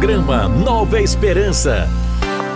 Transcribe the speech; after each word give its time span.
Programa 0.00 0.48
Nova 0.48 0.98
Esperança. 0.98 1.86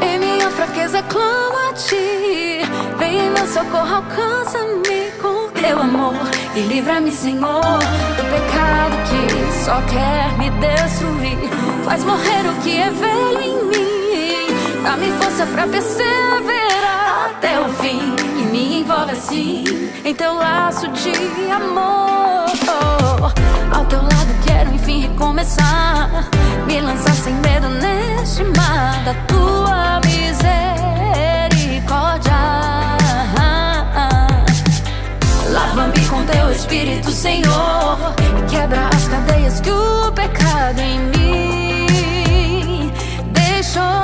Em 0.00 0.18
minha 0.18 0.50
fraqueza 0.50 1.02
clamo 1.02 1.58
a 1.68 1.74
ti. 1.74 2.62
Vem 2.98 3.18
em 3.18 3.30
meu 3.32 3.46
socorro, 3.46 3.96
alcança-me 3.96 5.10
com 5.20 5.50
teu 5.50 5.78
amor. 5.78 6.14
E 6.56 6.60
livra-me, 6.60 7.12
Senhor, 7.12 7.60
do 7.60 8.24
pecado 8.30 8.96
que 9.10 9.62
só 9.62 9.82
quer 9.82 10.32
me 10.38 10.48
destruir. 10.52 11.50
Faz 11.84 12.02
morrer 12.04 12.48
o 12.48 12.62
que 12.62 12.78
é 12.78 12.90
velho 12.90 13.42
em 13.42 13.64
mim. 13.66 14.82
Dá-me 14.82 15.12
força 15.22 15.44
pra 15.44 15.66
perseverar 15.66 17.26
até 17.26 17.60
o 17.60 17.68
fim. 17.74 18.16
E 18.40 18.44
me 18.46 18.80
envolve 18.80 19.12
assim 19.12 19.64
em 20.02 20.14
teu 20.14 20.32
laço 20.32 20.88
de 20.88 21.50
amor. 21.50 22.14
Ao 23.72 23.84
teu 23.86 24.02
lado 24.02 24.34
quero 24.46 24.74
enfim 24.74 25.00
recomeçar. 25.00 26.28
Me 26.66 26.80
lançar 26.80 27.14
sem 27.14 27.34
medo 27.34 27.68
neste 27.68 28.44
mar 28.44 29.02
da 29.04 29.14
tua 29.26 30.00
misericórdia. 30.04 32.32
Lava-me 35.50 36.06
com 36.08 36.24
teu 36.24 36.50
Espírito, 36.50 37.10
Senhor. 37.10 38.14
E 38.38 38.42
quebra 38.50 38.88
as 38.88 39.06
cadeias 39.08 39.60
que 39.60 39.70
o 39.70 40.10
pecado 40.12 40.80
em 40.80 41.00
mim 41.00 42.92
deixou. 43.32 44.03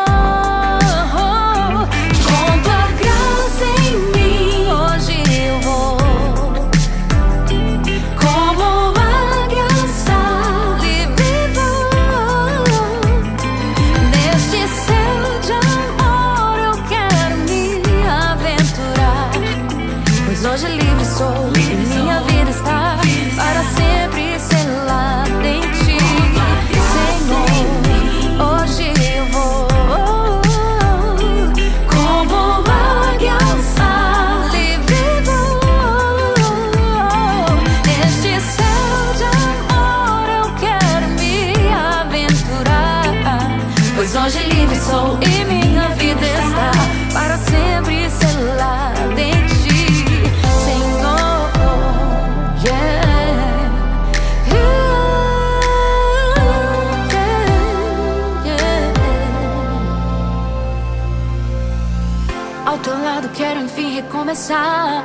Enfim 64.30 64.30
recomeçar. 64.30 65.04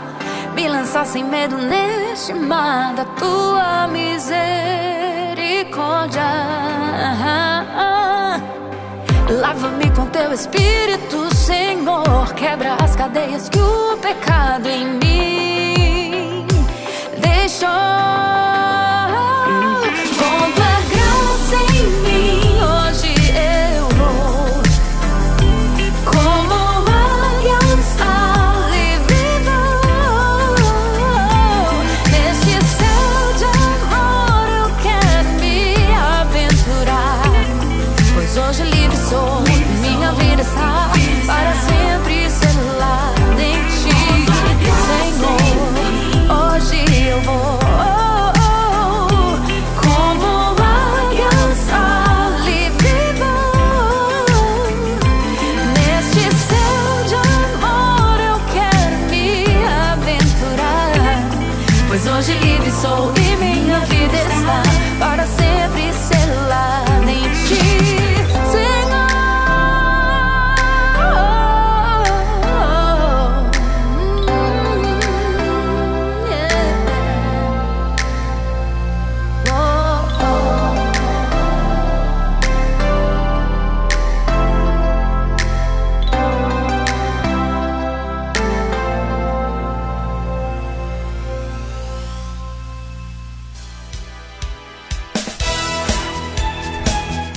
Me 0.53 0.67
lançar 0.67 1.05
sem 1.05 1.23
medo 1.23 1.57
neste 1.57 2.33
mar 2.33 2.93
da 2.93 3.05
tua 3.05 3.87
misericórdia. 3.87 6.21
Lava-me 9.29 9.89
com 9.91 10.05
teu 10.07 10.31
espírito, 10.31 11.33
Senhor. 11.35 12.33
Quebra 12.35 12.77
as 12.81 12.95
cadeias 12.95 13.49
que 13.49 13.59
o 13.59 13.97
pecado 13.97 14.69
em 14.69 14.85
mim 14.85 16.47
deixou. 17.17 18.14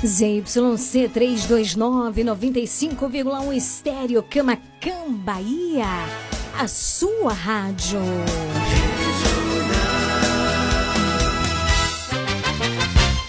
ZYC 0.09 1.11
329 1.13 2.25
95,1 2.25 3.53
Estéreo 3.55 4.23
Camacan 4.23 5.13
Bahia. 5.23 5.85
A 6.59 6.67
sua 6.67 7.35
rádio. 7.35 8.01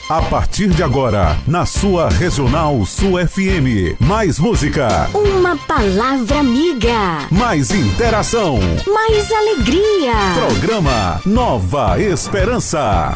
A 0.09 0.21
partir 0.23 0.69
de 0.69 0.81
agora, 0.81 1.37
na 1.45 1.65
sua 1.67 2.09
Regional 2.09 2.83
Sul 2.85 3.19
FM. 3.27 3.95
Mais 3.99 4.39
música, 4.39 5.07
Uma 5.13 5.55
palavra 5.55 6.39
amiga. 6.39 7.27
mais 7.29 7.69
interação. 7.69 8.57
Mais 8.91 9.31
alegria. 9.31 10.13
Programa 10.47 11.21
Nova 11.25 12.01
Esperança. 12.01 13.15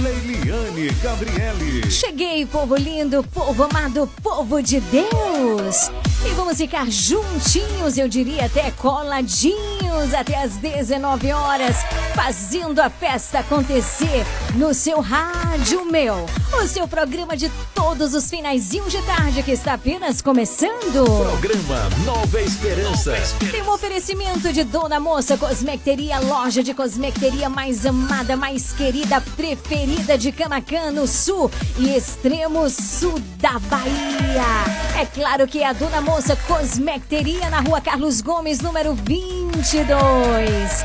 Leiliane 0.00 0.90
Gabriele. 1.02 1.90
Cheguei, 1.90 2.46
povo 2.46 2.74
lindo, 2.74 3.22
povo 3.22 3.64
amado, 3.64 4.08
povo 4.22 4.62
de 4.62 4.80
Deus. 4.80 5.90
E 6.22 6.34
vamos 6.34 6.58
ficar 6.58 6.90
juntinhos, 6.90 7.96
eu 7.96 8.06
diria 8.06 8.44
até 8.44 8.70
coladinhos, 8.72 10.12
até 10.12 10.36
as 10.42 10.56
19 10.56 11.32
horas, 11.32 11.76
fazendo 12.14 12.78
a 12.78 12.90
festa 12.90 13.38
acontecer 13.38 14.26
no 14.54 14.74
seu 14.74 15.00
rádio 15.00 15.86
meu. 15.86 16.26
O 16.62 16.66
seu 16.66 16.86
programa 16.86 17.34
de 17.36 17.50
todos 17.74 18.12
os 18.12 18.28
finaizinhos 18.28 18.92
de 18.92 19.00
tarde 19.02 19.42
que 19.42 19.52
está 19.52 19.74
apenas 19.74 20.20
começando. 20.20 21.04
Programa 21.04 21.88
Nova 22.04 22.40
Esperança. 22.42 23.14
Tem 23.50 23.62
um 23.62 23.72
oferecimento 23.72 24.52
de 24.52 24.62
Dona 24.62 25.00
Moça 25.00 25.38
Cosmecteria, 25.38 26.18
loja 26.20 26.62
de 26.62 26.74
cosmecteria 26.74 27.48
mais 27.48 27.86
amada, 27.86 28.36
mais 28.36 28.72
querida, 28.72 29.22
preferida 29.36 30.18
de 30.18 30.32
Camacan, 30.32 30.90
no 30.90 31.06
sul 31.06 31.50
e 31.78 31.96
extremo 31.96 32.68
sul 32.68 33.18
da 33.38 33.58
Bahia. 33.58 35.00
É 35.00 35.06
claro 35.06 35.46
que 35.46 35.64
a 35.64 35.72
Dona 35.72 36.00
Moça 36.00 36.09
Cosmecteria 36.46 37.48
na 37.48 37.60
rua 37.60 37.80
Carlos 37.80 38.20
Gomes, 38.20 38.60
número 38.60 38.94
22. 38.94 40.84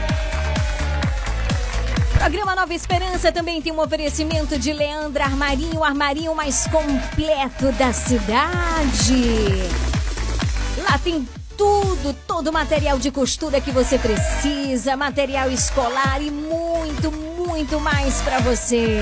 Programa 2.17 2.55
Nova 2.55 2.73
Esperança 2.73 3.31
também 3.31 3.61
tem 3.61 3.73
um 3.73 3.81
oferecimento 3.81 4.57
de 4.57 4.71
Leandra 4.71 5.25
Armarinho, 5.25 5.79
o 5.79 5.83
armarinho 5.83 6.33
mais 6.35 6.67
completo 6.67 7.71
da 7.73 7.91
cidade. 7.91 9.23
Lá 10.89 10.97
tem 10.99 11.27
tudo, 11.57 12.15
todo 12.27 12.47
o 12.47 12.53
material 12.53 12.97
de 12.97 13.11
costura 13.11 13.59
que 13.59 13.71
você 13.71 13.97
precisa, 13.97 14.95
material 14.95 15.51
escolar 15.51 16.21
e 16.21 16.31
muito, 16.31 17.11
muito 17.11 17.79
mais 17.79 18.21
para 18.21 18.39
você. 18.39 19.01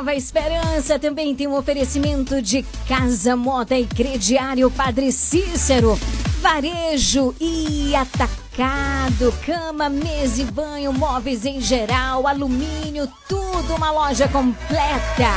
Nova 0.00 0.14
Esperança 0.14 0.98
também 0.98 1.34
tem 1.34 1.46
um 1.46 1.54
oferecimento 1.54 2.40
de 2.40 2.62
Casa 2.88 3.36
Mota 3.36 3.78
e 3.78 3.84
Crediário 3.84 4.70
Padre 4.70 5.12
Cícero, 5.12 6.00
varejo 6.40 7.34
e 7.38 7.94
atacado, 7.94 9.30
cama, 9.44 9.90
mesa 9.90 10.40
e 10.40 10.44
banho, 10.46 10.90
móveis 10.90 11.44
em 11.44 11.60
geral, 11.60 12.26
alumínio, 12.26 13.06
tudo 13.28 13.74
uma 13.74 13.90
loja 13.90 14.26
completa. 14.26 15.28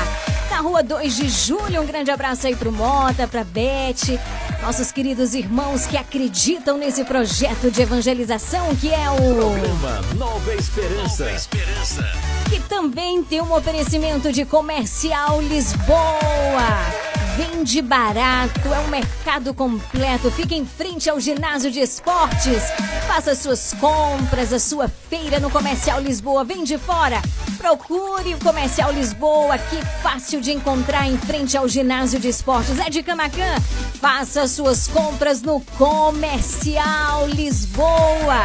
Na 0.50 0.62
rua 0.62 0.82
2 0.82 1.14
de 1.14 1.28
julho, 1.28 1.82
um 1.82 1.86
grande 1.86 2.10
abraço 2.10 2.48
aí 2.48 2.56
pro 2.56 2.72
Mota, 2.72 3.28
pra 3.28 3.44
Beth, 3.44 4.18
nossos 4.64 4.94
queridos 4.94 5.34
irmãos 5.34 5.86
que 5.86 5.98
acreditam 5.98 6.78
nesse 6.78 7.04
projeto 7.04 7.70
de 7.70 7.82
evangelização 7.82 8.74
que 8.78 8.94
é 8.94 9.10
o 9.12 9.16
Programa 9.18 10.02
Nova 10.16 10.56
Esperança. 10.56 11.26
Nova 11.26 11.36
Esperança. 11.36 12.02
Que 12.50 12.62
também 12.62 13.22
tem 13.26 13.42
um 13.42 13.54
oferecimento 13.54 14.32
de 14.32 14.46
comercial 14.46 15.42
Lisboa. 15.42 17.13
Vende 17.36 17.82
barato, 17.82 18.72
é 18.72 18.80
um 18.80 18.90
mercado 18.90 19.56
completo. 19.56 20.30
Fica 20.30 20.54
em 20.54 20.64
frente 20.64 21.10
ao 21.10 21.20
ginásio 21.20 21.72
de 21.72 21.80
esportes. 21.80 22.62
Faça 23.08 23.34
suas 23.34 23.74
compras, 23.74 24.54
a 24.54 24.60
sua 24.60 24.88
feira 24.88 25.40
no 25.40 25.50
Comercial 25.50 26.00
Lisboa. 26.00 26.44
Vem 26.44 26.64
de 26.64 26.78
fora. 26.78 27.20
Procure 27.58 28.36
o 28.36 28.40
Comercial 28.40 28.92
Lisboa, 28.92 29.58
que 29.58 29.78
fácil 30.04 30.42
de 30.42 30.52
encontrar 30.52 31.08
em 31.08 31.18
frente 31.18 31.58
ao 31.58 31.68
ginásio 31.68 32.20
de 32.20 32.28
esportes. 32.28 32.78
É 32.78 32.90
de 32.90 33.02
Camacan. 33.02 33.60
Faça 34.00 34.48
suas 34.48 34.88
compras 34.88 35.42
no 35.42 35.60
Comercial 35.78 37.28
Lisboa. 37.30 38.44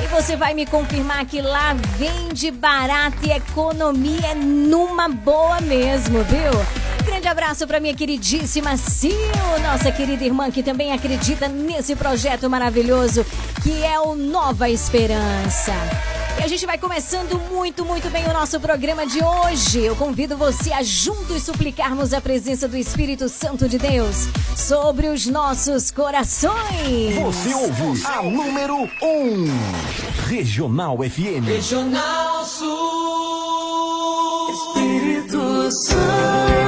E 0.00 0.06
você 0.06 0.36
vai 0.36 0.54
me 0.54 0.64
confirmar 0.64 1.26
que 1.26 1.42
lá 1.42 1.74
vende 1.96 2.52
barato 2.52 3.18
e 3.26 3.32
economia 3.32 4.28
é 4.28 4.34
numa 4.36 5.08
boa 5.08 5.60
mesmo, 5.60 6.22
viu? 6.22 6.52
Grande 7.04 7.26
abraço 7.26 7.66
para 7.66 7.80
minha 7.80 7.94
queridíssima 8.28 8.76
Sil, 8.76 9.32
nossa 9.62 9.90
querida 9.90 10.22
irmã 10.22 10.50
que 10.50 10.62
também 10.62 10.92
acredita 10.92 11.48
nesse 11.48 11.96
projeto 11.96 12.50
maravilhoso 12.50 13.24
que 13.62 13.82
é 13.82 13.98
o 13.98 14.14
Nova 14.14 14.68
Esperança. 14.68 15.72
E 16.38 16.42
a 16.42 16.46
gente 16.46 16.66
vai 16.66 16.76
começando 16.76 17.40
muito, 17.50 17.86
muito 17.86 18.10
bem 18.10 18.26
o 18.26 18.32
nosso 18.34 18.60
programa 18.60 19.06
de 19.06 19.24
hoje. 19.24 19.82
Eu 19.82 19.96
convido 19.96 20.36
você 20.36 20.70
a 20.74 20.82
juntos 20.82 21.42
suplicarmos 21.42 22.12
a 22.12 22.20
presença 22.20 22.68
do 22.68 22.76
Espírito 22.76 23.30
Santo 23.30 23.66
de 23.66 23.78
Deus 23.78 24.28
sobre 24.54 25.08
os 25.08 25.26
nossos 25.26 25.90
corações. 25.90 27.14
Você 27.22 27.54
ouve 27.54 28.04
a 28.04 28.22
número 28.22 28.76
1, 28.76 29.06
um, 29.06 29.46
Regional 30.28 30.98
FM. 30.98 31.46
Regional 31.46 32.44
Sul. 32.44 32.68
Espírito 34.52 35.72
Santo. 35.72 36.67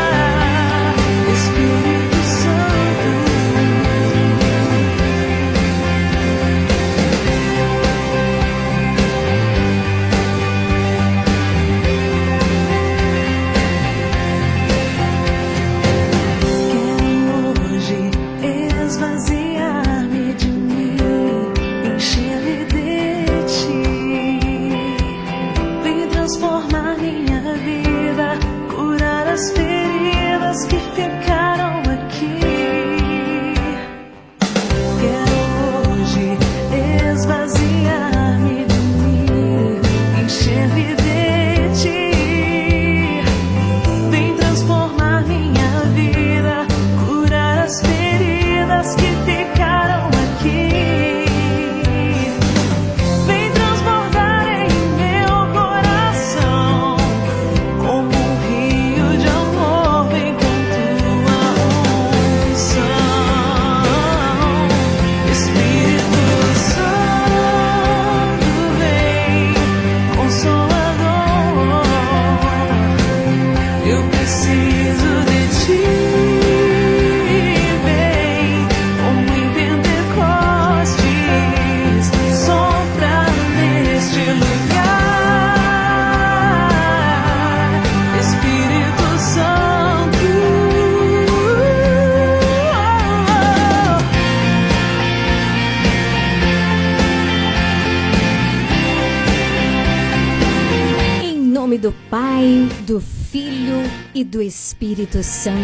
E 104.21 104.23
do 104.23 104.41
Espírito 104.41 105.23
Santo. 105.23 105.57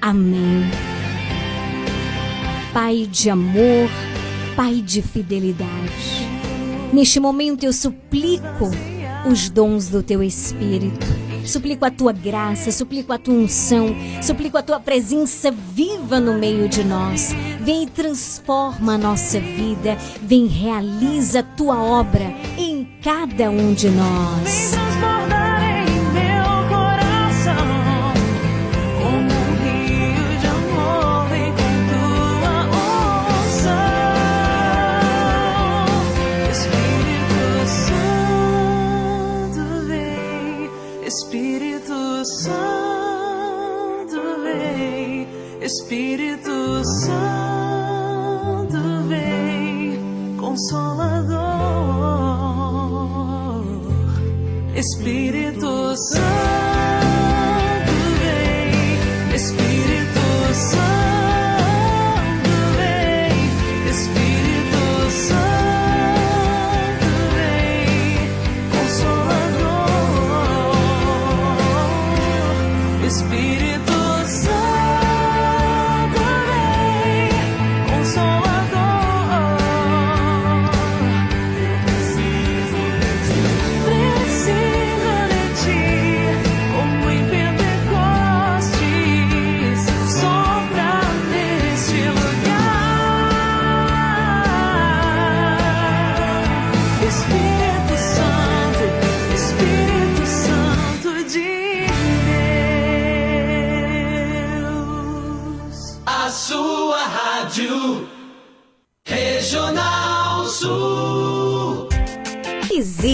Amém. 0.00 0.62
Pai 2.72 3.08
de 3.10 3.28
amor, 3.28 3.90
Pai 4.54 4.76
de 4.76 5.02
fidelidade. 5.02 6.28
Neste 6.92 7.18
momento 7.18 7.64
eu 7.64 7.72
suplico 7.72 8.70
os 9.28 9.50
dons 9.50 9.88
do 9.88 10.02
teu 10.02 10.22
Espírito. 10.22 11.06
Suplico 11.44 11.84
a 11.84 11.90
tua 11.90 12.12
graça, 12.12 12.70
suplico 12.72 13.12
a 13.12 13.18
tua 13.18 13.34
unção, 13.34 13.94
suplico 14.22 14.56
a 14.56 14.62
tua 14.62 14.80
presença 14.80 15.50
viva 15.50 16.20
no 16.20 16.38
meio 16.38 16.68
de 16.68 16.84
nós. 16.84 17.34
Vem 17.60 17.82
e 17.82 17.86
transforma 17.86 18.94
a 18.94 18.98
nossa 18.98 19.40
vida, 19.40 19.96
vem 20.22 20.46
realiza 20.46 21.40
a 21.40 21.42
tua 21.42 21.82
obra 21.82 22.32
em 22.56 22.88
cada 23.02 23.50
um 23.50 23.74
de 23.74 23.88
nós. 23.90 25.15
Espírito 45.66 46.84
Santo 46.84 48.78
vem, 49.08 49.98
Consolador. 50.36 51.26
Espírito 54.76 55.96
Santo. 55.96 56.45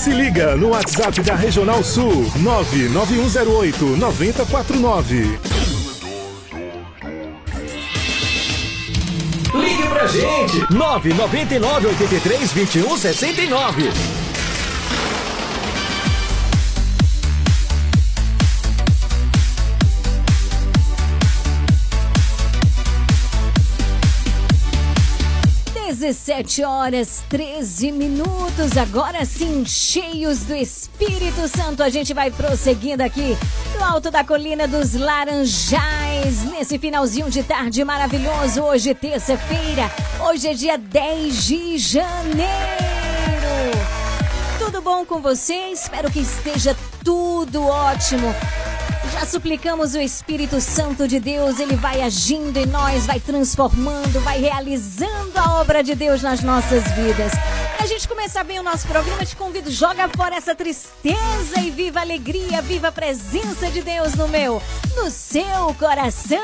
Se 0.00 0.14
liga 0.14 0.56
no 0.56 0.68
WhatsApp 0.68 1.20
da 1.20 1.34
Regional 1.34 1.84
Sul 1.84 2.26
99108 2.36 3.84
9049. 3.98 5.38
Ligue 9.54 9.88
pra 9.90 10.06
gente 10.06 10.72
999 10.72 11.88
83 11.88 12.52
21 12.54 12.96
69. 12.96 14.19
17 26.10 26.64
horas 26.64 27.22
13 27.28 27.92
minutos, 27.92 28.76
agora 28.76 29.24
sim, 29.24 29.64
cheios 29.64 30.40
do 30.40 30.56
Espírito 30.56 31.46
Santo. 31.46 31.84
A 31.84 31.88
gente 31.88 32.12
vai 32.12 32.32
prosseguindo 32.32 33.00
aqui 33.00 33.38
no 33.78 33.84
alto 33.84 34.10
da 34.10 34.24
colina 34.24 34.66
dos 34.66 34.94
Laranjais, 34.94 36.42
nesse 36.50 36.80
finalzinho 36.80 37.30
de 37.30 37.44
tarde 37.44 37.84
maravilhoso. 37.84 38.60
Hoje, 38.60 38.92
terça-feira, 38.92 39.88
hoje 40.28 40.48
é 40.48 40.54
dia 40.54 40.76
10 40.76 41.44
de 41.44 41.78
janeiro. 41.78 42.50
Tudo 44.58 44.82
bom 44.82 45.06
com 45.06 45.20
você? 45.20 45.54
Espero 45.70 46.10
que 46.10 46.18
esteja 46.18 46.76
tudo 47.04 47.64
ótimo. 47.64 48.34
Já 49.20 49.26
suplicamos 49.26 49.92
o 49.92 50.00
Espírito 50.00 50.62
Santo 50.62 51.06
de 51.06 51.20
Deus, 51.20 51.60
ele 51.60 51.76
vai 51.76 52.00
agindo 52.00 52.56
em 52.56 52.64
nós, 52.64 53.04
vai 53.04 53.20
transformando, 53.20 54.18
vai 54.20 54.40
realizando 54.40 55.36
a 55.36 55.60
obra 55.60 55.84
de 55.84 55.94
Deus 55.94 56.22
nas 56.22 56.42
nossas 56.42 56.82
vidas. 56.92 57.30
Pra 57.76 57.86
gente 57.86 58.08
começar 58.08 58.44
bem 58.44 58.58
o 58.58 58.62
nosso 58.62 58.86
programa, 58.88 59.26
te 59.26 59.36
convido, 59.36 59.70
joga 59.70 60.08
fora 60.08 60.36
essa 60.36 60.54
tristeza 60.54 61.60
e 61.60 61.70
viva 61.70 61.98
a 61.98 62.02
alegria, 62.02 62.62
viva 62.62 62.88
a 62.88 62.92
presença 62.92 63.70
de 63.70 63.82
Deus 63.82 64.14
no 64.14 64.26
meu, 64.26 64.62
no 64.96 65.10
seu 65.10 65.74
coração. 65.78 66.40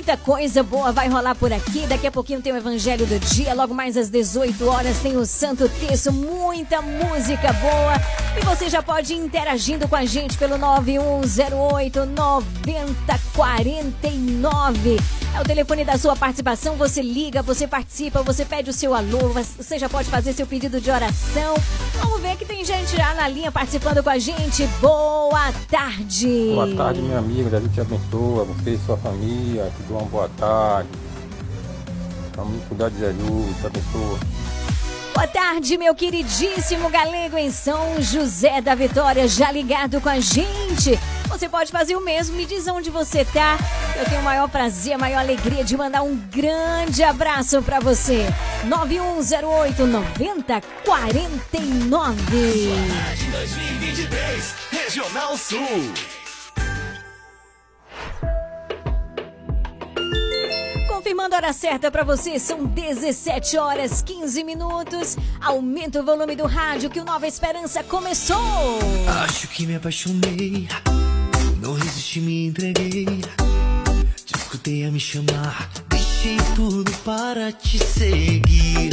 Muita 0.00 0.16
coisa 0.16 0.62
boa 0.62 0.92
vai 0.92 1.08
rolar 1.08 1.34
por 1.34 1.52
aqui. 1.52 1.86
Daqui 1.86 2.06
a 2.06 2.10
pouquinho 2.10 2.40
tem 2.40 2.54
o 2.54 2.56
Evangelho 2.56 3.04
do 3.04 3.18
Dia. 3.18 3.52
Logo 3.52 3.74
mais 3.74 3.98
às 3.98 4.08
18 4.08 4.66
horas 4.66 4.96
tem 5.00 5.18
o 5.18 5.26
Santo 5.26 5.68
Terço. 5.68 6.10
Muita 6.10 6.80
música 6.80 7.52
boa. 7.52 8.00
E 8.34 8.40
você 8.42 8.70
já 8.70 8.82
pode 8.82 9.12
ir 9.12 9.18
interagindo 9.18 9.86
com 9.86 9.94
a 9.94 10.06
gente 10.06 10.38
pelo 10.38 10.56
9108 10.56 12.06
9049. 12.06 14.96
É 15.36 15.40
o 15.40 15.44
telefone 15.44 15.84
da 15.84 15.96
sua 15.96 16.16
participação. 16.16 16.76
Você 16.76 17.00
liga, 17.02 17.42
você 17.42 17.66
participa, 17.66 18.22
você 18.22 18.44
pede 18.44 18.70
o 18.70 18.72
seu 18.72 18.94
alô. 18.94 19.28
Você 19.56 19.78
já 19.78 19.88
pode 19.88 20.08
fazer 20.08 20.32
seu 20.32 20.46
pedido 20.46 20.80
de 20.80 20.90
oração. 20.90 21.54
Vamos 21.94 22.20
ver 22.20 22.36
que 22.36 22.44
tem 22.44 22.64
gente 22.64 22.96
já 22.96 23.14
na 23.14 23.28
linha 23.28 23.52
participando 23.52 24.02
com 24.02 24.10
a 24.10 24.18
gente. 24.18 24.66
Boa 24.80 25.52
tarde. 25.70 26.52
Boa 26.54 26.74
tarde, 26.74 27.00
minha 27.00 27.18
amiga. 27.18 27.60
Deus 27.60 27.72
te 27.72 27.80
abençoe. 27.80 28.46
Você 28.46 28.70
e 28.70 28.78
sua 28.84 28.96
família 28.96 29.70
te 29.76 29.82
dou 29.84 29.98
uma 29.98 30.06
boa 30.08 30.28
tarde. 30.36 30.88
Vamos 32.36 32.64
cuidar 32.64 32.88
de 32.90 32.98
Jesus, 32.98 33.56
te 33.60 33.66
abençoa. 33.66 34.18
Boa 35.12 35.26
tarde, 35.26 35.76
meu 35.76 35.94
queridíssimo 35.94 36.88
galego 36.88 37.36
em 37.36 37.50
São 37.50 38.00
José 38.00 38.60
da 38.60 38.74
Vitória, 38.74 39.26
já 39.26 39.50
ligado 39.50 40.00
com 40.00 40.08
a 40.08 40.20
gente. 40.20 40.98
Você 41.28 41.48
pode 41.48 41.72
fazer 41.72 41.96
o 41.96 42.00
mesmo, 42.00 42.36
me 42.36 42.46
diz 42.46 42.68
onde 42.68 42.90
você 42.90 43.24
tá. 43.24 43.58
Eu 43.98 44.04
tenho 44.04 44.20
o 44.20 44.24
maior 44.24 44.48
prazer, 44.48 44.92
a 44.94 44.98
maior 44.98 45.20
alegria 45.20 45.64
de 45.64 45.76
mandar 45.76 46.02
um 46.02 46.16
grande 46.16 47.02
abraço 47.02 47.60
para 47.62 47.80
você. 47.80 48.26
9108 48.64 49.86
9049. 49.86 52.22
2023, 53.32 54.54
Regional 54.70 55.36
Sul. 55.36 55.92
Confirmando 61.00 61.34
a 61.34 61.38
hora 61.38 61.52
certa 61.54 61.90
para 61.90 62.04
você, 62.04 62.38
são 62.38 62.62
17 62.62 63.56
horas 63.56 64.02
15 64.02 64.44
minutos. 64.44 65.16
Aumenta 65.40 65.98
o 65.98 66.04
volume 66.04 66.36
do 66.36 66.44
rádio 66.44 66.90
que 66.90 67.00
o 67.00 67.04
Nova 67.06 67.26
Esperança 67.26 67.82
começou. 67.82 68.78
Acho 69.24 69.48
que 69.48 69.64
me 69.64 69.76
apaixonei, 69.76 70.68
não 71.56 71.72
resisti, 71.72 72.20
me 72.20 72.48
entreguei. 72.48 73.06
Te 74.26 74.36
escutei 74.36 74.84
a 74.84 74.90
me 74.90 75.00
chamar, 75.00 75.70
deixei 75.88 76.36
tudo 76.54 76.92
para 76.98 77.50
te 77.50 77.78
seguir. 77.78 78.89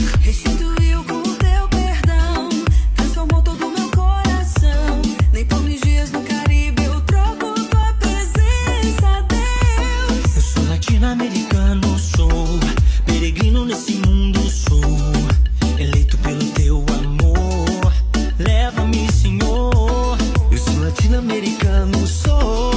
Latino-americano 21.07 22.05
sou. 22.05 22.76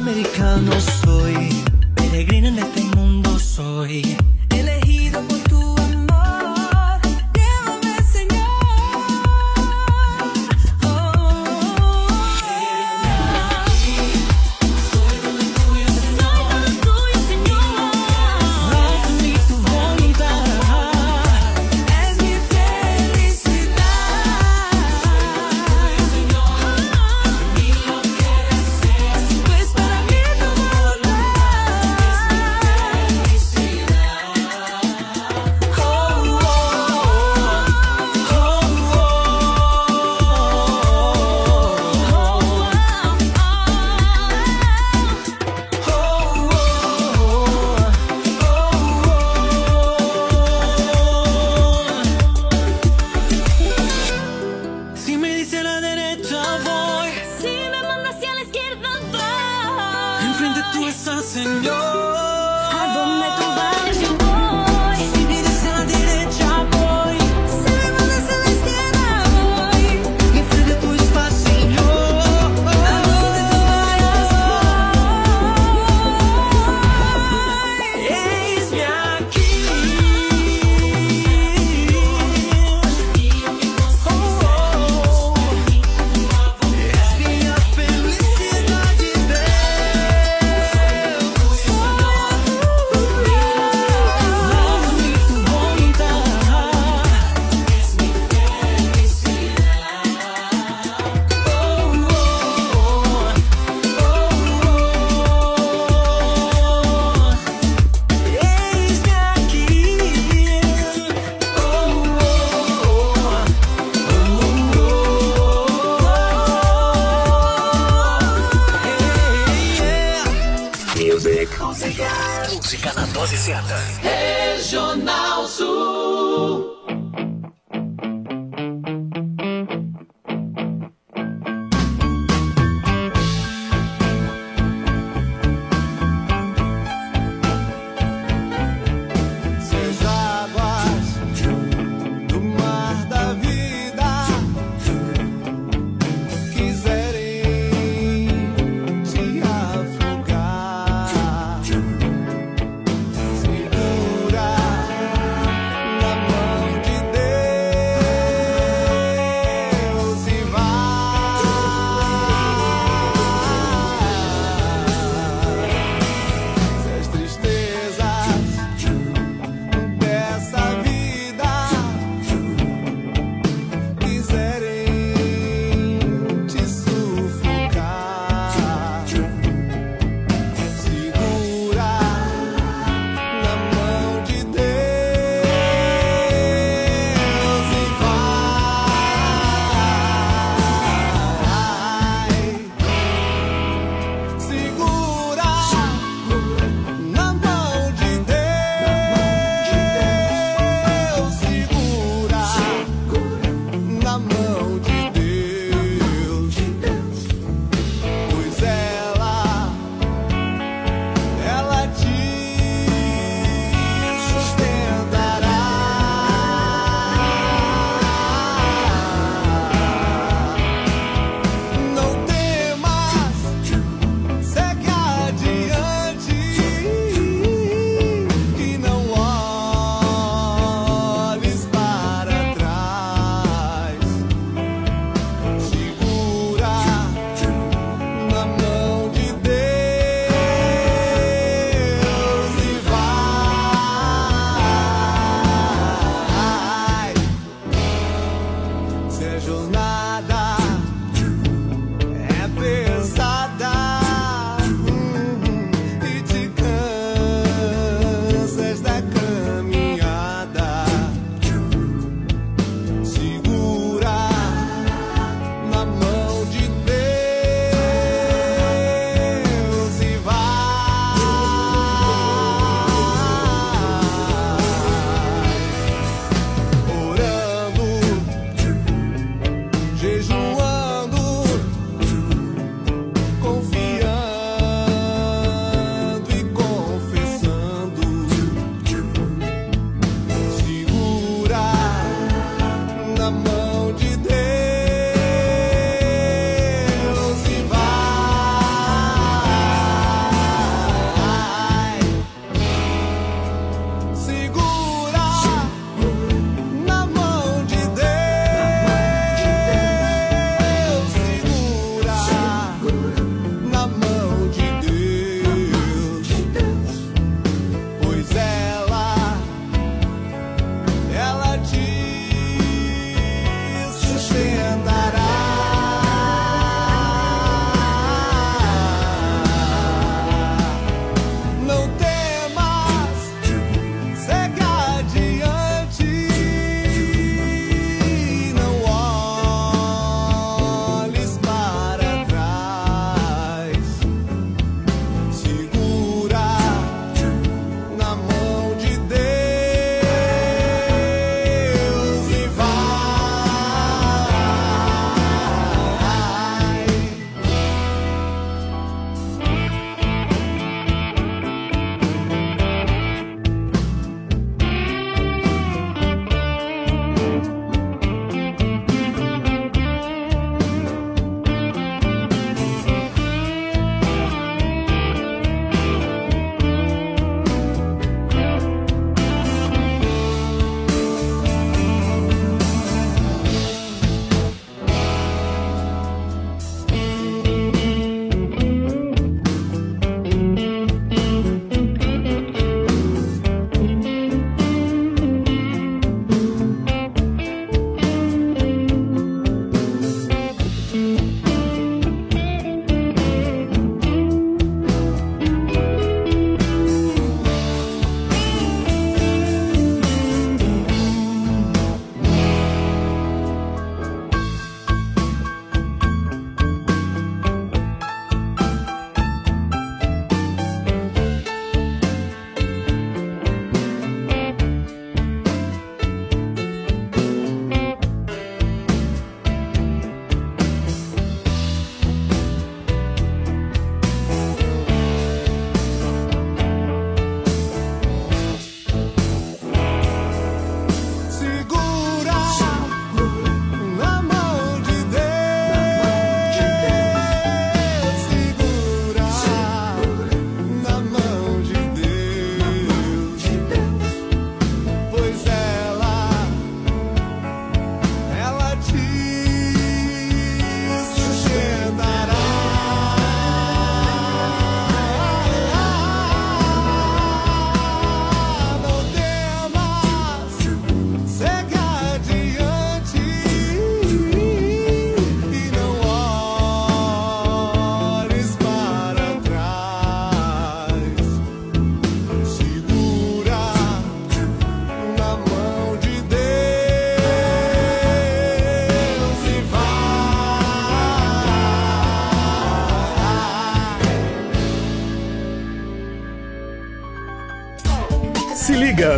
Soy 0.00 0.14
latinoamericano, 0.14 0.80
soy 0.80 1.64
peregrino 1.94 2.48
en 2.48 2.58
este 2.58 2.80
mundo, 2.96 3.38
soy. 3.38 4.29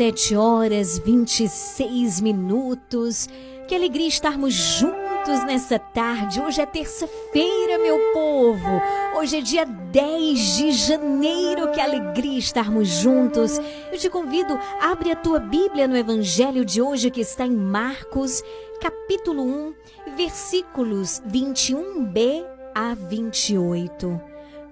Dezessete 0.00 0.34
horas 0.34 0.98
26 0.98 2.22
minutos. 2.22 3.28
Que 3.68 3.74
alegria 3.74 4.08
estarmos 4.08 4.54
juntos 4.54 5.44
nessa 5.44 5.78
tarde. 5.78 6.40
Hoje 6.40 6.62
é 6.62 6.64
terça-feira, 6.64 7.78
meu 7.78 7.98
povo. 8.14 8.80
Hoje 9.18 9.36
é 9.36 9.40
dia 9.42 9.66
10 9.66 10.56
de 10.56 10.72
janeiro. 10.72 11.70
Que 11.70 11.82
alegria 11.82 12.38
estarmos 12.38 12.88
juntos. 12.88 13.58
Eu 13.92 13.98
te 13.98 14.08
convido, 14.08 14.58
abre 14.80 15.12
a 15.12 15.16
tua 15.16 15.38
Bíblia 15.38 15.86
no 15.86 15.98
Evangelho 15.98 16.64
de 16.64 16.80
hoje 16.80 17.10
que 17.10 17.20
está 17.20 17.44
em 17.44 17.54
Marcos, 17.54 18.42
capítulo 18.80 19.42
1, 19.42 19.74
versículos 20.16 21.20
21b 21.30 22.46
a 22.74 22.94
28. 22.94 24.18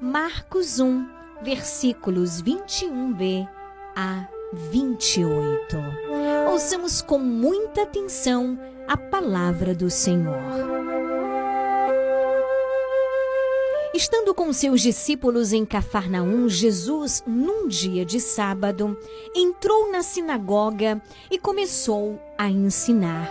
Marcos 0.01 0.81
1, 0.81 1.07
versículos 1.43 2.43
21b 2.43 3.47
a 3.95 4.21
28. 4.21 4.38
Ouçamos 6.50 7.02
com 7.02 7.18
muita 7.18 7.82
atenção 7.82 8.58
a 8.87 8.96
palavra 8.96 9.74
do 9.74 9.90
Senhor. 9.90 10.38
Estando 13.94 14.34
com 14.34 14.52
seus 14.52 14.80
discípulos 14.80 15.52
em 15.52 15.66
Cafarnaum, 15.66 16.48
Jesus, 16.48 17.22
num 17.26 17.68
dia 17.68 18.04
de 18.04 18.20
sábado, 18.20 18.96
entrou 19.34 19.90
na 19.92 20.02
sinagoga 20.02 21.02
e 21.30 21.38
começou 21.38 22.18
a 22.38 22.48
ensinar. 22.48 23.28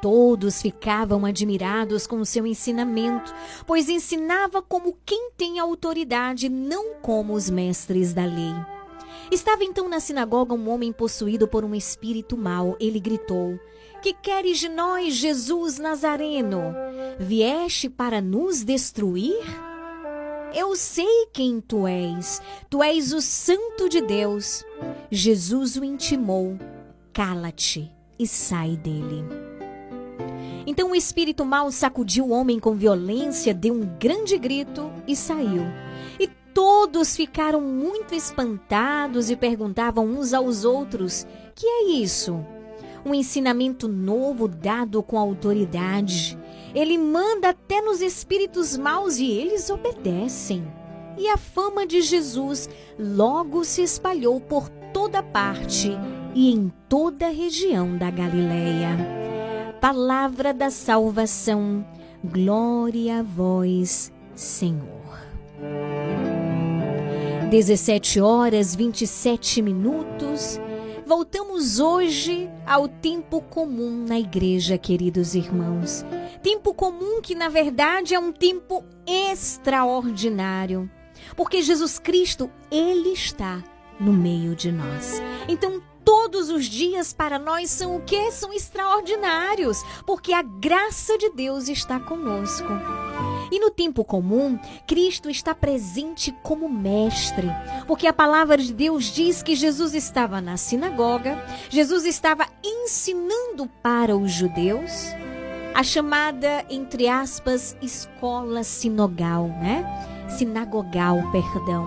Todos 0.00 0.60
ficavam 0.60 1.24
admirados 1.24 2.06
com 2.06 2.20
o 2.20 2.26
seu 2.26 2.46
ensinamento, 2.46 3.34
pois 3.66 3.88
ensinava 3.88 4.60
como 4.60 4.96
quem 5.04 5.30
tem 5.36 5.58
autoridade, 5.58 6.48
não 6.48 6.94
como 6.94 7.32
os 7.32 7.48
mestres 7.48 8.12
da 8.12 8.24
lei. 8.24 8.71
Estava 9.30 9.64
então 9.64 9.88
na 9.88 10.00
sinagoga 10.00 10.54
um 10.54 10.68
homem 10.68 10.92
possuído 10.92 11.48
por 11.48 11.64
um 11.64 11.74
espírito 11.74 12.36
mau. 12.36 12.76
Ele 12.80 13.00
gritou: 13.00 13.58
Que 14.02 14.12
queres 14.12 14.58
de 14.58 14.68
nós, 14.68 15.14
Jesus 15.14 15.78
Nazareno? 15.78 16.74
Vieste 17.18 17.88
para 17.88 18.20
nos 18.20 18.62
destruir? 18.62 19.42
Eu 20.54 20.76
sei 20.76 21.28
quem 21.32 21.60
tu 21.60 21.86
és. 21.86 22.42
Tu 22.68 22.82
és 22.82 23.12
o 23.12 23.22
Santo 23.22 23.88
de 23.88 24.02
Deus. 24.02 24.64
Jesus 25.10 25.76
o 25.76 25.84
intimou: 25.84 26.58
Cala-te 27.12 27.90
e 28.18 28.26
sai 28.26 28.76
dele. 28.76 29.24
Então 30.66 30.92
o 30.92 30.94
espírito 30.94 31.44
mau 31.44 31.70
sacudiu 31.72 32.26
o 32.26 32.30
homem 32.30 32.60
com 32.60 32.74
violência, 32.74 33.52
deu 33.52 33.74
um 33.74 33.98
grande 33.98 34.38
grito 34.38 34.92
e 35.06 35.16
saiu. 35.16 35.64
Todos 36.54 37.16
ficaram 37.16 37.60
muito 37.60 38.14
espantados 38.14 39.30
e 39.30 39.36
perguntavam 39.36 40.06
uns 40.06 40.34
aos 40.34 40.64
outros: 40.64 41.26
Que 41.54 41.66
é 41.66 41.84
isso? 41.90 42.44
Um 43.04 43.14
ensinamento 43.14 43.88
novo 43.88 44.46
dado 44.46 45.02
com 45.02 45.18
autoridade. 45.18 46.38
Ele 46.74 46.96
manda 46.96 47.50
até 47.50 47.80
nos 47.80 48.00
espíritos 48.00 48.76
maus 48.76 49.18
e 49.18 49.30
eles 49.30 49.68
obedecem. 49.70 50.64
E 51.18 51.28
a 51.28 51.36
fama 51.36 51.86
de 51.86 52.00
Jesus 52.00 52.68
logo 52.98 53.64
se 53.64 53.82
espalhou 53.82 54.40
por 54.40 54.68
toda 54.92 55.22
parte 55.22 55.90
e 56.34 56.50
em 56.50 56.72
toda 56.88 57.26
a 57.26 57.30
região 57.30 57.96
da 57.96 58.10
Galileia. 58.10 58.96
Palavra 59.80 60.54
da 60.54 60.70
salvação. 60.70 61.84
Glória 62.24 63.18
a 63.18 63.22
vós, 63.22 64.12
Senhor. 64.34 64.92
17 67.52 68.18
horas 68.18 68.74
27 68.74 69.60
minutos. 69.60 70.58
Voltamos 71.06 71.78
hoje 71.78 72.48
ao 72.66 72.88
tempo 72.88 73.42
comum 73.42 74.06
na 74.08 74.18
igreja, 74.18 74.78
queridos 74.78 75.34
irmãos. 75.34 76.02
Tempo 76.42 76.72
comum 76.72 77.20
que, 77.20 77.34
na 77.34 77.50
verdade, 77.50 78.14
é 78.14 78.18
um 78.18 78.32
tempo 78.32 78.82
extraordinário. 79.06 80.90
Porque 81.36 81.60
Jesus 81.60 81.98
Cristo, 81.98 82.50
Ele 82.70 83.10
está 83.10 83.62
no 84.00 84.14
meio 84.14 84.56
de 84.56 84.72
nós. 84.72 85.20
Então, 85.46 85.82
todos 86.02 86.48
os 86.48 86.64
dias 86.64 87.12
para 87.12 87.38
nós 87.38 87.70
são 87.70 87.96
o 87.96 88.00
que? 88.00 88.32
São 88.32 88.50
extraordinários, 88.50 89.76
porque 90.06 90.32
a 90.32 90.40
graça 90.40 91.18
de 91.18 91.28
Deus 91.28 91.68
está 91.68 92.00
conosco. 92.00 92.72
E 93.52 93.60
no 93.60 93.70
tempo 93.70 94.02
comum, 94.02 94.58
Cristo 94.86 95.28
está 95.28 95.54
presente 95.54 96.34
como 96.42 96.70
mestre, 96.70 97.46
porque 97.86 98.06
a 98.06 98.12
palavra 98.12 98.56
de 98.56 98.72
Deus 98.72 99.12
diz 99.12 99.42
que 99.42 99.54
Jesus 99.54 99.92
estava 99.92 100.40
na 100.40 100.56
sinagoga, 100.56 101.38
Jesus 101.68 102.06
estava 102.06 102.46
ensinando 102.64 103.68
para 103.82 104.16
os 104.16 104.32
judeus 104.32 104.90
a 105.74 105.82
chamada, 105.82 106.64
entre 106.70 107.08
aspas, 107.08 107.76
escola 107.82 108.64
sinogal, 108.64 109.48
né? 109.48 109.84
Sinagogal, 110.30 111.18
perdão. 111.30 111.86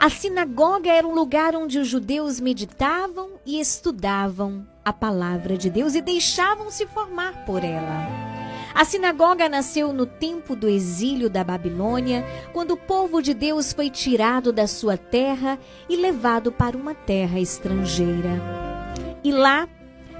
A 0.00 0.10
sinagoga 0.10 0.90
era 0.90 1.06
um 1.06 1.14
lugar 1.14 1.54
onde 1.54 1.78
os 1.78 1.86
judeus 1.86 2.40
meditavam 2.40 3.30
e 3.46 3.60
estudavam 3.60 4.66
a 4.88 4.92
palavra 4.92 5.56
de 5.56 5.68
Deus 5.68 5.94
e 5.94 6.00
deixavam-se 6.00 6.86
formar 6.86 7.44
por 7.44 7.62
ela. 7.62 8.06
A 8.74 8.84
sinagoga 8.84 9.48
nasceu 9.48 9.92
no 9.92 10.06
tempo 10.06 10.56
do 10.56 10.68
exílio 10.68 11.28
da 11.28 11.44
Babilônia, 11.44 12.24
quando 12.52 12.72
o 12.72 12.76
povo 12.76 13.20
de 13.20 13.34
Deus 13.34 13.72
foi 13.72 13.90
tirado 13.90 14.52
da 14.52 14.66
sua 14.66 14.96
terra 14.96 15.58
e 15.88 15.96
levado 15.96 16.50
para 16.50 16.76
uma 16.76 16.94
terra 16.94 17.38
estrangeira. 17.38 18.40
E 19.22 19.30
lá, 19.30 19.68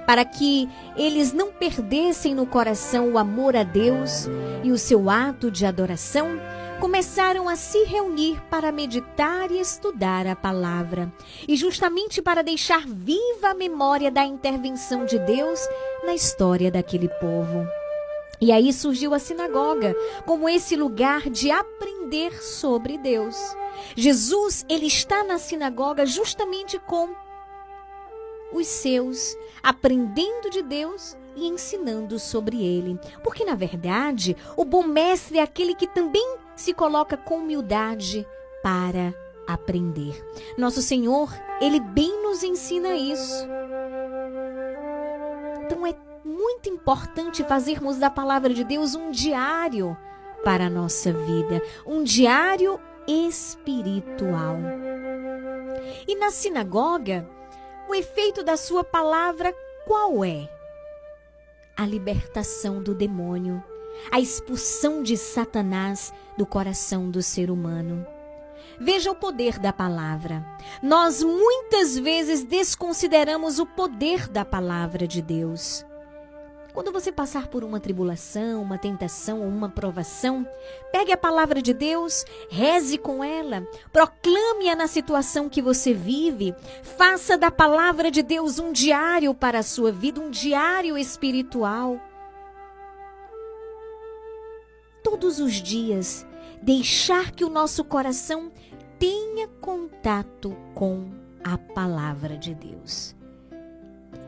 para 0.07 0.25
que 0.25 0.69
eles 0.97 1.33
não 1.33 1.53
perdessem 1.53 2.35
no 2.35 2.47
coração 2.47 3.13
o 3.13 3.19
amor 3.19 3.57
a 3.57 3.63
Deus 3.63 4.27
e 4.63 4.71
o 4.71 4.79
seu 4.79 5.09
ato 5.09 5.51
de 5.51 5.65
adoração, 5.65 6.39
começaram 6.81 7.49
a 7.49 7.57
se 7.57 7.85
reunir 7.85 8.41
para 8.49 8.71
meditar 8.71 9.51
e 9.51 9.61
estudar 9.61 10.27
a 10.27 10.37
palavra, 10.37 11.13
e 11.47 11.57
justamente 11.57 12.23
para 12.23 12.43
deixar 12.43 12.87
viva 12.87 13.49
a 13.49 13.55
memória 13.55 14.11
da 14.11 14.25
intervenção 14.25 15.05
de 15.05 15.19
Deus 15.19 15.61
na 16.05 16.15
história 16.15 16.71
daquele 16.71 17.09
povo. 17.09 17.67
E 18.41 18.53
aí 18.53 18.73
surgiu 18.73 19.13
a 19.13 19.19
sinagoga 19.19 19.97
como 20.25 20.49
esse 20.49 20.77
lugar 20.77 21.29
de 21.29 21.51
aprender 21.51 22.41
sobre 22.41 22.97
Deus. 22.97 23.37
Jesus, 23.97 24.65
ele 24.69 24.87
está 24.87 25.25
na 25.25 25.39
sinagoga 25.39 26.07
justamente 26.07 26.79
com 26.79 27.09
os 28.53 28.67
seus, 28.67 29.37
aprendendo 29.63 30.49
de 30.51 30.63
Deus 30.63 31.17
e 31.35 31.49
ensinando 31.49 32.19
sobre 32.19 32.65
ele. 32.65 32.99
Porque, 33.25 33.45
na 33.45 33.57
verdade, 33.57 34.37
o 34.57 34.65
bom 34.65 34.85
mestre 34.85 35.39
é 35.39 35.43
aquele 35.43 35.75
que 35.75 35.87
também 35.87 36.39
se 36.59 36.75
coloca 36.75 37.17
com 37.17 37.37
humildade 37.37 38.27
para 38.63 39.15
aprender. 39.47 40.23
Nosso 40.59 40.83
Senhor, 40.83 41.33
ele 41.61 41.79
bem 41.79 42.23
nos 42.23 42.43
ensina 42.43 42.97
isso. 42.97 43.47
Então 45.65 45.87
é 45.87 45.95
muito 46.25 46.69
importante 46.69 47.45
fazermos 47.45 47.97
da 47.97 48.11
palavra 48.11 48.53
de 48.53 48.65
Deus 48.65 48.95
um 48.97 49.11
diário 49.13 49.97
para 50.45 50.67
a 50.67 50.71
nossa 50.71 51.13
vida, 51.13 51.63
um 51.87 52.03
diário 52.03 52.81
espiritual. 53.07 54.57
E 56.07 56.17
na 56.17 56.31
sinagoga, 56.31 57.29
o 57.89 57.95
efeito 57.95 58.43
da 58.43 58.57
sua 58.57 58.83
palavra 58.83 59.55
qual 59.87 60.25
é? 60.25 60.49
A 61.77 61.87
libertação 61.87 62.83
do 62.83 62.95
demônio, 62.95 63.63
a 64.11 64.21
expulsão 64.21 65.03
de 65.03 65.17
Satanás 65.17 66.13
do 66.37 66.47
coração 66.47 67.11
do 67.11 67.23
ser 67.23 67.51
humano. 67.51 68.07
Veja 68.81 69.11
o 69.11 69.15
poder 69.15 69.59
da 69.59 69.73
palavra. 69.73 70.45
Nós 70.83 71.23
muitas 71.23 71.99
vezes 71.99 72.45
desconsideramos 72.45 73.59
o 73.59 73.67
poder 73.67 74.29
da 74.29 74.45
palavra 74.45 75.07
de 75.07 75.21
Deus. 75.21 75.85
Quando 76.73 76.93
você 76.93 77.11
passar 77.11 77.49
por 77.49 77.65
uma 77.65 77.81
tribulação, 77.81 78.63
uma 78.63 78.79
tentação 78.79 79.41
ou 79.41 79.49
uma 79.49 79.69
provação, 79.69 80.47
pegue 80.93 81.11
a 81.11 81.17
palavra 81.17 81.61
de 81.61 81.75
Deus, 81.75 82.25
reze 82.49 82.97
com 82.97 83.25
ela, 83.25 83.67
proclame-a 83.93 84.77
na 84.77 84.87
situação 84.87 85.49
que 85.49 85.61
você 85.61 85.93
vive, 85.93 86.55
faça 86.97 87.37
da 87.37 87.51
palavra 87.51 88.13
de 88.13 88.23
Deus 88.23 88.61
um 88.61 88.71
diário 88.71 89.35
para 89.35 89.59
a 89.59 89.65
sua 89.65 89.91
vida, 89.91 90.21
um 90.21 90.31
diário 90.31 90.97
espiritual. 90.97 92.01
Todos 95.11 95.41
os 95.41 95.55
dias, 95.55 96.27
deixar 96.61 97.31
que 97.31 97.43
o 97.43 97.49
nosso 97.49 97.83
coração 97.83 98.53
tenha 98.99 99.49
contato 99.49 100.55
com 100.75 101.09
a 101.43 101.57
palavra 101.57 102.37
de 102.37 102.55
Deus. 102.55 103.17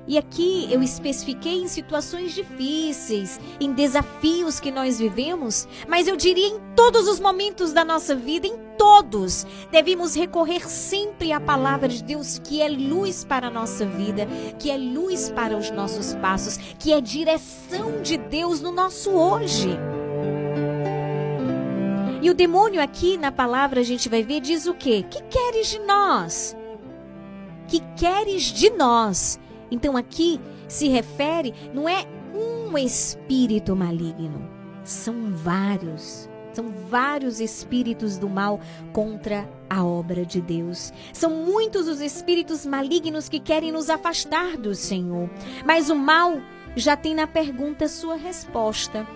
E 0.09 0.17
aqui 0.17 0.73
eu 0.73 0.83
especifiquei 0.83 1.61
em 1.61 1.69
situações 1.69 2.33
difíceis, 2.33 3.39
em 3.61 3.75
desafios 3.75 4.59
que 4.59 4.71
nós 4.71 4.99
vivemos, 4.99 5.69
mas 5.87 6.09
eu 6.09 6.17
diria 6.17 6.49
em 6.49 6.59
todos 6.75 7.07
os 7.07 7.21
momentos 7.21 7.75
da 7.75 7.85
nossa 7.85 8.15
vida, 8.17 8.47
em 8.47 8.57
todos, 8.79 9.47
devemos 9.71 10.15
recorrer 10.15 10.67
sempre 10.67 11.31
à 11.31 11.39
palavra 11.39 11.89
de 11.89 12.03
Deus, 12.03 12.39
que 12.43 12.63
é 12.63 12.71
luz 12.71 13.23
para 13.23 13.49
a 13.49 13.51
nossa 13.51 13.85
vida, 13.85 14.27
que 14.59 14.71
é 14.71 14.79
luz 14.79 15.31
para 15.31 15.59
os 15.59 15.71
nossos 15.71 16.15
passos, 16.15 16.57
que 16.79 16.91
é 16.91 17.03
direção 17.03 18.01
de 18.01 18.17
Deus 18.17 18.63
no 18.63 18.73
nosso 18.73 19.11
hoje. 19.11 19.79
E 22.23 22.29
o 22.29 22.35
demônio 22.35 22.83
aqui 22.83 23.17
na 23.17 23.33
palavra 23.33 23.81
a 23.81 23.83
gente 23.83 24.09
vai 24.09 24.23
ver 24.23 24.41
diz 24.41 24.67
o 24.67 24.75
quê? 24.75 25.05
Que 25.09 25.23
queres 25.23 25.69
de 25.69 25.79
nós? 25.81 26.57
Que 27.67 27.81
queres 27.97 28.43
de 28.45 28.69
nós? 28.71 29.41
Então 29.71 29.97
aqui 29.97 30.39
se 30.69 30.89
refere, 30.89 31.55
não 31.73 31.89
é 31.89 32.05
um 32.35 32.77
espírito 32.77 33.75
maligno, 33.75 34.49
são 34.85 35.33
vários. 35.33 36.29
São 36.53 36.69
vários 36.89 37.41
espíritos 37.41 38.19
do 38.19 38.29
mal 38.29 38.61
contra 38.93 39.49
a 39.69 39.85
obra 39.85 40.27
de 40.27 40.41
Deus. 40.41 40.93
São 41.13 41.31
muitos 41.31 41.87
os 41.87 42.01
espíritos 42.01 42.67
malignos 42.67 43.29
que 43.29 43.39
querem 43.39 43.71
nos 43.71 43.89
afastar 43.89 44.57
do 44.57 44.75
Senhor. 44.75 45.31
Mas 45.65 45.91
o 45.91 45.95
mal 45.95 46.41
já 46.75 46.97
tem 46.97 47.15
na 47.15 47.29
pergunta 47.29 47.87
sua 47.87 48.17
resposta. 48.17 49.07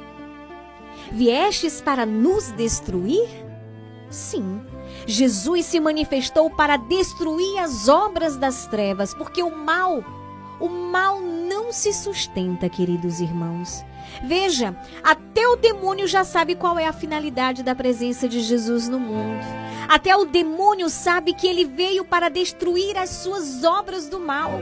Viestes 1.12 1.80
para 1.80 2.04
nos 2.04 2.50
destruir? 2.52 3.28
Sim. 4.10 4.60
Jesus 5.06 5.66
se 5.66 5.80
manifestou 5.80 6.50
para 6.50 6.76
destruir 6.76 7.58
as 7.58 7.88
obras 7.88 8.36
das 8.36 8.66
trevas, 8.66 9.12
porque 9.14 9.42
o 9.42 9.54
mal 9.54 10.02
o 10.60 10.68
mal 10.68 11.20
não 11.20 11.72
se 11.72 11.92
sustenta, 11.92 12.68
queridos 12.68 13.20
irmãos. 13.20 13.84
Veja, 14.22 14.76
até 15.02 15.46
o 15.48 15.56
demônio 15.56 16.06
já 16.06 16.24
sabe 16.24 16.54
qual 16.54 16.78
é 16.78 16.86
a 16.86 16.92
finalidade 16.92 17.62
da 17.62 17.74
presença 17.74 18.28
de 18.28 18.40
Jesus 18.40 18.88
no 18.88 19.00
mundo. 19.00 19.44
Até 19.88 20.16
o 20.16 20.24
demônio 20.24 20.88
sabe 20.88 21.34
que 21.34 21.46
ele 21.46 21.64
veio 21.64 22.04
para 22.04 22.28
destruir 22.28 22.96
as 22.96 23.10
suas 23.10 23.64
obras 23.64 24.08
do 24.08 24.20
mal. 24.20 24.52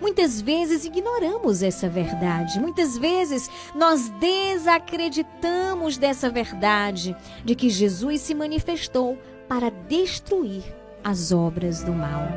Muitas 0.00 0.40
vezes 0.40 0.84
ignoramos 0.84 1.62
essa 1.62 1.88
verdade. 1.88 2.60
Muitas 2.60 2.96
vezes 2.96 3.50
nós 3.74 4.08
desacreditamos 4.20 5.98
dessa 5.98 6.30
verdade 6.30 7.16
de 7.44 7.54
que 7.54 7.68
Jesus 7.68 8.20
se 8.20 8.34
manifestou 8.34 9.18
para 9.48 9.70
destruir 9.70 10.62
as 11.02 11.32
obras 11.32 11.82
do 11.82 11.92
mal. 11.92 12.28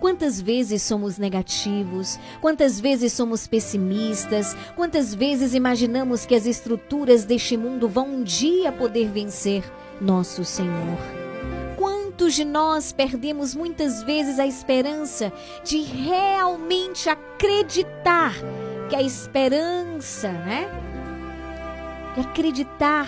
Quantas 0.00 0.40
vezes 0.40 0.82
somos 0.82 1.18
negativos? 1.18 2.18
Quantas 2.40 2.78
vezes 2.78 3.12
somos 3.12 3.46
pessimistas? 3.46 4.56
Quantas 4.76 5.14
vezes 5.14 5.54
imaginamos 5.54 6.26
que 6.26 6.34
as 6.34 6.46
estruturas 6.46 7.24
deste 7.24 7.56
mundo 7.56 7.88
vão 7.88 8.06
um 8.08 8.22
dia 8.22 8.70
poder 8.70 9.08
vencer 9.08 9.64
nosso 10.00 10.44
Senhor? 10.44 11.25
Quantos 12.16 12.34
de 12.34 12.46
nós 12.46 12.92
perdemos 12.92 13.54
muitas 13.54 14.02
vezes 14.02 14.38
a 14.38 14.46
esperança 14.46 15.30
de 15.62 15.82
realmente 15.82 17.10
acreditar 17.10 18.32
que 18.88 18.96
a 18.96 19.02
esperança, 19.02 20.32
né? 20.32 20.66
De 22.14 22.22
acreditar 22.22 23.06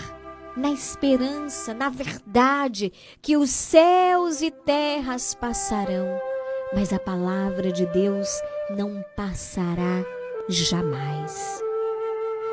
na 0.54 0.70
esperança, 0.70 1.72
na 1.72 1.88
verdade, 1.88 2.92
que 3.22 3.34
os 3.34 3.48
céus 3.48 4.42
e 4.42 4.50
terras 4.50 5.34
passarão, 5.34 6.06
mas 6.74 6.92
a 6.92 6.98
palavra 6.98 7.72
de 7.72 7.86
Deus 7.86 8.28
não 8.76 9.02
passará 9.16 10.04
jamais. 10.50 11.64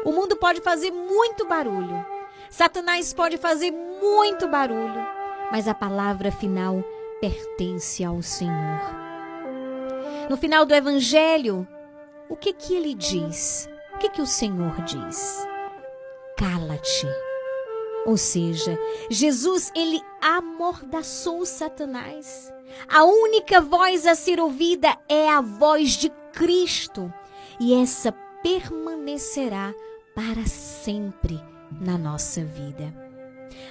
O 0.06 0.14
mundo 0.14 0.38
pode 0.38 0.62
fazer 0.62 0.90
muito 0.90 1.46
barulho, 1.46 2.06
Satanás 2.50 3.14
pode 3.14 3.38
fazer 3.38 3.72
muito 3.72 4.48
barulho, 4.48 5.15
mas 5.52 5.68
a 5.68 5.74
palavra 5.74 6.32
final 6.32 6.84
pertence 7.22 8.04
ao 8.04 8.22
Senhor. 8.22 8.80
No 10.30 10.38
final 10.38 10.66
do 10.66 10.74
evangelho, 10.74 11.68
o 12.30 12.36
que 12.36 12.54
que 12.54 12.74
ele 12.74 12.94
diz? 12.94 13.70
O 13.94 13.98
que 13.98 14.10
que 14.10 14.22
o 14.22 14.26
Senhor 14.26 14.82
diz? 14.82 15.48
Cala-te. 16.38 17.08
Ou 18.06 18.18
seja, 18.18 18.78
Jesus 19.10 19.72
ele 19.76 20.02
amordaçou 20.22 21.46
Satanás. 21.46 22.52
A 22.88 23.04
única 23.04 23.62
voz 23.62 24.06
a 24.06 24.16
ser 24.16 24.40
ouvida 24.40 24.98
é 25.08 25.30
a 25.30 25.42
voz 25.42 25.92
de 25.92 26.10
Cristo, 26.34 27.12
e 27.60 27.74
essa 27.82 28.12
permanecerá 28.44 29.74
para 30.14 30.46
sempre 30.46 31.42
na 31.80 31.98
nossa 31.98 32.44
vida. 32.44 33.05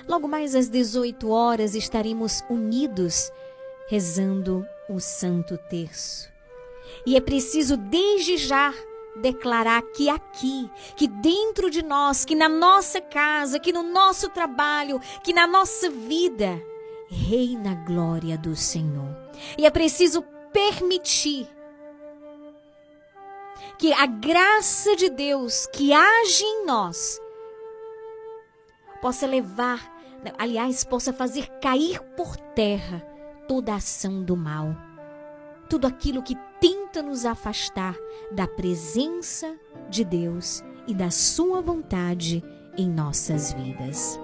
Logo 0.07 0.29
mais 0.29 0.55
às 0.55 0.69
18 0.69 1.29
horas 1.31 1.75
estaremos 1.75 2.43
unidos 2.49 3.31
rezando 3.89 4.67
o 4.89 5.01
Santo 5.01 5.57
Terço. 5.57 6.33
E 7.07 7.17
é 7.17 7.21
preciso 7.21 7.77
desde 7.77 8.37
já 8.37 8.73
declarar 9.17 9.83
que 9.95 10.09
aqui, 10.09 10.71
que 10.97 11.07
dentro 11.07 11.71
de 11.71 11.83
nós, 11.83 12.25
que 12.25 12.35
na 12.35 12.49
nossa 12.49 13.01
casa, 13.01 13.59
que 13.59 13.73
no 13.73 13.83
nosso 13.83 14.29
trabalho, 14.29 15.01
que 15.23 15.33
na 15.33 15.47
nossa 15.47 15.89
vida, 15.91 16.61
reina 17.09 17.73
a 17.73 17.75
glória 17.75 18.37
do 18.37 18.57
Senhor. 18.57 19.17
E 19.57 19.65
é 19.67 19.71
preciso 19.71 20.23
permitir 20.53 21.49
que 23.79 23.93
a 23.93 24.07
graça 24.07 24.95
de 24.97 25.11
Deus 25.11 25.67
que 25.67 25.93
age 25.93 26.45
em 26.45 26.65
nós 26.65 27.21
possa 29.01 29.27
levar, 29.27 29.94
aliás, 30.39 30.85
possa 30.85 31.13
fazer 31.13 31.49
cair 31.61 32.01
por 32.17 32.37
terra 32.37 33.01
toda 33.49 33.75
ação 33.75 34.23
do 34.23 34.37
mal. 34.37 34.77
Tudo 35.69 35.87
aquilo 35.87 36.23
que 36.23 36.37
tenta 36.61 37.03
nos 37.03 37.25
afastar 37.25 37.97
da 38.33 38.47
presença 38.47 39.55
de 39.89 40.05
Deus 40.05 40.63
e 40.87 40.95
da 40.95 41.11
sua 41.11 41.61
vontade 41.61 42.43
em 42.77 42.89
nossas 42.89 43.53
vidas. 43.53 44.19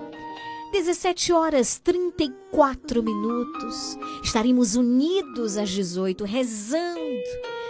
17 0.70 1.32
horas 1.32 1.78
34 1.78 3.02
minutos. 3.02 3.98
Estaremos 4.22 4.76
unidos 4.76 5.56
às 5.56 5.70
18, 5.70 6.24
rezando, 6.24 7.00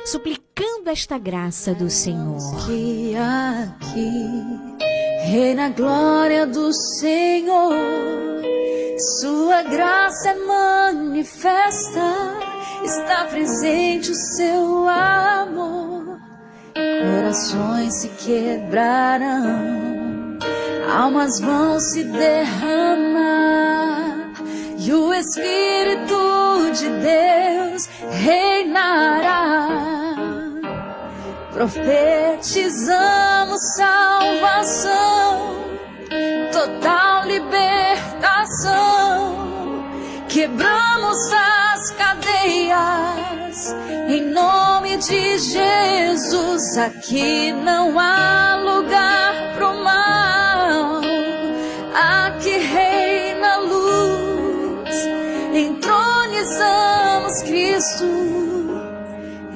suplicando 0.05 0.88
esta 0.88 1.18
graça 1.18 1.74
do 1.74 1.88
Senhor. 1.88 2.38
Que 2.66 3.14
aqui 3.16 4.80
reina 5.30 5.66
a 5.66 5.70
glória 5.70 6.46
do 6.46 6.72
Senhor, 6.72 7.72
Sua 9.20 9.62
graça 9.62 10.30
é 10.30 10.34
manifesta, 10.34 12.01
está 12.84 13.24
presente 13.24 14.11
o 14.11 14.14
seu 14.14 14.88
amor. 14.88 16.18
Corações 16.74 17.94
se 17.94 18.09
quebrarão, 18.09 19.99
almas 20.91 21.38
vão 21.41 21.80
se 21.80 22.05
derramar, 22.05 24.32
e 24.78 24.93
o 24.93 25.14
Espírito 25.14 26.70
de 26.72 26.88
Deus 26.88 27.88
reinará. 28.11 29.68
Profetizamos 31.53 33.61
salvação, 33.76 35.64
total 36.53 37.26
libertação. 37.26 37.51
Quebramos 40.28 41.32
as 41.32 41.91
cadeias 41.91 43.74
em 44.09 44.22
nome 44.32 44.97
de 44.97 45.38
Jesus. 45.38 46.78
Aqui 46.78 47.53
não 47.53 47.99
há 47.99 48.57
lugar 48.57 49.49
precisamos, 56.61 57.42
Cristo. 57.42 58.04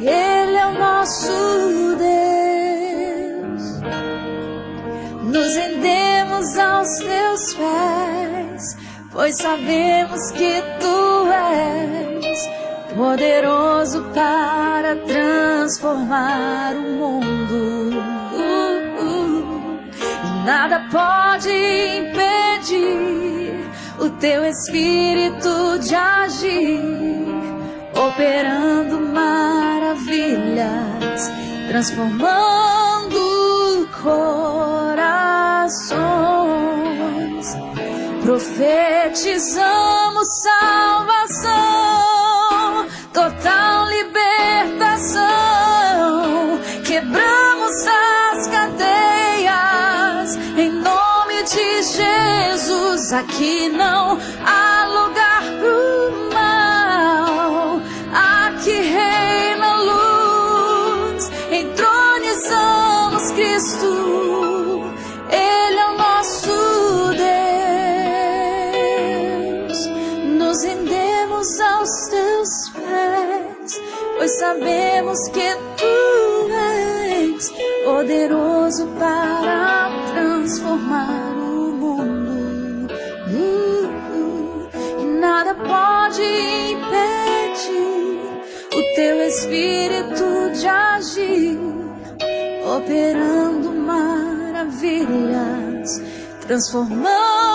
Ele 0.01 0.57
é 0.57 0.67
o 0.67 0.73
nosso 0.73 1.97
Deus. 1.97 3.63
Nos 5.23 5.55
rendemos 5.57 6.59
aos 6.59 6.89
teus 6.99 7.55
pés, 7.55 8.77
pois 9.13 9.37
sabemos 9.37 10.31
que 10.33 10.63
tu 10.81 11.29
és 11.31 12.49
poderoso 12.95 14.05
para 14.15 14.97
transformar 14.97 16.75
o 16.75 16.83
mundo. 16.83 18.01
Uh, 18.35 19.03
uh, 19.03 19.81
e 20.25 20.47
nada 20.47 20.87
pode 20.91 21.51
impedir 21.99 23.64
o 23.99 24.11
teu 24.11 24.45
espírito 24.45 25.79
de 25.81 25.95
agir, 25.95 26.83
operando 27.95 29.01
maravilhas, 29.01 30.69
transformando 31.69 32.85
corações. 34.05 35.97
Profetizamos 38.23 40.29
salvação, 40.43 41.74
Aqui 53.15 53.69
não 53.69 54.19
há 54.45 54.87
lugar 54.89 55.43
pro 55.61 56.11
mal. 56.35 57.81
Aqui 58.13 58.73
reina 58.73 59.67
a 59.69 59.77
luz. 59.83 61.31
Entronizamos 61.49 63.31
Cristo. 63.31 64.83
Ele 65.31 65.79
é 65.79 65.87
o 65.87 65.97
nosso 65.97 67.15
Deus. 69.69 69.79
Nos 70.37 70.65
rendemos 70.65 71.61
aos 71.61 71.91
teus 72.11 72.71
pés, 72.71 73.81
pois 74.17 74.39
sabemos 74.41 75.21
que 75.29 75.55
tu 75.77 76.51
és 76.51 77.53
poderoso 77.85 78.89
para 78.99 79.89
transformar 80.13 81.45
pode 85.65 86.23
impedir 86.73 88.21
o 88.73 88.83
teu 88.95 89.17
espírito 89.27 90.51
de 90.53 90.69
agir, 90.69 91.59
operando 92.77 93.73
maravilhas, 93.73 94.83
transformando 96.47 97.55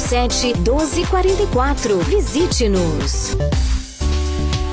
1244. 0.01 1.99
Visite-nos. 2.03 3.37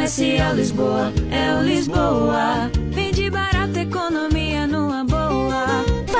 Comercial 0.00 0.54
Lisboa, 0.54 1.12
é 1.30 1.54
o 1.56 1.62
Lisboa. 1.62 2.70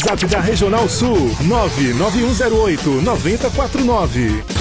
WhatsApp 0.00 0.30
da 0.30 0.40
Regional 0.40 0.88
Sul 0.88 1.30
99108 1.40 3.02
9049. 3.02 4.59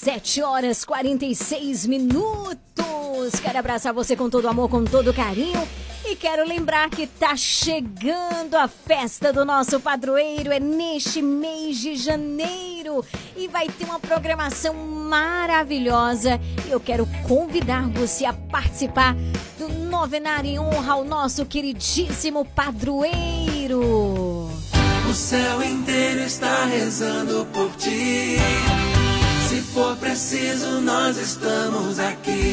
Dezessete 0.00 0.42
horas 0.42 0.82
46 0.82 1.86
minutos. 1.86 3.38
Quero 3.42 3.58
abraçar 3.58 3.92
você 3.92 4.16
com 4.16 4.30
todo 4.30 4.48
amor, 4.48 4.70
com 4.70 4.82
todo 4.82 5.12
carinho. 5.12 5.62
E 6.06 6.16
quero 6.16 6.48
lembrar 6.48 6.88
que 6.88 7.06
tá 7.06 7.36
chegando 7.36 8.54
a 8.54 8.66
festa 8.66 9.30
do 9.30 9.44
nosso 9.44 9.78
padroeiro, 9.78 10.50
é 10.50 10.58
neste 10.58 11.20
mês 11.20 11.80
de 11.80 11.96
janeiro. 11.96 13.04
E 13.36 13.46
vai 13.46 13.68
ter 13.68 13.84
uma 13.84 14.00
programação 14.00 14.72
maravilhosa. 14.72 16.40
E 16.66 16.70
eu 16.70 16.80
quero 16.80 17.06
convidar 17.28 17.86
você 17.90 18.24
a 18.24 18.32
participar 18.32 19.14
do 19.58 19.68
novenário 19.68 20.48
em 20.48 20.58
honra 20.58 20.94
ao 20.94 21.04
nosso 21.04 21.44
queridíssimo 21.44 22.46
padroeiro. 22.46 23.82
O 25.10 25.12
céu 25.12 25.62
inteiro 25.62 26.20
está 26.20 26.64
rezando 26.64 27.46
por 27.52 27.70
ti. 27.76 28.38
For 29.72 29.96
preciso, 29.96 30.80
nós 30.80 31.16
estamos 31.16 32.00
aqui. 32.00 32.52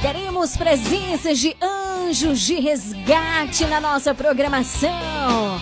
Teremos 0.00 0.56
presenças 0.56 1.38
de 1.38 1.56
anjos 1.62 2.40
de 2.40 2.56
resgate 2.58 3.64
na 3.66 3.80
nossa 3.80 4.12
programação. 4.12 5.60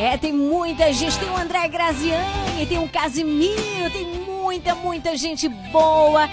É, 0.00 0.16
tem 0.16 0.32
muita 0.32 0.92
gente. 0.92 1.16
Tem 1.18 1.30
o 1.30 1.36
André 1.36 1.68
Graziani, 1.68 2.66
tem 2.68 2.78
o 2.78 2.88
Casimiro, 2.88 3.90
tem 3.92 4.06
muita, 4.24 4.74
muita 4.74 5.16
gente 5.16 5.48
boa. 5.48 6.28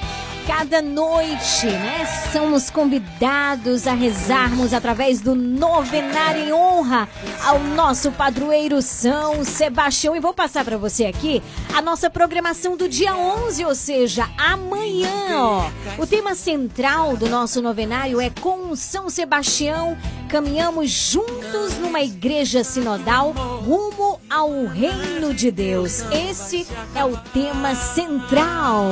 Cada 0.46 0.82
noite, 0.82 1.66
né? 1.68 2.06
Somos 2.34 2.70
convidados 2.70 3.88
a 3.88 3.94
rezarmos 3.94 4.74
através 4.74 5.22
do 5.22 5.34
novenário 5.34 6.44
em 6.44 6.54
honra 6.54 7.08
ao 7.46 7.60
nosso 7.60 8.12
padroeiro 8.12 8.82
São 8.82 9.46
Sebastião. 9.46 10.16
E 10.16 10.20
vou 10.20 10.34
passar 10.34 10.66
para 10.66 10.78
você 10.78 11.06
aqui 11.06 11.42
a 11.74 11.82
nossa 11.82 12.10
programação 12.10 12.76
do 12.76 12.90
dia 12.90 13.16
11, 13.16 13.64
ou 13.64 13.74
seja, 13.74 14.30
amanhã, 14.38 15.10
ó. 15.32 15.70
O 15.98 16.06
tema 16.06 16.36
central 16.36 17.16
do 17.16 17.30
nosso 17.30 17.62
novenário 17.62 18.20
é 18.20 18.30
com 18.30 18.76
São 18.76 19.10
Sebastião 19.10 19.98
caminhamos 20.34 20.90
juntos 20.90 21.78
numa 21.80 22.02
igreja 22.02 22.64
sinodal 22.64 23.34
rumo 23.34 24.20
ao 24.28 24.66
reino 24.66 25.32
de 25.32 25.52
Deus. 25.52 26.02
Esse 26.12 26.66
é 26.96 27.06
o 27.06 27.16
tema 27.16 27.76
central. 27.76 28.90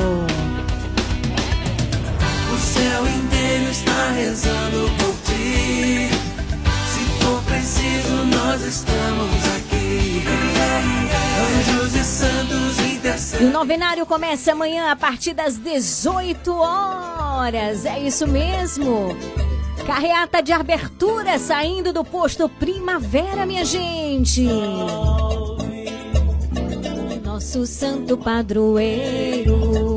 O 2.61 2.63
céu 2.63 3.07
inteiro 3.07 3.71
está 3.71 4.11
rezando 4.11 4.91
por 4.99 5.15
ti. 5.25 6.09
Se 6.91 7.23
for 7.23 7.41
preciso, 7.43 8.13
nós 8.25 8.61
estamos 8.61 9.33
aqui. 9.57 10.23
Anjos 11.57 11.95
e 11.95 12.03
santos 12.03 12.77
E 12.79 12.81
o 12.81 12.93
intercedem. 12.93 13.49
novenário 13.49 14.05
começa 14.05 14.51
amanhã 14.51 14.91
a 14.91 14.95
partir 14.95 15.33
das 15.33 15.57
18 15.57 16.53
horas. 16.53 17.83
É 17.83 17.99
isso 17.99 18.27
mesmo. 18.27 19.17
Carreata 19.87 20.43
de 20.43 20.53
abertura 20.53 21.39
saindo 21.39 21.91
do 21.91 22.03
posto 22.05 22.47
Primavera, 22.47 23.43
minha 23.43 23.65
gente. 23.65 24.47
Nosso 27.25 27.65
santo 27.65 28.15
padroeiro. 28.17 29.90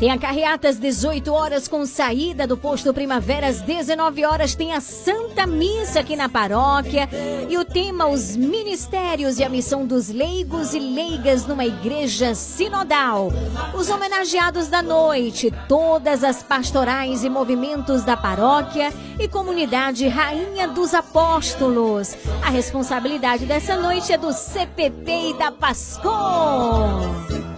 Tem 0.00 0.10
a 0.10 0.16
carreata 0.16 0.66
às 0.66 0.78
18 0.78 1.30
horas 1.30 1.68
com 1.68 1.84
saída 1.84 2.46
do 2.46 2.56
posto 2.56 2.94
Primavera 2.94 3.48
às 3.48 3.60
19 3.60 4.24
horas 4.24 4.54
tem 4.54 4.72
a 4.72 4.80
Santa 4.80 5.46
Missa 5.46 6.00
aqui 6.00 6.16
na 6.16 6.26
paróquia 6.26 7.06
e 7.50 7.58
o 7.58 7.66
tema 7.66 8.06
os 8.06 8.34
ministérios 8.34 9.38
e 9.38 9.44
a 9.44 9.48
missão 9.50 9.84
dos 9.84 10.08
leigos 10.08 10.72
e 10.72 10.78
leigas 10.78 11.44
numa 11.44 11.66
igreja 11.66 12.34
sinodal. 12.34 13.30
Os 13.74 13.90
homenageados 13.90 14.68
da 14.68 14.80
noite, 14.80 15.52
todas 15.68 16.24
as 16.24 16.42
pastorais 16.42 17.22
e 17.22 17.28
movimentos 17.28 18.02
da 18.02 18.16
paróquia 18.16 18.90
e 19.18 19.28
comunidade 19.28 20.08
Rainha 20.08 20.66
dos 20.66 20.94
Apóstolos. 20.94 22.16
A 22.42 22.48
responsabilidade 22.48 23.44
dessa 23.44 23.76
noite 23.76 24.14
é 24.14 24.16
do 24.16 24.32
CPP 24.32 25.32
e 25.32 25.34
da 25.34 25.52
Pascom. 25.52 27.49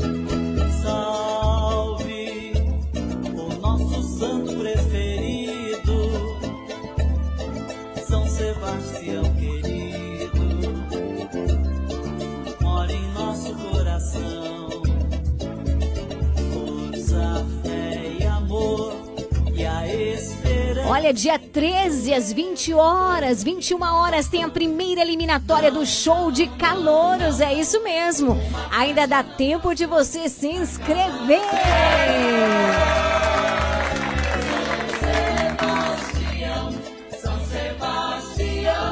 Olha, 21.02 21.12
dia 21.12 21.36
13 21.36 22.14
às 22.14 22.32
20 22.32 22.72
horas, 22.74 23.42
21 23.42 23.82
horas, 23.82 24.28
tem 24.28 24.44
a 24.44 24.48
primeira 24.48 25.00
eliminatória 25.00 25.68
do 25.68 25.84
show 25.84 26.30
de 26.30 26.46
calouros. 26.46 27.40
É 27.40 27.52
isso 27.52 27.82
mesmo. 27.82 28.40
Ainda 28.70 29.04
dá 29.04 29.20
tempo 29.20 29.74
de 29.74 29.84
você 29.84 30.28
se 30.28 30.46
inscrever. 30.46 31.40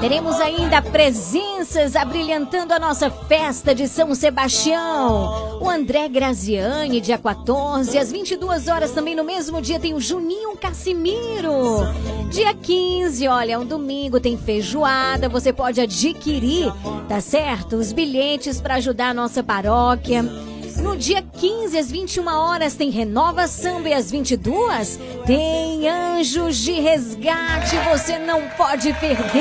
Teremos 0.01 0.41
ainda 0.41 0.81
presenças 0.81 1.95
abrilhantando 1.95 2.73
a 2.73 2.79
nossa 2.79 3.11
festa 3.11 3.75
de 3.75 3.87
São 3.87 4.15
Sebastião. 4.15 5.61
O 5.61 5.69
André 5.69 6.09
Graziani, 6.09 7.03
dia 7.03 7.19
14, 7.19 7.99
às 7.99 8.11
22 8.11 8.67
horas, 8.69 8.93
também 8.93 9.15
no 9.15 9.23
mesmo 9.23 9.61
dia, 9.61 9.79
tem 9.79 9.93
o 9.93 10.01
Juninho 10.01 10.57
Cassimiro. 10.57 11.81
Dia 12.31 12.55
15, 12.55 13.29
olha, 13.29 13.53
é 13.53 13.59
um 13.59 13.67
domingo, 13.67 14.19
tem 14.19 14.39
feijoada, 14.39 15.29
você 15.29 15.53
pode 15.53 15.83
adquirir, 15.83 16.73
tá 17.07 17.21
certo? 17.21 17.77
Os 17.77 17.93
bilhetes 17.93 18.59
para 18.59 18.77
ajudar 18.77 19.11
a 19.11 19.15
nossa 19.15 19.43
paróquia. 19.43 20.25
No 20.83 20.97
dia 20.97 21.23
15, 21.23 21.79
às 21.79 21.91
21 21.91 22.27
horas, 22.27 22.75
tem 22.75 22.91
Renova 22.91 23.47
Samba 23.47 23.89
e 23.91 23.95
às 23.95 24.11
22 24.11 24.99
tem 25.27 25.89
Anjos 25.89 26.57
de 26.57 26.73
Resgate. 26.73 27.77
Você 27.91 28.19
não 28.19 28.43
pode 28.57 28.93
perder. 28.95 29.41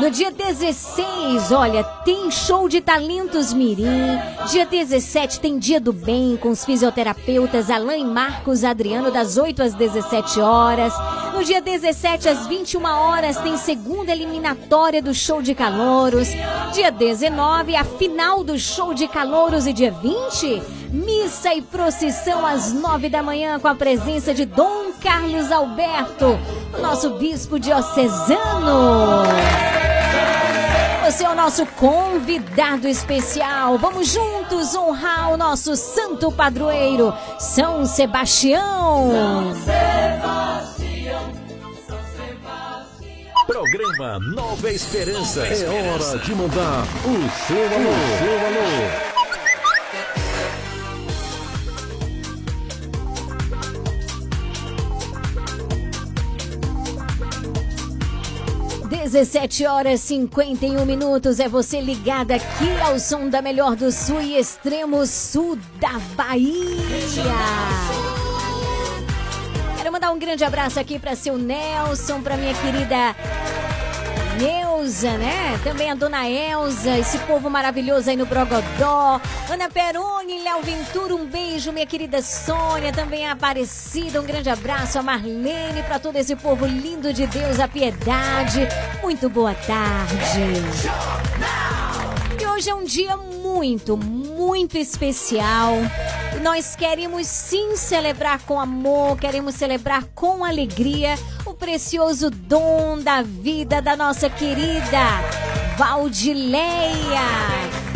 No 0.00 0.10
dia 0.10 0.32
16, 0.32 1.52
olha, 1.52 1.84
tem 2.04 2.30
show 2.30 2.68
de 2.68 2.80
talentos 2.80 3.52
Mirim. 3.52 4.18
Dia 4.50 4.66
17 4.66 5.38
tem 5.38 5.58
Dia 5.58 5.80
do 5.80 5.92
Bem 5.92 6.36
com 6.36 6.50
os 6.50 6.64
fisioterapeutas 6.64 7.70
Alain 7.70 8.04
Marcos 8.04 8.64
Adriano, 8.64 9.12
das 9.12 9.36
8 9.36 9.62
às 9.62 9.74
17 9.74 10.40
horas. 10.40 10.92
No 11.42 11.46
dia 11.46 11.60
17 11.60 12.28
às 12.28 12.46
21 12.46 12.84
horas 12.84 13.36
tem 13.38 13.56
segunda 13.56 14.12
eliminatória 14.12 15.02
do 15.02 15.12
show 15.12 15.42
de 15.42 15.56
calouros. 15.56 16.28
Dia 16.72 16.88
19 16.92 17.74
a 17.74 17.82
final 17.82 18.44
do 18.44 18.56
show 18.56 18.94
de 18.94 19.08
calouros 19.08 19.66
e 19.66 19.72
dia 19.72 19.90
20 19.90 20.62
missa 20.92 21.52
e 21.52 21.60
procissão 21.60 22.46
às 22.46 22.72
9 22.72 23.08
da 23.08 23.24
manhã 23.24 23.58
com 23.58 23.66
a 23.66 23.74
presença 23.74 24.32
de 24.32 24.44
Dom 24.44 24.92
Carlos 25.00 25.50
Alberto, 25.50 26.38
o 26.78 26.80
nosso 26.80 27.10
bispo 27.18 27.58
diocesano. 27.58 29.24
Você 31.04 31.24
é 31.24 31.28
o 31.28 31.34
nosso 31.34 31.66
convidado 31.66 32.86
especial. 32.86 33.78
Vamos 33.78 34.06
juntos 34.06 34.76
honrar 34.76 35.32
o 35.32 35.36
nosso 35.36 35.74
santo 35.74 36.30
padroeiro, 36.30 37.12
São 37.36 37.84
Sebastião. 37.84 39.10
Programa 43.46 44.18
Nova 44.20 44.70
Esperança. 44.70 45.44
É 45.46 45.68
hora 45.68 46.18
de 46.18 46.34
mandar 46.34 46.84
o 47.04 47.46
seu 47.46 47.64
alô. 47.64 47.92
Seu 48.18 48.46
alô. 48.46 49.12
17 59.12 59.66
horas 59.66 60.00
51 60.00 60.86
minutos. 60.86 61.40
É 61.40 61.48
você 61.48 61.80
ligada 61.80 62.36
aqui 62.36 62.80
ao 62.80 62.98
som 62.98 63.28
da 63.28 63.42
melhor 63.42 63.76
do 63.76 63.90
sul 63.90 64.22
e 64.22 64.38
extremo 64.38 65.04
sul 65.06 65.58
da 65.80 65.98
Bahia. 66.16 66.52
Mandar 70.02 70.14
um 70.14 70.18
grande 70.18 70.42
abraço 70.42 70.80
aqui 70.80 70.98
para 70.98 71.14
seu 71.14 71.38
Nelson, 71.38 72.20
para 72.22 72.36
minha 72.36 72.52
querida 72.54 73.14
Neuza, 74.36 75.16
né? 75.16 75.60
Também 75.62 75.92
a 75.92 75.94
dona 75.94 76.28
Elza, 76.28 76.98
esse 76.98 77.18
povo 77.18 77.48
maravilhoso 77.48 78.10
aí 78.10 78.16
no 78.16 78.26
Brogodó. 78.26 79.20
Ana 79.48 79.70
Peroni, 79.70 80.42
Léo 80.42 80.60
Ventura, 80.60 81.14
um 81.14 81.24
beijo, 81.24 81.70
minha 81.70 81.86
querida 81.86 82.20
Sônia, 82.20 82.92
também 82.92 83.28
a 83.28 83.32
Aparecida, 83.32 84.20
um 84.20 84.24
grande 84.24 84.50
abraço, 84.50 84.98
a 84.98 85.04
Marlene, 85.04 85.84
para 85.86 86.00
todo 86.00 86.16
esse 86.16 86.34
povo 86.34 86.66
lindo 86.66 87.12
de 87.12 87.24
Deus, 87.28 87.60
a 87.60 87.68
piedade. 87.68 88.66
Muito 89.04 89.28
boa 89.28 89.54
tarde. 89.54 90.16
Hoje 92.54 92.68
é 92.68 92.74
um 92.74 92.84
dia 92.84 93.16
muito, 93.16 93.96
muito 93.96 94.76
especial. 94.76 95.72
Nós 96.42 96.76
queremos 96.76 97.26
sim 97.26 97.76
celebrar 97.76 98.42
com 98.42 98.60
amor, 98.60 99.18
queremos 99.18 99.54
celebrar 99.54 100.04
com 100.14 100.44
alegria 100.44 101.14
o 101.52 101.54
precioso 101.54 102.30
dom 102.30 102.98
da 102.98 103.20
vida 103.20 103.82
da 103.82 103.94
nossa 103.94 104.30
querida 104.30 104.98
Valdileia, 105.76 107.20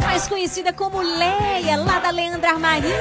mais 0.02 0.28
conhecida 0.28 0.74
como 0.74 1.00
Leia, 1.00 1.76
lá 1.76 1.98
da 1.98 2.10
Leandra 2.10 2.50
Armarinho. 2.50 2.94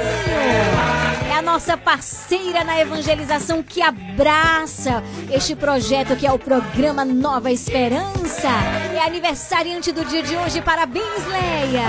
É 1.28 1.34
a 1.34 1.42
nossa 1.42 1.76
parceira 1.76 2.64
na 2.64 2.80
evangelização 2.80 3.62
que 3.62 3.82
abraça 3.82 5.04
este 5.30 5.54
projeto 5.54 6.16
que 6.16 6.26
é 6.26 6.32
o 6.32 6.38
programa 6.38 7.04
Nova 7.04 7.52
Esperança. 7.52 8.48
É 8.94 9.00
aniversariante 9.00 9.92
do 9.92 10.06
dia 10.06 10.22
de 10.22 10.36
hoje. 10.36 10.62
Parabéns, 10.62 11.26
Leia! 11.26 11.86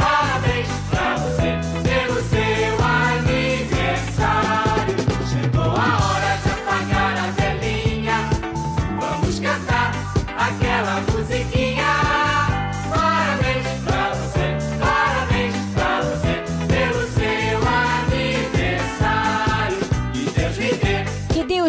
Parabéns 0.00 0.68
pra 0.90 1.16
você 1.16 1.58
pelo 1.82 2.22
seu 2.28 2.84
aniversário. 2.84 4.53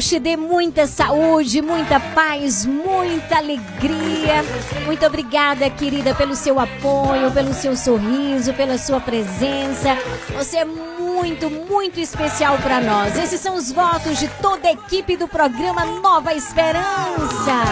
Te 0.05 0.19
dê 0.19 0.37
muita 0.37 0.85
saúde, 0.85 1.63
muita 1.63 1.99
paz, 1.99 2.63
muita 2.63 3.37
alegria. 3.37 4.45
Muito 4.85 5.03
obrigada, 5.03 5.67
querida, 5.67 6.13
pelo 6.13 6.35
seu 6.35 6.59
apoio, 6.59 7.31
pelo 7.31 7.55
seu 7.55 7.75
sorriso, 7.75 8.53
pela 8.53 8.77
sua 8.77 9.01
presença. 9.01 9.97
Você 10.35 10.57
é 10.57 10.65
muito, 10.65 11.49
muito 11.49 11.99
especial 11.99 12.55
para 12.59 12.79
nós. 12.81 13.17
Esses 13.17 13.41
são 13.41 13.55
os 13.55 13.71
votos 13.71 14.19
de 14.19 14.27
toda 14.43 14.67
a 14.67 14.73
equipe 14.73 15.17
do 15.17 15.27
programa 15.27 15.83
Nova 15.85 16.35
Esperança. 16.35 17.63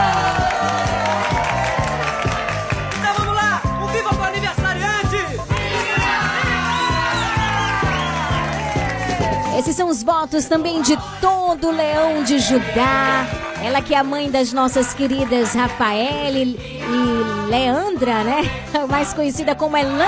Esses 9.63 9.77
são 9.77 9.87
os 9.87 10.03
votos 10.03 10.43
também 10.43 10.81
de 10.81 10.97
todo 11.21 11.71
leão 11.71 12.21
de 12.21 12.37
Judá. 12.37 13.25
Ela 13.63 13.81
que 13.81 13.95
é 13.95 13.97
a 13.97 14.03
mãe 14.03 14.29
das 14.29 14.51
nossas 14.51 14.93
queridas 14.93 15.53
Rafael 15.53 16.35
e 16.35 16.41
e 16.41 17.49
Leandra, 17.49 18.25
né? 18.25 18.41
Mais 18.89 19.13
conhecida 19.13 19.55
como 19.55 19.77
Elana. 19.77 20.03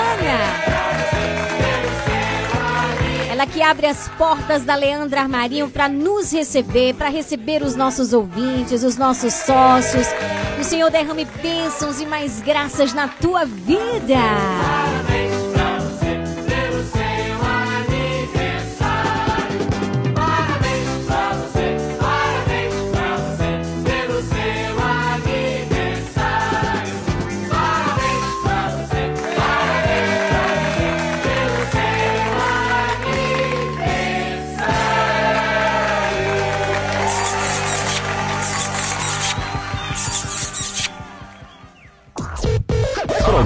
Ela 3.32 3.48
que 3.48 3.62
abre 3.62 3.88
as 3.88 4.10
portas 4.18 4.66
da 4.66 4.76
Leandra 4.76 5.22
Armarinho 5.22 5.70
para 5.70 5.88
nos 5.88 6.34
receber, 6.34 6.94
para 6.94 7.08
receber 7.08 7.64
os 7.64 7.78
nossos 7.78 8.12
ouvintes, 8.12 8.84
os 8.84 8.98
nossos 8.98 9.34
sócios. 9.34 10.06
O 10.60 10.66
Senhor 10.66 10.92
derrame 10.92 11.24
bênçãos 11.42 12.02
e 12.02 12.06
mais 12.06 12.42
graças 12.42 12.94
na 12.94 13.08
tua 13.08 13.46
vida. 13.46 14.20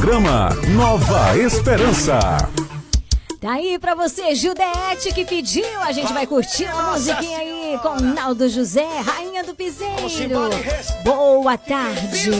Programa 0.10 0.50
Nova 0.76 1.38
Esperança. 1.38 2.18
Tá 3.40 3.52
aí 3.52 3.78
pra 3.78 3.94
você, 3.94 4.34
Judete, 4.34 5.14
que 5.14 5.24
pediu. 5.24 5.64
A 5.82 5.92
gente 5.92 6.12
vai 6.12 6.26
curtir 6.26 6.66
a 6.66 6.94
musiquinha 6.94 7.38
aí 7.38 7.80
com 7.80 7.94
Naldo 8.02 8.50
José, 8.50 8.88
Rainha 9.06 9.44
do 9.44 9.54
Piseiro. 9.54 10.10
Boa 11.04 11.56
tarde. 11.60 12.32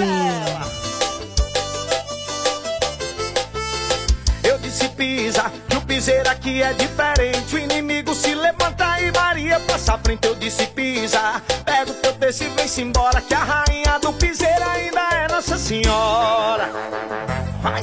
Disse 4.80 4.96
pisa, 4.96 5.52
que 5.68 5.76
o 5.76 5.82
piseiro 5.82 6.30
aqui 6.30 6.64
é 6.64 6.72
diferente. 6.72 7.54
O 7.54 7.60
inimigo 7.60 8.16
se 8.16 8.34
levanta 8.34 8.98
e 9.02 9.12
Maria 9.12 9.60
passa 9.60 9.98
frente. 9.98 10.26
Eu 10.26 10.36
disse 10.36 10.66
pisa, 10.68 11.42
pega 11.66 11.92
o 11.92 11.94
teu 11.96 12.14
texto 12.14 12.44
e 12.44 12.48
vem-se 12.48 12.82
embora. 12.82 13.20
Que 13.20 13.34
a 13.34 13.44
rainha 13.44 14.00
do 14.00 14.14
piseiro 14.14 14.64
ainda 14.70 15.02
é 15.02 15.28
Nossa 15.28 15.58
Senhora. 15.58 16.70
Vai, 17.62 17.82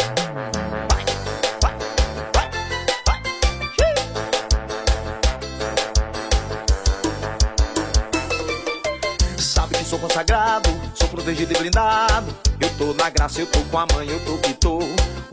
sou 9.84 9.98
consagrado, 9.98 10.70
sou 10.94 11.08
protegido 11.08 11.52
e 11.52 11.58
blindado. 11.58 12.34
Eu 12.58 12.70
tô 12.78 12.94
na 12.94 13.10
graça, 13.10 13.40
eu 13.40 13.46
tô 13.46 13.60
com 13.60 13.78
a 13.78 13.86
mãe, 13.92 14.08
eu 14.08 14.18
tô 14.24 14.38
que 14.38 14.54
tô. 14.54 14.78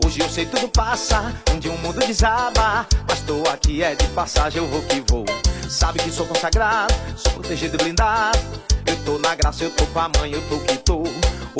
Hoje 0.04 0.20
eu 0.20 0.28
sei 0.28 0.44
tudo 0.44 0.68
passa, 0.68 1.32
um 1.50 1.58
dia 1.58 1.72
o 1.72 1.78
mundo 1.78 1.98
desaba. 1.98 2.86
Mas 3.08 3.20
tô 3.20 3.42
aqui 3.48 3.82
é 3.82 3.94
de 3.94 4.06
passagem, 4.08 4.62
eu 4.62 4.68
vou 4.68 4.82
que 4.82 5.02
vou. 5.10 5.24
Sabe 5.66 5.98
que 5.98 6.10
sou 6.10 6.26
consagrado, 6.26 6.92
sou 7.16 7.32
protegido 7.32 7.76
e 7.76 7.78
blindado. 7.78 8.38
Tô 9.04 9.18
na 9.18 9.34
graça, 9.34 9.64
eu 9.64 9.70
tô 9.70 9.86
com 9.86 10.00
a 10.00 10.08
mãe, 10.18 10.32
eu 10.32 10.40
tô 10.48 10.58
que 10.60 10.78
tô. 10.78 11.02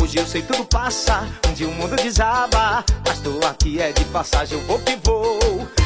Hoje 0.01 0.19
eu 0.19 0.27
sei 0.27 0.41
tudo 0.41 0.65
passa, 0.65 1.29
um 1.47 1.53
dia 1.53 1.69
o 1.69 1.73
mundo 1.73 1.95
desaba. 1.97 2.83
Mas 3.07 3.21
tô 3.21 3.47
aqui 3.47 3.79
é 3.81 3.93
de 3.93 4.05
passagem, 4.07 4.59
eu 4.59 4.67
vou 4.67 4.79
que 4.79 4.97
vou. 5.05 5.39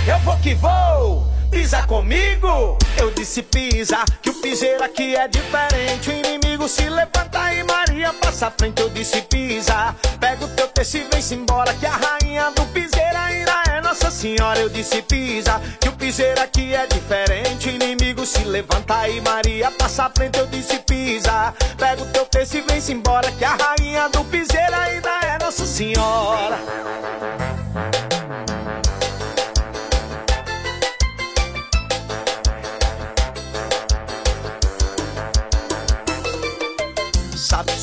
Eu 0.06 0.18
vou 0.24 0.36
que 0.38 0.54
vou. 0.54 1.26
Pisa 1.50 1.82
comigo, 1.82 2.78
eu 2.96 3.10
disse 3.10 3.42
pisa, 3.42 4.04
que 4.22 4.30
o 4.30 4.34
piseiro 4.34 4.84
aqui 4.84 5.16
é 5.16 5.26
diferente. 5.26 6.10
O 6.10 6.12
inimigo 6.12 6.68
se 6.68 6.88
levanta 6.88 7.52
e 7.52 7.64
Maria 7.64 8.12
passa 8.12 8.46
à 8.46 8.50
frente. 8.50 8.80
Eu 8.80 8.90
disse 8.90 9.20
pisa, 9.22 9.94
pega 10.20 10.44
o 10.44 10.48
teu 10.48 10.68
texto 10.68 10.98
e 10.98 11.08
vem-se 11.12 11.34
embora. 11.34 11.74
Que 11.74 11.86
a 11.86 11.96
rainha 11.96 12.52
do 12.52 12.64
piseiro 12.66 13.16
ainda 13.16 13.62
é 13.66 13.67
Nossa 13.88 14.10
Senhora. 14.10 14.60
Eu 14.60 14.68
disse 14.68 15.00
pisa, 15.00 15.58
que 15.80 15.88
o 15.88 15.92
piseiro 15.92 16.38
aqui 16.42 16.74
é 16.74 16.86
diferente. 16.86 17.70
Inimigo 17.70 18.26
se 18.26 18.44
levanta 18.44 19.08
e 19.08 19.18
Maria 19.22 19.70
passa 19.70 20.04
à 20.04 20.10
frente, 20.10 20.38
eu 20.38 20.46
disse 20.46 20.78
pisa. 20.80 21.54
Pega 21.78 22.02
o 22.02 22.06
teu 22.06 22.26
texto 22.26 22.56
e 22.56 22.60
vem-se 22.60 22.92
embora, 22.92 23.32
que 23.32 23.44
a 23.46 23.56
rainha 23.56 24.10
do 24.10 24.22
piseiro 24.26 24.74
ainda 24.74 25.08
é 25.22 25.38
Nossa 25.42 25.64
Senhora. 25.64 26.58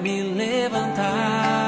me 0.00 0.22
levantar? 0.22 1.67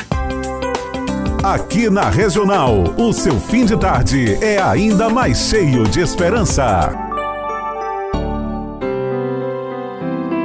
Aqui 1.43 1.89
na 1.89 2.07
Regional, 2.07 2.83
o 2.99 3.11
seu 3.11 3.39
fim 3.39 3.65
de 3.65 3.75
tarde 3.75 4.37
é 4.43 4.61
ainda 4.61 5.09
mais 5.09 5.39
cheio 5.49 5.85
de 5.85 5.99
esperança. 5.99 6.93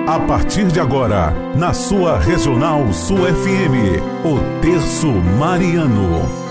A 0.07 0.21
partir 0.21 0.69
de 0.69 0.81
agora, 0.81 1.35
na 1.55 1.75
sua 1.75 2.19
Regional 2.19 2.91
Sul 2.95 3.19
FM, 3.27 4.01
o 4.25 4.39
Terço 4.63 5.09
Mariano. 5.39 6.46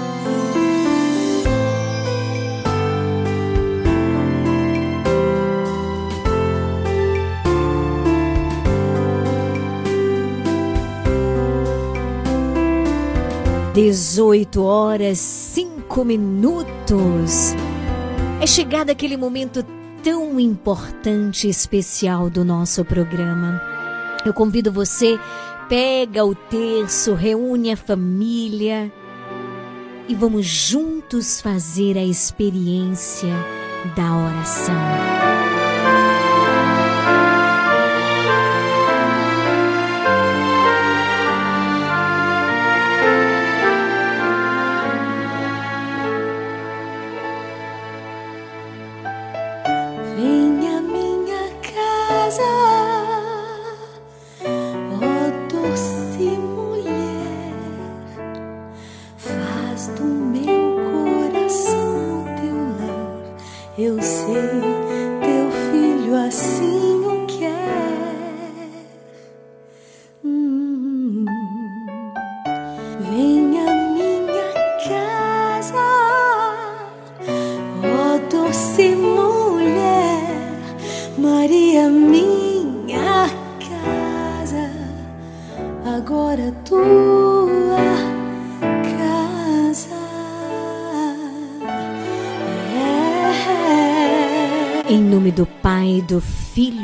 Dezoito 13.75 14.63
horas, 14.63 15.17
cinco 15.17 16.05
minutos. 16.05 17.53
É 18.39 18.47
chegado 18.47 18.89
aquele 18.89 19.17
momento 19.17 19.65
tão 20.01 20.39
importante 20.39 21.45
e 21.45 21.49
especial 21.49 22.29
do 22.29 22.45
nosso 22.45 22.85
programa. 22.85 23.61
Eu 24.25 24.33
convido 24.33 24.71
você, 24.71 25.19
pega 25.67 26.23
o 26.23 26.33
terço, 26.33 27.15
reúne 27.15 27.73
a 27.73 27.75
família 27.75 28.89
e 30.07 30.15
vamos 30.15 30.45
juntos 30.45 31.41
fazer 31.41 31.97
a 31.97 32.03
experiência 32.03 33.33
da 33.93 34.15
oração. 34.15 35.14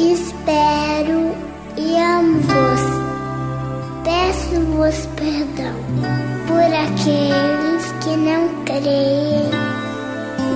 espero 0.00 1.34
e 1.76 1.96
amo-vos. 1.96 2.80
Peço-vos 4.04 5.06
perdão 5.16 5.76
por 6.46 6.62
aqueles 6.62 7.92
que 8.02 8.16
não 8.16 8.48
creem, 8.64 9.50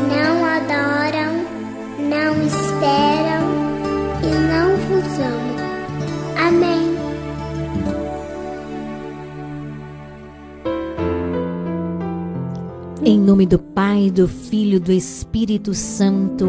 não 0.08 0.44
adoram, 0.44 1.44
não 1.98 2.46
esperam 2.46 3.44
e 4.22 4.30
não 4.48 4.76
vos 4.88 5.18
amam. 5.18 5.54
Amém. 6.48 6.94
Em 13.04 13.20
nome 13.20 13.44
do 13.44 13.58
Pai, 13.58 14.10
do 14.10 14.26
Filho, 14.26 14.80
do 14.80 14.90
Espírito 14.90 15.74
Santo. 15.74 16.48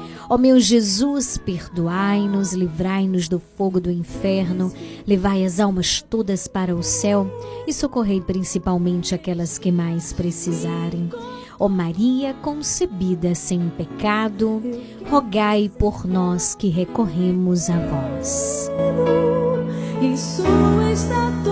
Ó 0.31 0.37
meu 0.37 0.61
Jesus, 0.61 1.37
perdoai-nos, 1.37 2.53
livrai-nos 2.53 3.27
do 3.27 3.37
fogo 3.37 3.81
do 3.81 3.91
inferno, 3.91 4.71
levai 5.05 5.43
as 5.43 5.59
almas 5.59 6.01
todas 6.01 6.47
para 6.47 6.73
o 6.73 6.81
céu 6.81 7.29
e 7.67 7.73
socorrei 7.73 8.21
principalmente 8.21 9.13
aquelas 9.13 9.57
que 9.57 9.73
mais 9.73 10.13
precisarem. 10.13 11.09
Ó 11.59 11.67
Maria 11.67 12.33
concebida 12.35 13.35
sem 13.35 13.69
pecado, 13.71 14.63
rogai 15.09 15.69
por 15.77 16.07
nós 16.07 16.55
que 16.55 16.69
recorremos 16.69 17.69
a 17.69 17.77
vós. 17.77 18.71
E 20.01 20.17
sua 20.17 20.91
estatura 20.93 21.50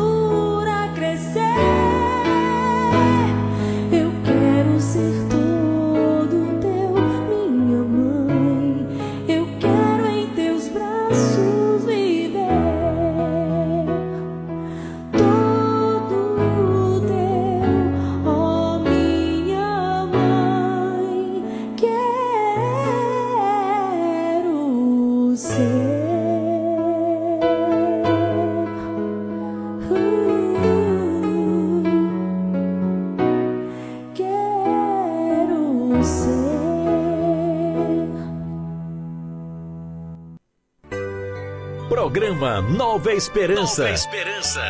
Nova 42.77 43.11
Esperança. 43.11 43.81
Nova 43.81 43.95
Esperança. 43.95 44.61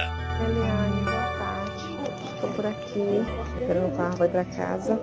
Eliane, 0.41 1.01
boa 1.03 1.33
tarde. 1.37 2.33
Estou 2.33 2.49
por 2.51 2.65
aqui, 2.65 3.25
esperando 3.59 3.93
o 3.93 3.97
carro 3.97 4.15
vai 4.15 4.29
para 4.29 4.45
casa. 4.45 5.01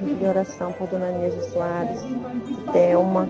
De 0.00 0.24
oração 0.24 0.72
por 0.72 0.88
Dona 0.88 1.10
Nilza 1.10 1.50
Soares, 1.50 2.00
Thelma, 2.72 3.28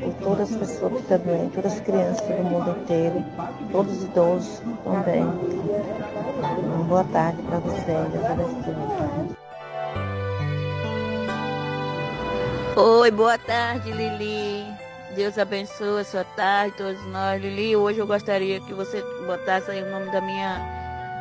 por 0.00 0.14
todas 0.22 0.52
as 0.52 0.56
pessoas 0.56 0.92
que 0.92 0.98
estão 1.00 1.18
doentes, 1.18 1.54
todas 1.56 1.72
as 1.72 1.80
crianças 1.80 2.26
do 2.26 2.44
mundo 2.44 2.70
inteiro, 2.70 3.24
todos 3.72 3.98
os 3.98 4.04
idosos 4.04 4.62
também. 4.84 5.24
Uma 5.24 6.84
boa 6.84 7.04
tarde 7.04 7.42
para 7.42 7.58
você, 7.58 7.92
Deus 8.12 8.24
abençoe. 8.24 8.76
Oi, 12.76 13.10
boa 13.10 13.36
tarde, 13.38 13.90
Lili. 13.90 14.71
Deus 15.14 15.36
abençoe 15.36 16.00
a 16.00 16.04
sua 16.04 16.24
tarde, 16.24 16.74
todos 16.76 17.04
nós. 17.06 17.40
Lili, 17.40 17.76
hoje 17.76 17.98
eu 17.98 18.06
gostaria 18.06 18.60
que 18.60 18.72
você 18.72 19.02
botasse 19.26 19.70
aí 19.70 19.82
o 19.82 19.90
nome 19.90 20.10
da 20.10 20.20
minha. 20.22 20.58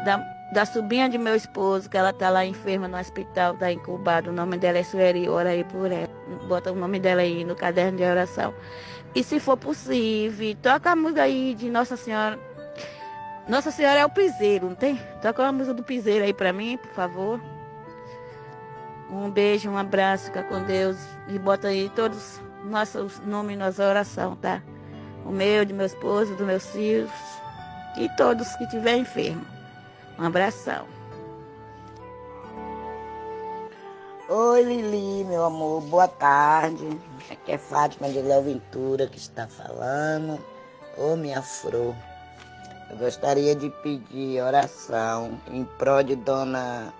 Da, 0.05 0.18
da 0.53 0.65
sobrinha 0.65 1.09
de 1.09 1.18
meu 1.18 1.35
esposo, 1.35 1.89
que 1.89 1.97
ela 1.97 2.13
tá 2.13 2.30
lá 2.30 2.45
enferma 2.45 2.88
no 2.88 2.97
hospital, 2.97 3.53
tá 3.55 3.72
incubada. 3.72 4.30
O 4.30 4.34
nome 4.34 4.57
dela 4.57 4.77
é 4.77 4.84
Sueli, 4.84 5.27
ora 5.27 5.49
aí 5.49 5.65
por 5.65 5.91
ela. 5.91 6.09
Bota 6.47 6.72
o 6.72 6.76
nome 6.76 6.99
dela 6.99 7.22
aí 7.22 7.43
no 7.43 7.53
caderno 7.53 7.97
de 7.97 8.03
oração. 8.03 8.53
E 9.13 9.23
se 9.23 9.41
for 9.41 9.57
possível, 9.57 10.55
toca 10.61 10.91
a 10.91 10.95
música 10.95 11.23
aí 11.23 11.53
de 11.53 11.69
Nossa 11.69 11.97
Senhora. 11.97 12.39
Nossa 13.47 13.72
Senhora 13.72 13.99
é 13.99 14.05
o 14.05 14.09
piseiro, 14.09 14.68
não 14.68 14.76
tem? 14.76 14.95
Toca 15.22 15.45
a 15.45 15.51
música 15.51 15.73
do 15.73 15.84
piseiro 15.84 16.23
aí 16.23 16.34
pra 16.34 16.53
mim, 16.53 16.77
por 16.77 16.91
favor. 16.91 17.41
Um 19.09 19.30
beijo, 19.30 19.69
um 19.69 19.77
abraço, 19.77 20.27
fica 20.27 20.43
com 20.43 20.63
Deus. 20.63 20.97
E 21.27 21.38
bota 21.38 21.68
aí 21.68 21.89
todos 21.89 22.18
os 22.18 22.50
nossos 22.65 23.19
nomes 23.19 23.57
nossa 23.57 23.88
oração, 23.88 24.35
tá? 24.35 24.61
O 25.25 25.31
meu, 25.31 25.65
de 25.65 25.73
meu 25.73 25.85
esposo, 25.85 26.35
dos 26.35 26.45
meus 26.45 26.65
filhos. 26.67 27.11
E 27.97 28.07
todos 28.15 28.55
que 28.55 28.63
estiver 28.63 28.97
enfermo. 28.97 29.45
Um 30.17 30.25
abração. 30.25 30.85
Oi 34.29 34.63
Lili, 34.63 35.25
meu 35.25 35.43
amor, 35.43 35.81
boa 35.81 36.07
tarde. 36.07 36.99
Aqui 37.29 37.51
é 37.51 37.57
Fátima 37.57 38.07
de 38.07 38.21
Léo 38.21 38.43
Ventura 38.43 39.07
que 39.07 39.17
está 39.17 39.45
falando. 39.45 40.39
Ô 40.97 41.17
minha 41.17 41.41
Fro, 41.41 41.95
eu 42.89 42.97
gostaria 42.97 43.55
de 43.55 43.69
pedir 43.81 44.41
oração 44.41 45.38
em 45.51 45.65
prol 45.65 46.01
de 46.03 46.15
Dona 46.15 46.93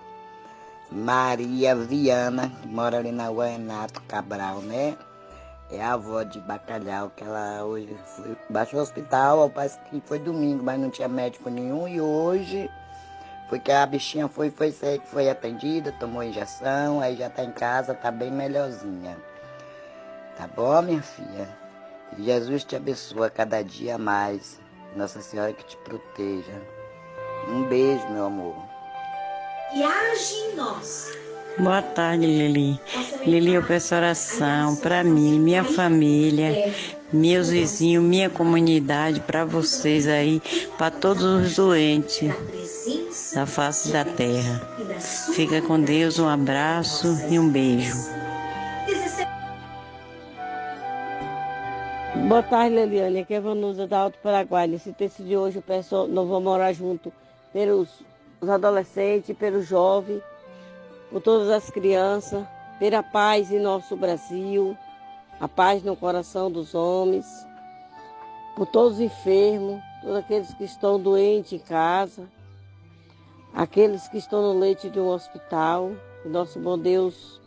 Maria 0.90 1.74
Viana, 1.74 2.52
que 2.60 2.68
mora 2.68 2.98
ali 2.98 3.12
na 3.12 3.30
Guainato 3.30 4.02
Cabral, 4.02 4.60
né? 4.60 4.96
É 5.72 5.82
a 5.82 5.94
avó 5.94 6.22
de 6.22 6.38
Bacalhau, 6.40 7.10
que 7.16 7.24
ela 7.24 7.64
hoje 7.64 7.96
foi, 8.04 8.36
baixou 8.50 8.78
o 8.78 8.82
hospital, 8.82 9.48
parece 9.48 9.78
que 9.88 10.02
foi 10.04 10.18
domingo, 10.18 10.62
mas 10.62 10.78
não 10.78 10.90
tinha 10.90 11.08
médico 11.08 11.48
nenhum. 11.48 11.88
E 11.88 11.98
hoje 11.98 12.70
foi 13.48 13.58
que 13.58 13.72
a 13.72 13.86
bichinha 13.86 14.28
foi, 14.28 14.50
foi, 14.50 14.70
foi 15.04 15.30
atendida, 15.30 15.90
tomou 15.92 16.22
injeção, 16.22 17.00
aí 17.00 17.16
já 17.16 17.30
tá 17.30 17.42
em 17.42 17.52
casa, 17.52 17.94
tá 17.94 18.10
bem 18.10 18.30
melhorzinha. 18.30 19.16
Tá 20.36 20.46
bom, 20.46 20.82
minha 20.82 21.02
filha? 21.02 21.48
Jesus 22.18 22.64
te 22.64 22.76
abençoe 22.76 23.30
cada 23.30 23.62
dia 23.62 23.96
mais. 23.96 24.60
Nossa 24.94 25.22
Senhora 25.22 25.54
que 25.54 25.64
te 25.64 25.76
proteja. 25.78 26.60
Um 27.48 27.64
beijo, 27.64 28.06
meu 28.10 28.26
amor. 28.26 28.56
E 29.74 29.82
age 29.82 30.34
em 30.34 30.54
nós. 30.54 31.21
Boa 31.58 31.82
tarde, 31.82 32.26
Lili. 32.26 32.80
Lili, 33.26 33.54
eu 33.54 33.62
peço 33.62 33.94
oração 33.94 34.74
para 34.76 35.04
mim, 35.04 35.38
minha 35.38 35.62
família, 35.62 36.72
meus 37.12 37.50
vizinhos, 37.50 38.02
minha 38.02 38.30
comunidade, 38.30 39.20
para 39.20 39.44
vocês 39.44 40.08
aí, 40.08 40.40
para 40.78 40.90
todos 40.90 41.22
os 41.22 41.56
doentes 41.56 42.32
da 43.34 43.44
face 43.44 43.92
da 43.92 44.04
terra. 44.04 44.66
Fica 45.34 45.60
com 45.60 45.78
Deus, 45.80 46.18
um 46.18 46.28
abraço 46.28 47.06
e 47.30 47.38
um 47.38 47.48
beijo. 47.48 47.96
Boa 52.28 52.42
tarde, 52.42 52.74
Leliane. 52.74 53.20
Aqui 53.20 53.34
é 53.34 53.40
Vanusa 53.40 53.86
da 53.86 53.98
Alto 53.98 54.18
Paraguai. 54.22 54.66
Nesse 54.66 54.92
texto 54.92 55.22
de 55.22 55.36
hoje, 55.36 55.56
eu 55.56 55.62
peço, 55.62 56.06
nós 56.06 56.26
vamos 56.26 56.50
orar 56.50 56.72
junto 56.72 57.12
pelos 57.52 57.88
os 58.40 58.48
adolescentes, 58.48 59.36
pelos 59.36 59.66
jovens, 59.66 60.20
por 61.12 61.20
todas 61.20 61.50
as 61.50 61.68
crianças, 61.68 62.42
pela 62.78 63.02
paz 63.02 63.52
em 63.52 63.60
nosso 63.60 63.94
Brasil, 63.94 64.76
a 65.38 65.46
paz 65.46 65.82
no 65.82 65.94
coração 65.94 66.50
dos 66.50 66.74
homens, 66.74 67.26
por 68.56 68.66
todos 68.66 68.94
os 68.94 69.00
enfermos, 69.00 69.78
todos 70.00 70.16
aqueles 70.16 70.54
que 70.54 70.64
estão 70.64 70.98
doentes 70.98 71.52
em 71.52 71.58
casa, 71.58 72.26
aqueles 73.54 74.08
que 74.08 74.16
estão 74.16 74.40
no 74.40 74.58
leite 74.58 74.88
de 74.88 74.98
um 74.98 75.08
hospital. 75.08 75.92
Que 76.22 76.28
nosso 76.28 76.58
bom 76.58 76.78
Deus 76.78 77.40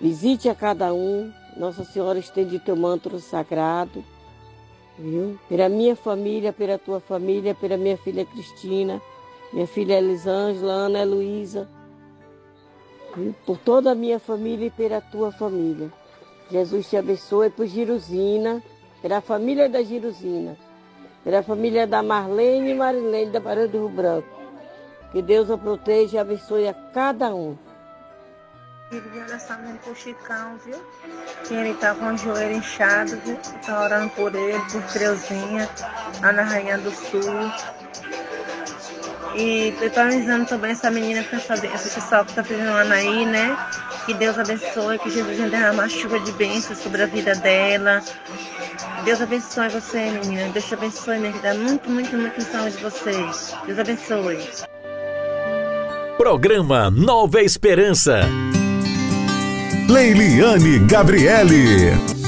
visite 0.00 0.48
a 0.48 0.54
cada 0.54 0.94
um. 0.94 1.30
Nossa 1.56 1.84
Senhora 1.84 2.18
estende 2.18 2.58
teu 2.60 2.76
manto 2.76 3.18
sagrado, 3.18 4.02
viu? 4.98 5.38
Pela 5.48 5.68
minha 5.68 5.96
família, 5.96 6.52
pela 6.52 6.78
tua 6.78 7.00
família, 7.00 7.54
pela 7.54 7.76
minha 7.76 7.98
filha 7.98 8.24
Cristina, 8.24 9.02
minha 9.52 9.66
filha 9.66 9.98
Elisângela, 9.98 10.72
Ana 10.72 11.04
Luísa, 11.04 11.68
por 13.44 13.58
toda 13.58 13.92
a 13.92 13.94
minha 13.94 14.18
família 14.18 14.66
e 14.66 14.70
pela 14.70 15.00
tua 15.00 15.32
família. 15.32 15.90
Jesus 16.50 16.88
te 16.88 16.96
abençoe 16.96 17.50
por 17.50 17.66
Girusina, 17.66 18.62
pela 19.00 19.20
família 19.20 19.68
da 19.68 19.82
Girusina, 19.82 20.56
pela 21.22 21.42
família 21.42 21.86
da 21.86 22.02
Marlene 22.02 22.70
e 22.70 22.74
Marilene 22.74 23.30
da 23.30 23.40
Barão 23.40 23.68
do 23.68 23.78
Rio 23.78 23.88
Branco. 23.88 24.28
Que 25.12 25.22
Deus 25.22 25.50
a 25.50 25.58
proteja 25.58 26.16
e 26.16 26.20
abençoe 26.20 26.68
a 26.68 26.74
cada 26.74 27.34
um. 27.34 27.56
Queria 28.90 29.22
oração 29.22 29.56
mesmo 29.60 29.78
pro 29.78 29.94
Chicão, 29.94 30.56
viu? 30.64 30.76
Que 31.46 31.54
ele 31.54 31.74
tá 31.74 31.94
com 31.94 32.06
o 32.06 32.16
joelho 32.16 32.56
inchado, 32.56 33.16
viu? 33.24 33.36
Tá 33.64 33.84
orando 33.84 34.10
por 34.10 34.34
ele, 34.34 34.58
por 34.72 34.82
Creuzinha, 34.92 35.68
lá 36.20 36.32
na 36.32 36.42
Rainha 36.42 36.76
do 36.78 36.90
Sul. 36.90 37.20
E 39.34 39.72
preparizando 39.78 40.46
também 40.46 40.72
essa 40.72 40.90
menina 40.90 41.22
fazendo, 41.22 41.74
esse 41.74 41.90
pessoal 41.90 42.24
que 42.24 42.34
tá 42.34 42.42
um 42.50 42.74
ano 42.74 42.92
aí, 42.92 43.24
né? 43.24 43.56
Que 44.04 44.14
Deus 44.14 44.38
abençoe, 44.38 44.98
que 44.98 45.10
Jesus 45.10 45.36
venha 45.36 45.48
derramar 45.48 45.88
chuva 45.88 46.18
de 46.18 46.32
bênçãos 46.32 46.78
sobre 46.78 47.02
a 47.02 47.06
vida 47.06 47.34
dela. 47.36 48.02
Deus 49.04 49.20
abençoe 49.20 49.68
você, 49.68 50.10
menina. 50.10 50.48
Deus 50.48 50.64
te 50.66 50.74
abençoe, 50.74 51.18
minha 51.18 51.32
vida. 51.32 51.54
Muito, 51.54 51.88
muito, 51.88 52.16
muito 52.16 52.40
saúde 52.42 52.76
de 52.76 52.82
vocês. 52.82 53.54
Deus 53.66 53.78
abençoe. 53.78 54.38
Programa 56.16 56.90
Nova 56.90 57.40
Esperança. 57.40 58.20
Leiliane 59.88 60.78
Gabriele. 60.80 62.19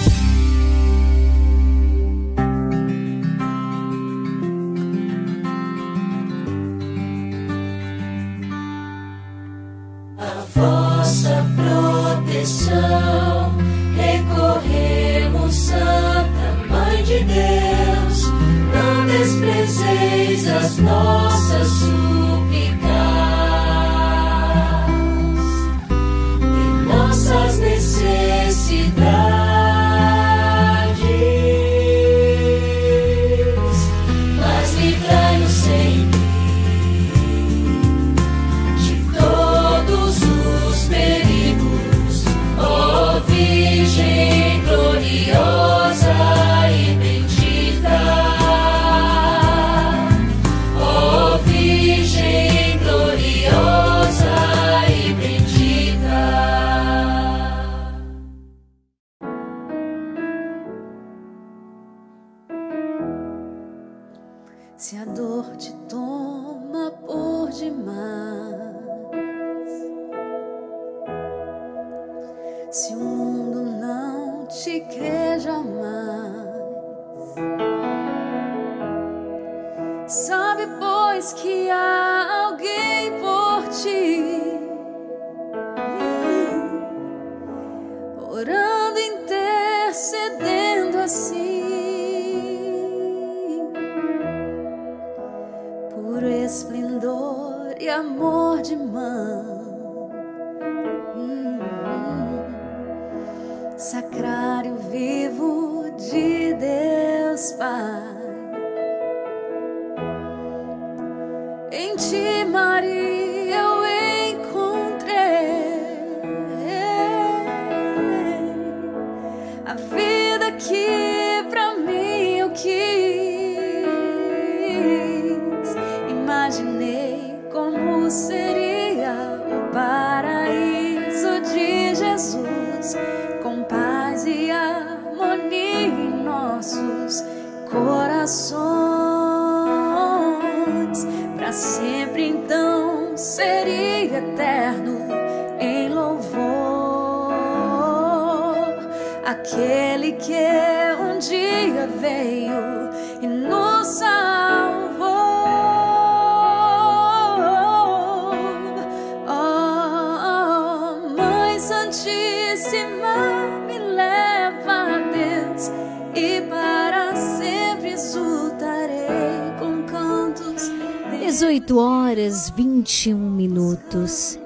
18 171.73 171.79
horas 171.79 172.51
21 172.51 173.17
minutos. 173.17 174.39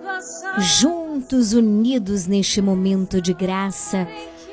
Juntos, 0.59 1.53
unidos 1.53 2.27
neste 2.27 2.63
momento 2.63 3.21
de 3.21 3.35
graça, 3.35 4.07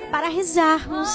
para 0.10 0.28
rezarmos, 0.28 1.10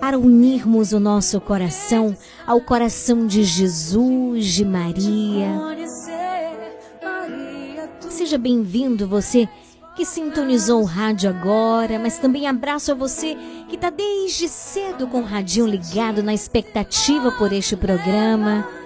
para 0.00 0.18
unirmos 0.18 0.92
o 0.92 1.00
nosso 1.00 1.40
coração 1.40 2.16
ao 2.46 2.60
coração 2.60 3.26
de 3.26 3.44
Jesus, 3.44 4.46
de 4.46 4.64
Maria. 4.64 5.48
Seja 8.08 8.38
bem-vindo 8.38 9.06
você 9.06 9.46
que 9.94 10.06
sintonizou 10.06 10.82
o 10.82 10.86
rádio 10.86 11.28
agora, 11.28 11.98
mas 11.98 12.18
também 12.18 12.46
abraço 12.46 12.92
a 12.92 12.94
você 12.94 13.36
que 13.68 13.74
está 13.74 13.90
desde 13.90 14.48
cedo 14.48 15.06
com 15.06 15.20
o 15.20 15.24
radinho 15.24 15.66
ligado 15.66 16.22
na 16.22 16.32
expectativa 16.32 17.30
por 17.32 17.52
este 17.52 17.76
programa. 17.76 18.77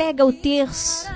Pega 0.00 0.24
o 0.24 0.32
terço, 0.32 1.06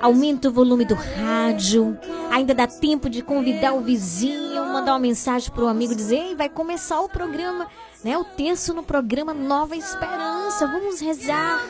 aumenta 0.00 0.48
o 0.48 0.50
volume 0.50 0.86
do 0.86 0.94
rádio. 0.94 1.98
Ainda 2.30 2.54
dá 2.54 2.66
tempo 2.66 3.10
de 3.10 3.20
convidar 3.20 3.74
o 3.74 3.82
vizinho, 3.82 4.64
mandar 4.72 4.92
uma 4.92 4.98
mensagem 4.98 5.52
para 5.52 5.64
o 5.64 5.68
amigo, 5.68 5.94
dizer: 5.94 6.16
Ei, 6.16 6.34
vai 6.34 6.48
começar 6.48 6.98
o 7.02 7.10
programa, 7.10 7.66
né? 8.02 8.16
O 8.16 8.24
terço 8.24 8.72
no 8.72 8.82
programa 8.82 9.34
Nova 9.34 9.76
Esperança. 9.76 10.66
Vamos 10.66 11.00
rezar. 11.00 11.60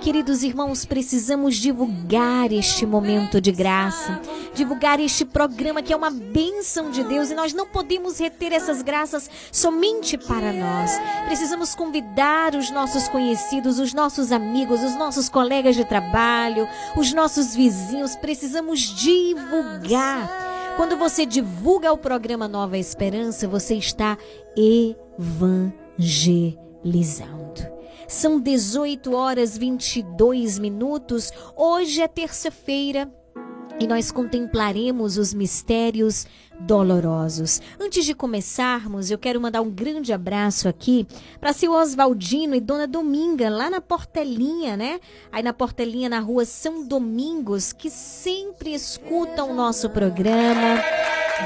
Queridos 0.00 0.42
irmãos, 0.42 0.84
precisamos 0.84 1.56
divulgar 1.56 2.52
este 2.52 2.84
momento 2.84 3.40
de 3.40 3.52
graça, 3.52 4.20
divulgar 4.52 4.98
este 4.98 5.24
programa 5.24 5.82
que 5.82 5.92
é 5.92 5.96
uma 5.96 6.10
bênção 6.10 6.90
de 6.90 7.04
Deus 7.04 7.30
e 7.30 7.34
nós 7.34 7.52
não 7.52 7.66
podemos 7.66 8.18
reter 8.18 8.52
essas 8.52 8.82
graças 8.82 9.30
somente 9.52 10.18
para 10.18 10.52
nós. 10.52 10.90
Precisamos 11.26 11.74
convidar 11.74 12.54
os 12.56 12.70
nossos 12.70 13.06
conhecidos, 13.08 13.78
os 13.78 13.94
nossos 13.94 14.32
amigos, 14.32 14.82
os 14.82 14.96
nossos 14.96 15.28
colegas 15.28 15.76
de 15.76 15.84
trabalho, 15.84 16.66
os 16.96 17.12
nossos 17.12 17.54
vizinhos. 17.54 18.16
Precisamos 18.16 18.80
divulgar. 18.80 20.50
Quando 20.76 20.96
você 20.96 21.26
divulga 21.26 21.92
o 21.92 21.98
programa 21.98 22.48
Nova 22.48 22.78
Esperança, 22.78 23.46
você 23.46 23.74
está 23.74 24.16
evangelizando. 25.18 27.42
São 28.08 28.40
18 28.40 29.14
horas 29.14 29.56
22 29.56 30.58
minutos. 30.58 31.30
Hoje 31.56 32.02
é 32.02 32.08
terça-feira 32.08 33.08
e 33.80 33.86
nós 33.86 34.12
contemplaremos 34.12 35.16
os 35.16 35.32
mistérios 35.32 36.26
dolorosos. 36.60 37.60
Antes 37.80 38.04
de 38.04 38.14
começarmos, 38.14 39.10
eu 39.10 39.18
quero 39.18 39.40
mandar 39.40 39.62
um 39.62 39.70
grande 39.70 40.12
abraço 40.12 40.68
aqui 40.68 41.06
para 41.40 41.52
seu 41.52 41.72
Oswaldino 41.72 42.54
e 42.54 42.60
Dona 42.60 42.86
Dominga, 42.86 43.48
lá 43.48 43.70
na 43.70 43.80
Portelinha, 43.80 44.76
né? 44.76 45.00
Aí 45.32 45.42
na 45.42 45.52
Portelinha, 45.52 46.08
na 46.08 46.20
rua 46.20 46.44
São 46.44 46.86
Domingos, 46.86 47.72
que 47.72 47.90
sempre 47.90 48.74
escutam 48.74 49.50
o 49.50 49.54
nosso 49.54 49.90
programa. 49.90 50.80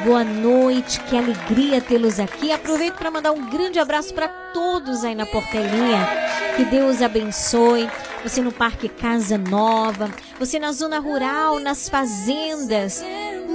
Boa 0.05 0.23
noite, 0.24 1.01
que 1.01 1.16
alegria 1.16 1.81
tê-los 1.81 2.20
aqui. 2.20 2.52
Aproveito 2.52 2.94
para 2.94 3.10
mandar 3.10 3.32
um 3.32 3.51
grande 3.51 3.78
abraço 3.78 4.14
para 4.14 4.28
todos 4.28 5.05
aí 5.05 5.14
na 5.14 5.27
Portelinha. 5.27 6.06
Que 6.56 6.64
Deus 6.64 7.02
abençoe. 7.02 7.89
Você 8.23 8.40
no 8.40 8.52
Parque 8.52 8.89
Casa 8.89 9.39
Nova, 9.39 10.10
você 10.39 10.59
na 10.59 10.73
zona 10.73 10.98
rural, 10.98 11.59
nas 11.60 11.89
fazendas. 11.89 13.02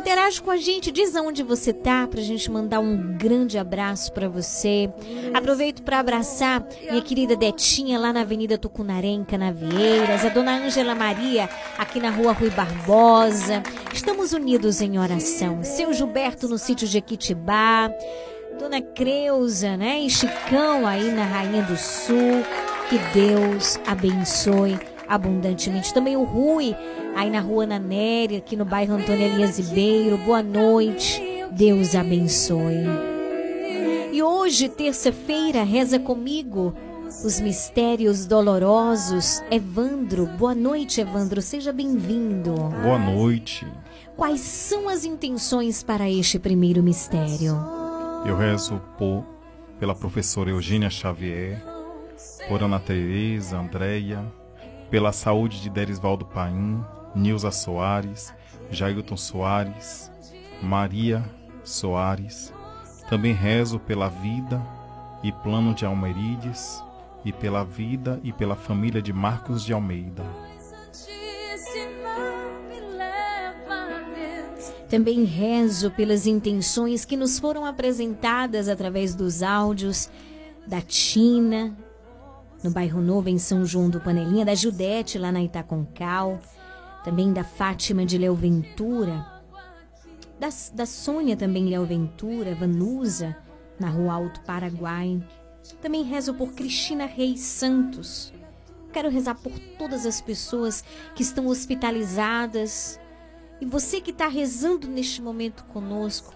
Interage 0.01 0.41
com 0.41 0.49
a 0.49 0.57
gente, 0.57 0.91
diz 0.91 1.15
aonde 1.15 1.43
você 1.43 1.71
tá 1.71 2.07
pra 2.07 2.19
gente 2.21 2.49
mandar 2.49 2.79
um 2.79 3.15
grande 3.19 3.59
abraço 3.59 4.11
para 4.11 4.27
você. 4.27 4.91
Aproveito 5.31 5.83
para 5.83 5.99
abraçar 5.99 6.65
minha 6.89 7.03
querida 7.03 7.35
Detinha 7.35 7.99
lá 7.99 8.11
na 8.11 8.21
Avenida 8.21 8.57
Tucunaré, 8.57 9.09
em 9.09 9.23
Canavieiras, 9.23 10.25
a 10.25 10.29
dona 10.29 10.57
Ângela 10.57 10.95
Maria 10.95 11.47
aqui 11.77 11.99
na 11.99 12.09
Rua 12.09 12.31
Rui 12.31 12.49
Barbosa. 12.49 13.61
Estamos 13.93 14.33
unidos 14.33 14.81
em 14.81 14.97
oração. 14.97 15.63
Seu 15.63 15.93
Gilberto 15.93 16.47
no 16.47 16.57
sítio 16.57 16.87
de 16.87 16.97
Equitibá. 16.97 17.87
Dona 18.57 18.81
Creuza, 18.81 19.77
né? 19.77 19.99
E 19.99 20.09
Chicão 20.09 20.87
aí 20.87 21.11
na 21.11 21.25
Rainha 21.25 21.61
do 21.61 21.77
Sul. 21.77 22.43
Que 22.89 22.97
Deus 23.13 23.79
abençoe 23.85 24.79
abundantemente. 25.07 25.93
Também 25.93 26.17
o 26.17 26.23
Rui, 26.23 26.75
aí 27.15 27.29
na 27.29 27.39
rua 27.39 27.65
Nanéria, 27.65 28.39
aqui 28.39 28.55
no 28.55 28.65
bairro 28.65 28.95
Antônio 28.95 29.25
Elias 29.25 29.57
Ribeiro. 29.57 30.17
Boa 30.17 30.41
noite. 30.41 31.21
Deus 31.51 31.95
abençoe. 31.95 32.85
E 34.11 34.21
hoje, 34.23 34.69
terça-feira, 34.69 35.63
reza 35.63 35.99
comigo 35.99 36.73
os 37.23 37.39
mistérios 37.39 38.25
dolorosos. 38.25 39.41
Evandro, 39.51 40.25
boa 40.25 40.55
noite, 40.55 41.01
Evandro. 41.01 41.41
Seja 41.41 41.71
bem-vindo. 41.71 42.53
Boa 42.83 42.97
noite. 42.97 43.67
Quais 44.15 44.41
são 44.41 44.87
as 44.87 45.03
intenções 45.05 45.83
para 45.83 46.09
este 46.09 46.39
primeiro 46.39 46.81
mistério? 46.81 47.57
Eu 48.25 48.37
rezo 48.37 48.81
por, 48.97 49.23
pela 49.79 49.95
professora 49.95 50.49
Eugênia 50.49 50.89
Xavier, 50.89 51.61
por 52.47 52.61
Ana 52.63 52.79
Tereza, 52.79 53.57
Andréia, 53.57 54.25
pela 54.89 55.11
saúde 55.11 55.61
de 55.61 55.69
Derisvaldo 55.69 56.25
Paim, 56.25 56.83
Nilza 57.15 57.51
Soares, 57.51 58.33
Jailton 58.69 59.17
Soares, 59.17 60.11
Maria 60.61 61.23
Soares. 61.63 62.53
Também 63.09 63.33
rezo 63.33 63.79
pela 63.79 64.07
vida 64.07 64.61
e 65.23 65.31
plano 65.31 65.73
de 65.73 65.85
Almerides 65.85 66.81
e 67.25 67.31
pela 67.31 67.63
vida 67.63 68.19
e 68.23 68.31
pela 68.31 68.55
família 68.55 69.01
de 69.01 69.11
Marcos 69.11 69.63
de 69.63 69.73
Almeida. 69.73 70.23
Também 74.89 75.23
rezo 75.23 75.89
pelas 75.91 76.27
intenções 76.27 77.05
que 77.05 77.15
nos 77.15 77.39
foram 77.39 77.65
apresentadas 77.65 78.67
através 78.67 79.15
dos 79.15 79.41
áudios 79.41 80.09
da 80.67 80.81
Tina, 80.81 81.77
no 82.61 82.71
bairro 82.71 83.01
Novo, 83.01 83.29
em 83.29 83.37
São 83.37 83.65
João 83.65 83.89
do 83.89 84.01
Panelinha, 84.01 84.45
da 84.45 84.53
Judete, 84.53 85.17
lá 85.17 85.31
na 85.31 85.41
Itaconcal, 85.41 86.39
também 87.03 87.33
da 87.33 87.43
Fátima 87.43 88.05
de 88.05 88.17
Leo 88.17 88.35
Ventura, 88.35 89.41
da, 90.39 90.49
da 90.73 90.85
Sônia 90.85 91.37
também 91.37 91.65
Leo 91.65 91.85
Ventura, 91.85 92.55
Vanusa, 92.55 93.37
na 93.79 93.89
Rua 93.89 94.13
Alto 94.13 94.41
Paraguai. 94.41 95.21
Também 95.81 96.03
rezo 96.03 96.33
por 96.33 96.53
Cristina 96.53 97.05
Reis 97.05 97.41
Santos. 97.41 98.33
Quero 98.91 99.09
rezar 99.09 99.35
por 99.35 99.57
todas 99.77 100.05
as 100.05 100.19
pessoas 100.19 100.83
que 101.15 101.21
estão 101.21 101.47
hospitalizadas. 101.47 102.99
E 103.61 103.65
você 103.65 104.01
que 104.01 104.09
está 104.09 104.27
rezando 104.27 104.87
neste 104.87 105.21
momento 105.21 105.63
conosco, 105.65 106.33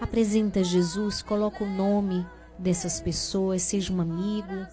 apresenta 0.00 0.62
Jesus, 0.62 1.20
coloca 1.20 1.64
o 1.64 1.68
nome 1.68 2.24
dessas 2.58 3.00
pessoas, 3.00 3.62
seja 3.62 3.92
um 3.92 4.00
amigo, 4.00 4.66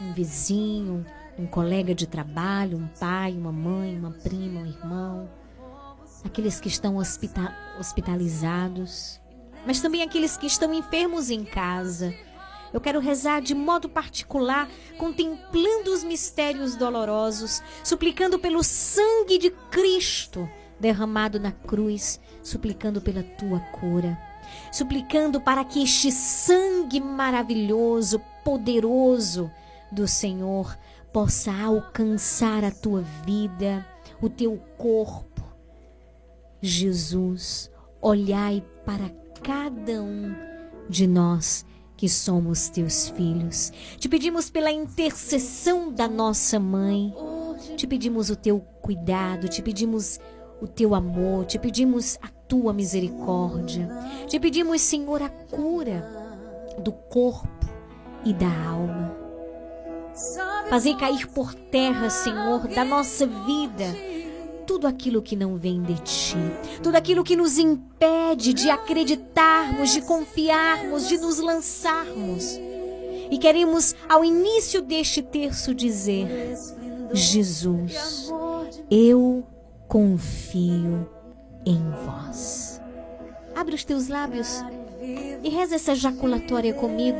um 0.00 0.12
vizinho, 0.14 1.04
um 1.38 1.46
colega 1.46 1.94
de 1.94 2.06
trabalho, 2.06 2.78
um 2.78 2.86
pai, 2.86 3.32
uma 3.32 3.52
mãe, 3.52 3.98
uma 3.98 4.10
prima, 4.10 4.60
um 4.60 4.66
irmão, 4.66 5.30
aqueles 6.24 6.60
que 6.60 6.68
estão 6.68 6.96
hospita 6.96 7.54
hospitalizados, 7.78 9.20
mas 9.66 9.80
também 9.80 10.02
aqueles 10.02 10.36
que 10.36 10.46
estão 10.46 10.72
enfermos 10.72 11.30
em 11.30 11.44
casa. 11.44 12.14
Eu 12.72 12.80
quero 12.80 12.98
rezar 12.98 13.40
de 13.40 13.54
modo 13.54 13.88
particular, 13.88 14.68
contemplando 14.98 15.92
os 15.92 16.02
mistérios 16.02 16.76
dolorosos, 16.76 17.62
suplicando 17.84 18.38
pelo 18.38 18.62
sangue 18.64 19.38
de 19.38 19.50
Cristo 19.70 20.48
derramado 20.78 21.38
na 21.38 21.52
cruz, 21.52 22.20
suplicando 22.42 23.00
pela 23.00 23.22
tua 23.22 23.60
cura, 23.60 24.18
suplicando 24.72 25.40
para 25.40 25.64
que 25.64 25.82
este 25.82 26.10
sangue 26.10 27.00
maravilhoso, 27.00 28.20
poderoso, 28.44 29.50
do 29.94 30.08
Senhor 30.08 30.76
possa 31.14 31.52
alcançar 31.52 32.64
a 32.64 32.72
tua 32.72 33.02
vida, 33.24 33.86
o 34.20 34.28
teu 34.28 34.60
corpo. 34.76 35.44
Jesus, 36.60 37.70
olhai 38.02 38.64
para 38.84 39.08
cada 39.40 40.02
um 40.02 40.34
de 40.88 41.06
nós 41.06 41.64
que 41.96 42.08
somos 42.08 42.68
teus 42.68 43.10
filhos. 43.10 43.72
Te 43.96 44.08
pedimos 44.08 44.50
pela 44.50 44.72
intercessão 44.72 45.92
da 45.92 46.08
nossa 46.08 46.58
mãe, 46.58 47.14
te 47.76 47.86
pedimos 47.86 48.28
o 48.28 48.34
teu 48.34 48.58
cuidado, 48.82 49.48
te 49.48 49.62
pedimos 49.62 50.18
o 50.60 50.66
teu 50.66 50.96
amor, 50.96 51.44
te 51.44 51.60
pedimos 51.60 52.18
a 52.22 52.26
tua 52.26 52.72
misericórdia, 52.72 53.88
te 54.26 54.40
pedimos, 54.40 54.80
Senhor, 54.80 55.22
a 55.22 55.28
cura 55.28 56.04
do 56.82 56.90
corpo 56.90 57.68
e 58.24 58.34
da 58.34 58.48
alma. 58.48 59.23
Fazer 60.68 60.96
cair 60.96 61.26
por 61.28 61.54
terra, 61.54 62.08
Senhor, 62.08 62.68
da 62.68 62.84
nossa 62.84 63.26
vida, 63.26 63.84
tudo 64.66 64.86
aquilo 64.86 65.20
que 65.20 65.34
não 65.34 65.56
vem 65.56 65.82
de 65.82 65.94
ti, 66.02 66.36
tudo 66.82 66.96
aquilo 66.96 67.24
que 67.24 67.36
nos 67.36 67.58
impede 67.58 68.52
de 68.52 68.70
acreditarmos, 68.70 69.92
de 69.92 70.02
confiarmos, 70.02 71.08
de 71.08 71.18
nos 71.18 71.38
lançarmos. 71.38 72.58
E 73.30 73.38
queremos, 73.38 73.94
ao 74.08 74.24
início 74.24 74.80
deste 74.80 75.20
terço, 75.20 75.74
dizer: 75.74 76.28
Jesus, 77.12 78.32
eu 78.90 79.44
confio 79.88 81.08
em 81.66 81.82
vós. 82.04 82.80
Abre 83.54 83.74
os 83.74 83.84
teus 83.84 84.08
lábios 84.08 84.62
e 85.42 85.48
reza 85.48 85.74
essa 85.74 85.94
jaculatória 85.94 86.72
comigo, 86.72 87.18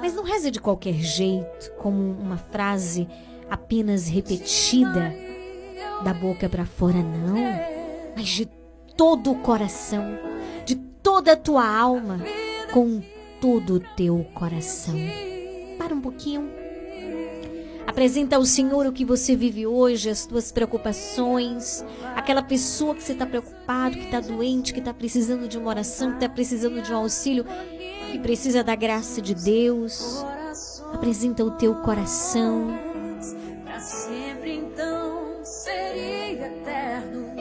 mas 0.00 0.14
não 0.14 0.22
reza 0.22 0.50
de 0.50 0.60
qualquer 0.60 0.94
jeito, 0.94 1.72
como 1.78 2.12
uma 2.12 2.36
frase 2.36 3.08
apenas 3.50 4.08
repetida 4.08 5.14
da 6.02 6.12
boca 6.12 6.48
para 6.48 6.66
fora, 6.66 7.02
não, 7.02 7.36
mas 8.16 8.28
de 8.28 8.46
todo 8.96 9.32
o 9.32 9.38
coração, 9.40 10.18
de 10.64 10.76
toda 10.76 11.32
a 11.32 11.36
tua 11.36 11.66
alma, 11.66 12.20
com 12.72 13.00
todo 13.40 13.74
o 13.74 13.80
teu 13.80 14.24
coração. 14.34 14.94
Para 15.78 15.94
um 15.94 16.00
pouquinho. 16.00 16.63
Apresenta 17.86 18.36
ao 18.36 18.44
Senhor 18.44 18.86
o 18.86 18.92
que 18.92 19.04
você 19.04 19.36
vive 19.36 19.66
hoje, 19.66 20.10
as 20.10 20.20
suas 20.20 20.50
preocupações, 20.50 21.84
aquela 22.16 22.42
pessoa 22.42 22.94
que 22.94 23.02
você 23.02 23.12
está 23.12 23.26
preocupado, 23.26 23.96
que 23.96 24.04
está 24.04 24.20
doente, 24.20 24.72
que 24.72 24.80
está 24.80 24.92
precisando 24.92 25.46
de 25.46 25.58
uma 25.58 25.68
oração, 25.68 26.10
que 26.10 26.16
está 26.16 26.28
precisando 26.28 26.82
de 26.82 26.92
um 26.92 26.96
auxílio, 26.96 27.44
que 28.10 28.18
precisa 28.18 28.64
da 28.64 28.74
graça 28.74 29.20
de 29.20 29.34
Deus. 29.34 30.24
Apresenta 30.92 31.44
o 31.44 31.50
teu 31.52 31.74
coração. 31.76 32.68
Para 33.64 33.80
sempre 33.80 34.56
então 34.56 35.44
seria 35.44 36.46
eterno 36.46 37.32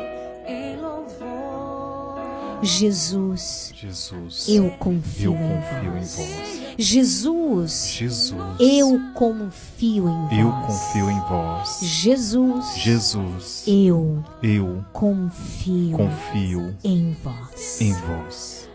em 0.48 0.78
louvor. 0.78 2.64
Jesus, 2.64 3.72
Jesus, 3.76 4.48
eu 4.49 4.70
confio, 4.78 5.34
eu 5.34 5.38
confio 5.38 5.98
em 5.98 6.02
você. 6.02 6.62
Jesus, 6.78 7.88
Jesus, 7.91 8.34
eu 8.60 9.00
confio 9.14 10.08
em 10.08 10.28
vós. 10.28 10.40
eu 10.40 10.52
confio 10.66 11.10
em 11.10 11.20
vós. 11.22 11.80
Jesus, 11.82 12.76
Jesus, 12.76 13.64
eu 13.68 14.24
eu 14.41 14.84
confio, 14.91 15.98
confio 15.98 16.76
em 16.84 17.16
vós. 17.24 17.82
em 17.82 17.94
vós. 17.94 18.70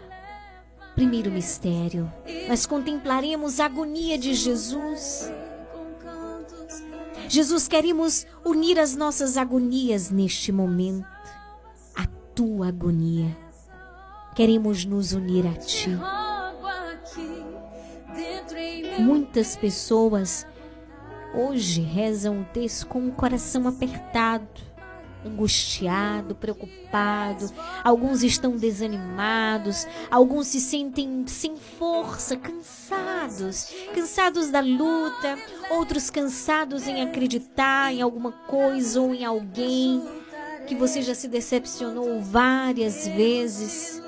Primeiro 0.94 1.30
mistério, 1.30 2.10
nós 2.48 2.66
contemplaremos 2.66 3.60
a 3.60 3.66
agonia 3.66 4.18
de 4.18 4.34
Jesus. 4.34 5.30
Jesus, 7.28 7.68
queremos 7.68 8.26
unir 8.44 8.78
as 8.78 8.96
nossas 8.96 9.36
agonias 9.36 10.10
neste 10.10 10.50
momento, 10.50 11.06
a 11.94 12.06
tua 12.34 12.68
agonia. 12.68 13.36
Queremos 14.34 14.84
nos 14.84 15.12
unir 15.12 15.46
a 15.46 15.52
ti. 15.54 15.90
Muitas 18.98 19.56
pessoas 19.56 20.46
hoje 21.32 21.80
rezam 21.80 22.40
o 22.40 22.44
texto 22.44 22.86
com 22.86 23.06
o 23.06 23.12
coração 23.12 23.68
apertado, 23.68 24.48
angustiado, 25.24 26.34
preocupado. 26.34 27.50
Alguns 27.84 28.22
estão 28.22 28.56
desanimados, 28.56 29.86
alguns 30.10 30.48
se 30.48 30.60
sentem 30.60 31.24
sem 31.28 31.56
força, 31.56 32.36
cansados, 32.36 33.72
cansados 33.94 34.50
da 34.50 34.60
luta, 34.60 35.38
outros 35.70 36.10
cansados 36.10 36.88
em 36.88 37.00
acreditar 37.02 37.92
em 37.92 38.02
alguma 38.02 38.32
coisa 38.32 39.00
ou 39.00 39.14
em 39.14 39.24
alguém 39.24 40.02
que 40.66 40.74
você 40.74 41.02
já 41.02 41.14
se 41.14 41.28
decepcionou 41.28 42.20
várias 42.20 43.06
vezes. 43.06 44.02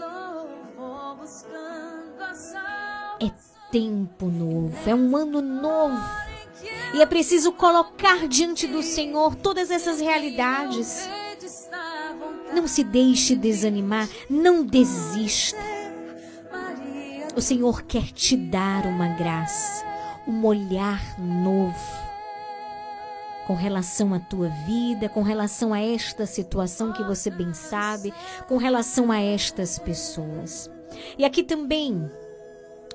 É 3.22 3.30
tempo 3.70 4.26
novo, 4.26 4.76
é 4.86 4.94
um 4.94 5.16
ano 5.16 5.40
novo. 5.40 6.00
E 6.92 7.00
é 7.00 7.06
preciso 7.06 7.52
colocar 7.52 8.26
diante 8.26 8.66
do 8.66 8.82
Senhor 8.82 9.34
todas 9.36 9.70
essas 9.70 10.00
realidades. 10.00 11.08
Não 12.52 12.66
se 12.66 12.82
deixe 12.82 13.36
desanimar, 13.36 14.08
não 14.28 14.64
desista. 14.64 15.56
O 17.36 17.40
Senhor 17.40 17.82
quer 17.82 18.06
te 18.12 18.36
dar 18.36 18.86
uma 18.86 19.08
graça, 19.08 19.84
um 20.26 20.44
olhar 20.44 21.18
novo 21.18 22.00
com 23.46 23.54
relação 23.54 24.14
à 24.14 24.20
tua 24.20 24.48
vida, 24.48 25.08
com 25.08 25.22
relação 25.22 25.74
a 25.74 25.80
esta 25.80 26.24
situação 26.24 26.92
que 26.92 27.02
você 27.02 27.30
bem 27.30 27.52
sabe, 27.52 28.14
com 28.46 28.56
relação 28.56 29.10
a 29.10 29.18
estas 29.20 29.76
pessoas. 29.76 30.70
E 31.18 31.24
aqui 31.24 31.42
também, 31.42 32.08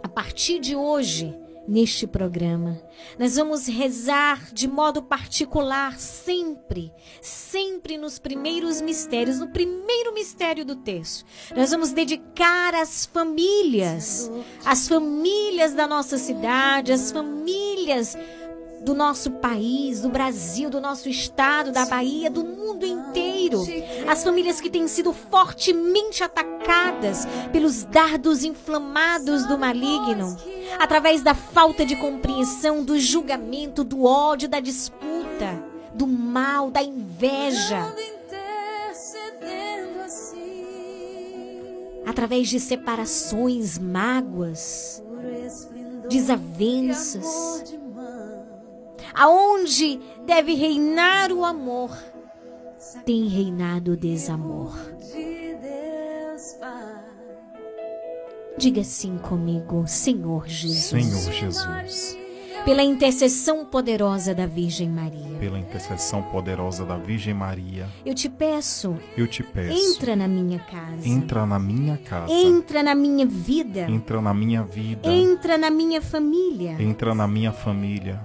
a 0.05 0.07
partir 0.07 0.59
de 0.59 0.75
hoje, 0.75 1.35
neste 1.67 2.05
programa. 2.05 2.79
Nós 3.17 3.37
vamos 3.37 3.65
rezar 3.65 4.53
de 4.53 4.67
modo 4.67 5.01
particular 5.01 5.97
sempre, 5.97 6.93
sempre 7.19 7.97
nos 7.97 8.19
primeiros 8.19 8.81
mistérios, 8.81 9.39
no 9.39 9.47
primeiro 9.47 10.13
mistério 10.13 10.63
do 10.63 10.75
texto. 10.75 11.25
Nós 11.55 11.71
vamos 11.71 11.91
dedicar 11.91 12.75
às 12.75 13.07
famílias, 13.07 14.29
às 14.63 14.87
famílias 14.87 15.73
da 15.73 15.87
nossa 15.87 16.19
cidade, 16.19 16.91
às 16.91 17.11
famílias 17.11 18.15
do 18.85 18.93
nosso 18.93 19.31
país, 19.31 20.01
do 20.01 20.09
Brasil, 20.09 20.69
do 20.69 20.79
nosso 20.79 21.09
estado, 21.09 21.71
da 21.71 21.87
Bahia, 21.87 22.29
do 22.29 22.45
mundo 22.45 22.85
inteiro. 22.85 23.63
As 24.07 24.23
famílias 24.23 24.61
que 24.61 24.69
têm 24.69 24.87
sido 24.87 25.11
fortemente 25.11 26.23
atacadas 26.23 27.27
pelos 27.51 27.83
dardos 27.83 28.43
inflamados 28.43 29.47
do 29.47 29.57
maligno, 29.57 30.37
através 30.77 31.23
da 31.23 31.33
falta 31.33 31.83
de 31.83 31.95
compreensão, 31.95 32.83
do 32.83 32.99
julgamento, 32.99 33.83
do 33.83 34.03
ódio, 34.03 34.47
da 34.47 34.59
disputa, 34.59 35.63
do 35.95 36.05
mal, 36.05 36.69
da 36.69 36.83
inveja. 36.83 37.91
Através 42.05 42.49
de 42.49 42.59
separações, 42.59 43.79
mágoas, 43.79 45.03
desavenças 46.07 47.25
aonde 49.13 49.99
deve 50.25 50.53
reinar 50.53 51.31
o 51.31 51.43
amor, 51.45 51.91
tem 53.05 53.27
reinado 53.27 53.91
o 53.93 53.97
desamor. 53.97 54.73
Diga 58.57 58.81
assim 58.81 59.17
comigo, 59.17 59.83
Senhor 59.85 60.47
Jesus. 60.47 61.03
Senhor 61.05 61.31
Jesus, 61.33 62.17
Pela 62.63 62.81
intercessão 62.81 63.65
poderosa 63.65 64.33
da 64.33 64.45
Virgem 64.47 64.89
Maria. 64.89 65.37
pela 65.39 65.59
intercessão 65.59 66.23
poderosa 66.23 66.85
da 66.85 66.97
Virgem 66.97 67.33
Maria, 67.33 67.87
Eu 68.05 68.15
te 68.15 68.29
peço, 68.29 68.95
eu 69.17 69.27
te 69.27 69.43
peço, 69.43 69.77
entra 69.97 70.15
na 70.15 70.27
minha 70.27 70.59
casa. 70.59 71.07
entra 71.07 71.45
na 71.45 71.59
minha 71.59 71.97
casa, 71.97 72.31
Entra 72.33 72.81
na 72.81 72.95
minha 72.95 73.25
vida. 73.25 73.81
entra 73.91 74.21
na 74.21 74.33
minha 74.33 74.63
vida, 74.63 75.11
Entra 75.11 75.57
na 75.57 75.69
minha 75.69 76.01
família. 76.01 76.77
entra 76.81 77.13
na 77.13 77.27
minha 77.27 77.51
família, 77.51 78.21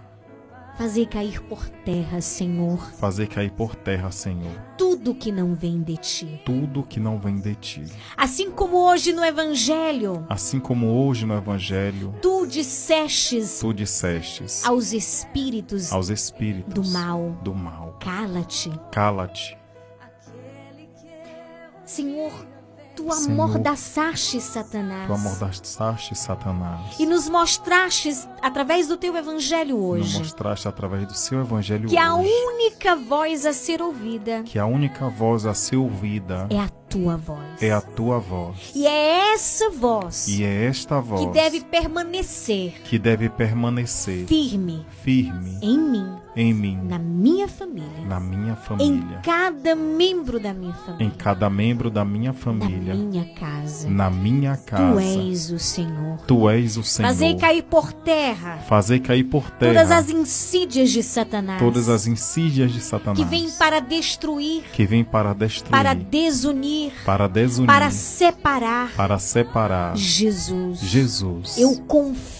Fazer 0.80 1.04
cair 1.08 1.42
por 1.42 1.68
terra, 1.68 2.22
Senhor, 2.22 2.78
fazer 2.94 3.26
cair 3.26 3.50
por 3.50 3.76
terra, 3.76 4.10
Senhor, 4.10 4.50
tudo 4.78 5.14
que 5.14 5.30
não 5.30 5.54
vem 5.54 5.82
de 5.82 5.98
ti. 5.98 6.40
tudo 6.42 6.82
que 6.82 6.98
não 6.98 7.18
vem 7.18 7.38
de 7.38 7.54
ti. 7.54 7.84
Assim 8.16 8.50
como 8.50 8.78
hoje 8.78 9.12
no 9.12 9.22
Evangelho, 9.22 10.24
Assim 10.26 10.58
como 10.58 10.86
hoje 10.86 11.26
no 11.26 11.36
Evangelho, 11.36 12.14
tu 12.22 12.46
dissestes 12.46 13.60
tu 13.60 13.74
dissestes 13.74 14.64
aos 14.64 14.94
espíritos 14.94 15.92
aos 15.92 16.08
espíritos 16.08 16.72
do 16.72 16.82
mal: 16.90 17.38
do 17.44 17.54
mal, 17.54 17.98
cala-te. 18.00 18.72
cala-te. 18.90 19.58
Senhor, 21.84 22.32
tu 23.00 23.12
amordaçaste 23.12 24.40
Satanás. 24.40 25.06
Tu 25.06 25.12
amordaçaste 25.12 26.14
Satanás. 26.14 26.98
E 26.98 27.06
nos 27.06 27.28
mostraste, 27.28 28.10
através 28.42 28.86
do 28.86 28.96
teu 28.96 29.16
evangelho 29.16 29.76
Nos 29.76 29.86
hoje, 29.86 30.18
mostraste 30.18 30.68
através 30.68 31.06
do 31.06 31.14
seu 31.14 31.40
Evangelho 31.40 31.88
que 31.88 31.96
a 31.96 32.14
hoje 32.14 32.30
única 32.30 32.96
voz 32.96 33.46
a 33.46 33.52
ser 33.52 33.80
ouvida 33.82 34.42
que 34.44 34.58
a 34.58 34.66
única 34.66 35.08
voz 35.08 35.46
a 35.46 35.54
ser 35.54 35.76
ouvida 35.76 36.46
é 36.50 36.58
a 36.58 36.68
tua 36.90 37.16
voz. 37.16 37.62
é 37.62 37.70
a 37.70 37.80
tua 37.80 38.18
voz. 38.18 38.72
E 38.74 38.84
é 38.86 39.32
essa 39.32 39.70
voz 39.70 40.26
E 40.26 40.42
é 40.42 40.64
esta 40.66 41.00
voz 41.00 41.20
que 41.24 41.32
deve 41.32 41.60
permanecer 41.60 42.72
que 42.82 42.98
deve 42.98 43.28
permanecer 43.28 44.26
firme 44.26 44.84
firme 45.02 45.58
em 45.62 45.78
mim, 45.78 46.06
em 46.36 46.52
mim, 46.54 46.78
na 46.82 46.98
minha 46.98 47.46
família, 47.48 48.04
na 48.06 48.18
minha 48.20 48.52
em 48.52 48.56
família, 48.56 49.20
cada 49.22 49.74
membro 49.74 50.38
da 50.40 50.52
minha 50.52 50.72
família, 50.74 51.06
em 51.06 51.10
cada 51.10 51.48
membro 51.50 51.90
da 51.90 52.04
minha 52.04 52.32
na 52.32 52.38
família, 52.38 52.94
minha 52.94 53.24
casa. 53.34 53.88
na 53.88 54.10
minha 54.10 54.56
Tu 54.56 54.64
casa. 54.64 55.00
és 55.00 55.50
o 55.50 55.58
Senhor. 55.58 56.18
Tu 56.26 56.50
és 56.50 56.76
o 56.76 56.82
Senhor. 56.82 57.08
Fazer 57.08 57.36
cair 57.36 57.62
por 57.62 57.92
terra 57.92 58.58
Fazer 58.68 59.00
cair 59.00 59.24
por 59.24 59.50
terra 59.50 59.74
todas 59.74 59.90
as 59.90 60.10
insídias 60.10 60.90
de 60.90 61.02
Satanás 61.02 61.60
todas 61.60 61.88
as 61.88 62.06
insídias 62.06 62.72
de 62.72 62.80
Satanás 62.80 63.18
que 63.18 63.24
vêm 63.24 63.50
para 63.52 63.80
destruir, 63.80 64.62
que 64.72 64.84
vem 64.86 65.04
para 65.04 65.32
destruir, 65.34 65.70
para 65.70 65.94
desunir, 65.94 66.79
para 67.04 67.28
desunir, 67.28 67.66
para 67.66 67.90
separar. 67.90 68.90
para 68.96 69.18
separar. 69.18 69.96
Jesus, 69.96 70.80
Jesus, 70.80 71.58
eu 71.58 71.76
confio 71.86 72.39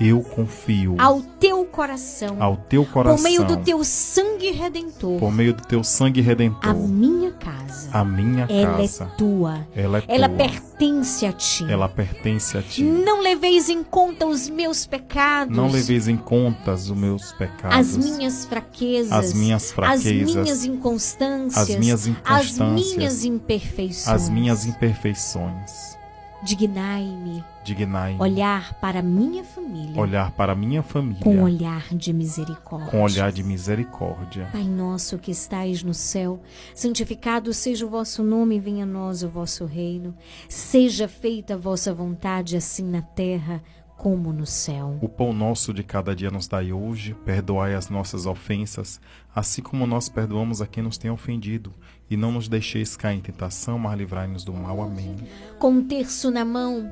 eu 0.00 0.22
confio 0.22 0.94
ao 0.98 1.20
teu 1.20 1.64
coração, 1.66 2.36
ao 2.42 2.56
teu 2.56 2.84
coração, 2.84 3.16
por 3.16 3.22
meio 3.22 3.44
do 3.44 3.56
teu 3.58 3.84
sangue 3.84 4.50
redentor, 4.50 5.18
por 5.18 5.32
meio 5.32 5.52
do 5.54 5.62
teu 5.62 5.84
sangue 5.84 6.20
redentor, 6.20 6.70
a 6.70 6.74
minha 6.74 7.32
casa. 7.32 7.90
a 7.92 8.04
minha 8.04 8.46
Ela 8.48 8.78
casa. 8.78 9.04
é 9.04 9.16
tua. 9.16 9.66
Ela 9.74 9.98
é 9.98 10.04
Ela 10.08 10.28
tua. 10.28 10.38
pertence 10.38 11.26
a 11.26 11.32
ti. 11.32 11.64
Ela 11.70 11.88
pertence 11.88 12.56
a 12.56 12.62
ti. 12.62 12.82
Não 12.82 13.20
leveis 13.20 13.68
em 13.68 13.82
conta 13.84 14.26
os 14.26 14.48
meus 14.48 14.86
pecados. 14.86 15.56
Não 15.56 15.70
leveis 15.70 16.08
em 16.08 16.16
conta 16.16 16.72
os 16.72 16.90
meus 16.90 17.32
pecados, 17.32 17.76
as 17.76 17.96
minhas 17.96 18.44
fraquezas, 18.44 19.12
As 19.12 19.32
minhas 19.34 19.70
fraquezas, 19.72 20.36
as 20.36 20.42
minhas 20.42 20.64
inconstâncias, 20.64 21.70
as 21.70 21.76
minhas 21.76 22.00
as 22.00 22.06
inconstâncias, 22.06 22.96
minhas 22.96 23.24
imperfeições. 23.24 24.08
as 24.08 24.28
minhas 24.28 24.64
imperfeições. 24.66 25.98
Dignai-me 26.42 27.44
Dignai-me 27.68 28.20
olhar 28.20 28.74
para 28.80 29.02
minha 29.02 29.44
família 29.44 30.00
olhar 30.00 30.30
para 30.32 30.54
minha 30.54 30.82
família 30.82 31.22
com 31.22 31.42
olhar 31.42 31.94
de 31.94 32.12
misericórdia. 32.12 32.90
com 32.90 33.02
olhar 33.02 33.30
de 33.30 33.42
misericórdia. 33.42 34.48
Pai 34.52 34.64
nosso 34.64 35.18
que 35.18 35.30
estais 35.30 35.82
no 35.82 35.92
céu, 35.92 36.40
santificado 36.74 37.52
seja 37.52 37.84
o 37.84 37.90
vosso 37.90 38.22
nome, 38.22 38.58
venha 38.58 38.84
a 38.84 38.86
nós 38.86 39.22
o 39.22 39.28
vosso 39.28 39.66
reino. 39.66 40.14
Seja 40.48 41.06
feita 41.06 41.54
a 41.54 41.56
vossa 41.56 41.92
vontade, 41.92 42.56
assim 42.56 42.84
na 42.84 43.02
terra 43.02 43.62
como 43.98 44.32
no 44.32 44.46
céu. 44.46 44.96
O 45.02 45.08
pão 45.08 45.32
nosso 45.32 45.74
de 45.74 45.82
cada 45.82 46.14
dia 46.14 46.30
nos 46.30 46.46
dai 46.46 46.72
hoje, 46.72 47.14
perdoai 47.24 47.74
as 47.74 47.90
nossas 47.90 48.26
ofensas, 48.26 49.00
assim 49.34 49.60
como 49.60 49.86
nós 49.86 50.08
perdoamos 50.08 50.62
a 50.62 50.66
quem 50.68 50.84
nos 50.84 50.96
tem 50.96 51.10
ofendido, 51.10 51.74
e 52.08 52.16
não 52.16 52.30
nos 52.30 52.48
deixeis 52.48 52.96
cair 52.96 53.18
em 53.18 53.20
tentação, 53.20 53.76
mas 53.76 53.98
livrai-nos 53.98 54.44
do 54.44 54.52
mal. 54.52 54.80
Amém. 54.80 55.16
Com 55.58 55.70
um 55.70 55.84
terço 55.84 56.30
na 56.30 56.44
mão, 56.44 56.88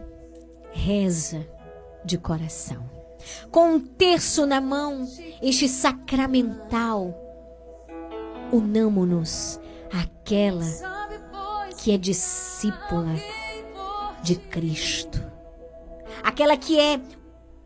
reza 0.77 1.47
de 2.05 2.19
coração. 2.19 2.85
Com 3.51 3.74
um 3.74 3.81
terço 3.81 4.47
na 4.47 4.61
mão, 4.61 5.09
este 5.43 5.69
sacramental, 5.69 7.15
unamo-nos 8.53 9.59
àquela 9.90 10.65
que 11.78 11.93
é 11.93 11.98
discípula 11.98 13.15
de 14.23 14.36
Cristo. 14.36 15.24
Aquela 16.23 16.57
que 16.57 16.78
é 16.78 17.01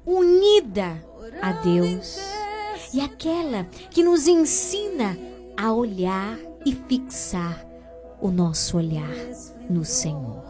unida 0.06 1.04
a 1.42 1.52
Deus. 1.52 2.18
E 2.92 3.00
aquela 3.00 3.64
que 3.90 4.02
nos 4.02 4.26
ensina 4.26 5.16
a 5.56 5.72
olhar 5.72 6.38
e 6.64 6.74
fixar 6.74 7.64
o 8.20 8.30
nosso 8.30 8.76
olhar 8.76 9.14
no 9.68 9.84
Senhor. 9.84 10.49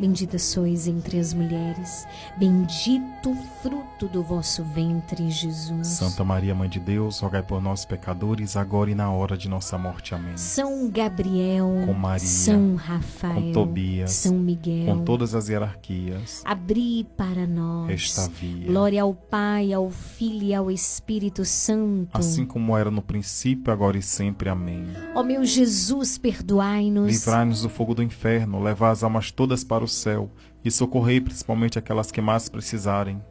Bendita 0.00 0.38
sois 0.38 0.88
entre 0.88 1.18
as 1.18 1.34
mulheres, 1.34 2.06
bendito 2.38 3.30
o 3.30 3.36
fruto 3.62 4.08
do 4.08 4.22
vosso 4.22 4.64
ventre, 4.64 5.30
Jesus. 5.30 5.86
Santa 5.86 6.24
Maria, 6.24 6.54
Mãe 6.54 6.70
de 6.70 6.80
Deus, 6.80 7.20
rogai 7.20 7.42
por 7.42 7.60
nós, 7.60 7.84
pecadores, 7.84 8.56
agora 8.56 8.90
e 8.90 8.94
na 8.94 9.12
hora 9.12 9.36
de 9.36 9.46
nossa 9.46 9.76
morte. 9.76 10.14
Amém. 10.14 10.36
São 10.38 10.88
Gabriel, 10.88 11.68
Com 11.84 11.92
Maria, 11.92 12.26
São 12.26 12.76
Rafael, 12.76 13.34
com 13.42 13.52
Tobias, 13.52 14.12
São 14.12 14.38
Miguel, 14.38 14.86
com 14.86 15.04
todas 15.04 15.34
as 15.34 15.50
hierarquias, 15.50 16.42
abri 16.46 17.06
para 17.14 17.46
nós. 17.46 17.90
esta 17.90 18.26
via. 18.28 18.68
Glória 18.68 19.02
ao 19.02 19.12
Pai, 19.12 19.70
ao 19.70 19.90
Filho 19.90 20.44
e 20.44 20.54
ao 20.54 20.70
Espírito 20.70 21.44
Santo. 21.44 22.08
Assim 22.14 22.46
como 22.46 22.74
era 22.74 22.90
no 22.90 23.02
princípio, 23.02 23.70
agora 23.70 23.98
e 23.98 24.02
sempre. 24.02 24.48
Amém. 24.48 24.86
Ó 25.14 25.22
meu 25.22 25.44
Jesus, 25.44 26.16
perdoai-nos. 26.16 27.06
Livrai-nos 27.12 27.60
do 27.60 27.68
fogo 27.68 27.94
do 27.94 28.02
inferno, 28.02 28.62
levai 28.62 28.92
as 28.92 29.04
almas 29.04 29.30
todas 29.30 29.62
para 29.62 29.84
o 29.84 29.89
céu 29.90 30.30
e 30.64 30.70
socorrei 30.70 31.20
principalmente 31.20 31.78
aquelas 31.78 32.10
que 32.10 32.20
mais 32.20 32.48
precisarem. 32.48 33.22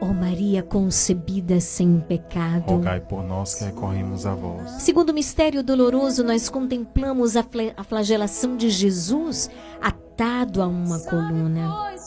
Ó 0.00 0.06
Maria 0.12 0.62
concebida 0.62 1.58
sem 1.60 1.98
pecado. 2.00 2.70
Rogai 2.70 3.00
por 3.00 3.24
nós 3.24 3.56
que 3.56 3.64
recorremos 3.64 4.26
a 4.26 4.34
vós. 4.34 4.82
Segundo 4.82 5.10
o 5.10 5.14
mistério 5.14 5.62
doloroso, 5.62 6.22
nós 6.22 6.48
contemplamos 6.48 7.36
a, 7.36 7.44
a 7.76 7.82
flagelação 7.82 8.56
de 8.56 8.70
Jesus 8.70 9.50
atado 9.80 10.62
a 10.62 10.68
uma 10.68 11.00
coluna. 11.00 11.98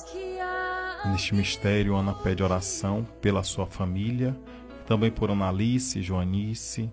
Neste 1.05 1.35
mistério, 1.35 1.95
Ana 1.95 2.13
pede 2.13 2.43
oração 2.43 3.05
pela 3.19 3.43
sua 3.43 3.65
família, 3.65 4.37
também 4.85 5.11
por 5.11 5.29
Analice, 5.31 6.01
Joanice, 6.01 6.91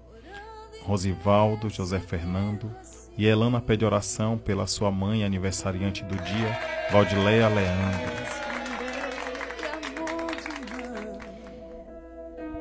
Rosivaldo, 0.82 1.68
José 1.68 2.00
Fernando. 2.00 2.74
E 3.18 3.26
Elana 3.26 3.60
pede 3.60 3.84
oração 3.84 4.38
pela 4.38 4.64
sua 4.68 4.92
mãe 4.92 5.24
aniversariante 5.24 6.04
do 6.04 6.14
dia, 6.14 6.56
Valdileia 6.92 7.48
Leandro. 7.48 8.12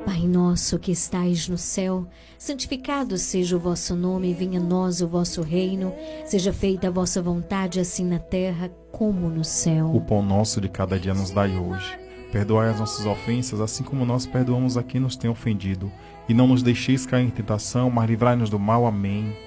Pai 0.04 0.22
nosso 0.22 0.80
que 0.80 0.92
estais 0.92 1.48
no 1.48 1.60
céu, 1.60 2.08
santificado 2.40 3.20
seja 3.20 3.56
o 3.56 3.60
vosso 3.60 3.96
nome, 3.96 4.34
venha 4.34 4.60
a 4.60 4.64
nós 4.64 5.00
o 5.00 5.08
vosso 5.08 5.44
reino, 5.44 5.94
seja 6.26 6.52
feita 6.52 6.88
a 6.88 6.92
vossa 6.92 7.22
vontade, 7.22 7.80
assim 7.80 8.06
na 8.06 8.18
terra 8.18 8.72
como 8.92 9.30
no 9.30 9.42
O 9.42 9.46
céu. 9.46 10.04
pão 10.08 10.24
nosso 10.24 10.60
de 10.60 10.70
cada 10.70 11.00
dia 11.00 11.14
nos 11.14 11.30
dai 11.30 11.56
hoje. 11.56 12.00
Perdoai 12.32 12.72
as 12.72 12.80
nossas 12.80 13.06
ofensas, 13.06 13.62
assim 13.62 13.84
como 13.84 14.04
nós 14.08 14.26
perdoamos 14.26 14.76
a 14.76 14.82
quem 14.82 15.00
nos 15.00 15.16
tem 15.16 15.30
ofendido. 15.30 15.92
E 16.28 16.34
não 16.34 16.48
nos 16.48 16.64
deixeis 16.64 17.06
cair 17.06 17.28
em 17.28 17.30
tentação, 17.30 17.92
mas 17.92 18.10
livrai-nos 18.10 18.50
do 18.50 18.58
mal. 18.58 18.88
Amém. 18.88 19.47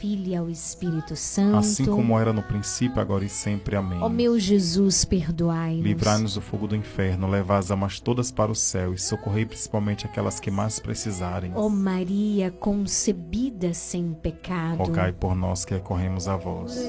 Filho 0.00 0.28
e 0.28 0.34
ao 0.34 0.48
Espírito 0.48 1.14
Santo. 1.14 1.58
Assim 1.58 1.84
como 1.84 2.18
era 2.18 2.32
no 2.32 2.42
princípio, 2.42 2.98
agora 2.98 3.22
e 3.22 3.28
sempre. 3.28 3.76
Amém. 3.76 4.00
Ó 4.00 4.08
meu 4.08 4.38
Jesus, 4.38 5.04
perdoai-nos. 5.04 5.84
Livrai-nos 5.84 6.34
do 6.34 6.40
fogo 6.40 6.66
do 6.66 6.74
inferno, 6.74 7.28
levai 7.28 7.58
as 7.58 7.70
almas 7.70 8.00
todas 8.00 8.32
para 8.32 8.50
o 8.50 8.54
céu 8.54 8.94
e 8.94 8.98
socorrei 8.98 9.44
principalmente 9.44 10.06
aquelas 10.06 10.40
que 10.40 10.50
mais 10.50 10.80
precisarem. 10.80 11.52
Ó 11.54 11.68
Maria 11.68 12.50
concebida 12.50 13.74
sem 13.74 14.14
pecado. 14.14 14.78
Rogai 14.78 15.12
por 15.12 15.36
nós 15.36 15.66
que 15.66 15.74
recorremos 15.74 16.28
a 16.28 16.36
vós. 16.36 16.80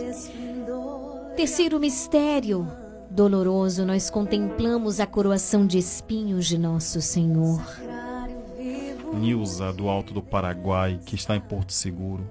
Terceiro 1.36 1.82
mistério 1.82 2.66
doloroso, 3.10 3.86
nós 3.86 4.10
contemplamos 4.10 5.02
a 5.02 5.06
coroação 5.06 5.68
de 5.68 5.78
espinhos 5.78 6.46
de 6.48 6.58
nosso 6.58 7.02
Senhor. 7.02 7.62
Nilza, 9.14 9.74
do 9.74 9.90
Alto 9.90 10.14
do 10.14 10.22
Paraguai, 10.22 10.98
que 11.06 11.16
está 11.16 11.36
em 11.36 11.42
Porto 11.42 11.74
Seguro, 11.74 12.26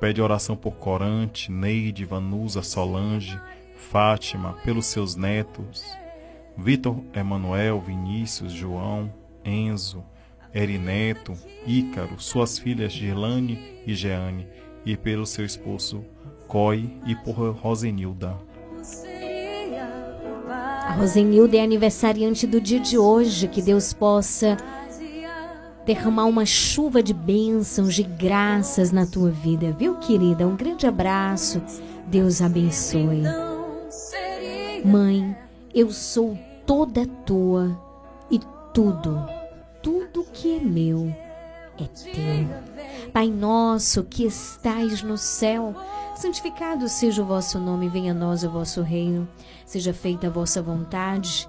pede 0.00 0.22
oração 0.22 0.56
por 0.56 0.72
Corante, 0.72 1.52
Neide, 1.52 2.06
Vanusa, 2.06 2.62
Solange, 2.62 3.38
Fátima, 3.76 4.54
pelos 4.64 4.86
seus 4.86 5.14
netos, 5.14 5.84
Vitor, 6.56 6.96
Emanuel, 7.14 7.80
Vinícius, 7.80 8.52
João, 8.52 9.12
Enzo, 9.44 10.02
Erineto, 10.54 11.34
Ícaro, 11.66 12.18
suas 12.18 12.58
filhas 12.58 12.92
Girlane 12.92 13.82
e 13.86 13.94
Jeane, 13.94 14.48
e 14.84 14.96
pelo 14.96 15.26
seu 15.26 15.44
esposo 15.44 16.04
Coi 16.48 16.90
e 17.06 17.14
por 17.14 17.34
Rosenilda. 17.34 18.36
A 20.48 20.94
Rosenilda 20.94 21.56
é 21.56 21.62
aniversariante 21.62 22.46
do 22.46 22.60
dia 22.60 22.80
de 22.80 22.98
hoje. 22.98 23.46
Que 23.46 23.62
Deus 23.62 23.92
possa 23.92 24.56
derramar 25.92 26.26
uma 26.26 26.46
chuva 26.46 27.02
de 27.02 27.12
bênçãos, 27.12 27.96
de 27.96 28.04
graças 28.04 28.92
na 28.92 29.04
tua 29.06 29.28
vida, 29.28 29.72
viu, 29.72 29.96
querida? 29.96 30.46
Um 30.46 30.54
grande 30.54 30.86
abraço. 30.86 31.60
Deus 32.06 32.40
abençoe. 32.40 33.22
Mãe, 34.84 35.36
eu 35.74 35.90
sou 35.90 36.38
toda 36.64 37.04
tua 37.26 37.76
e 38.30 38.38
tudo, 38.72 39.26
tudo 39.82 40.24
que 40.32 40.58
é 40.58 40.60
meu 40.60 41.12
é 41.76 41.84
teu. 41.86 43.10
Pai 43.12 43.26
nosso 43.28 44.04
que 44.04 44.24
estais 44.24 45.02
no 45.02 45.18
céu, 45.18 45.74
santificado 46.14 46.88
seja 46.88 47.20
o 47.20 47.26
vosso 47.26 47.58
nome, 47.58 47.88
venha 47.88 48.12
a 48.12 48.14
nós 48.14 48.44
o 48.44 48.50
vosso 48.50 48.80
reino, 48.80 49.26
seja 49.66 49.92
feita 49.92 50.28
a 50.28 50.30
vossa 50.30 50.62
vontade, 50.62 51.48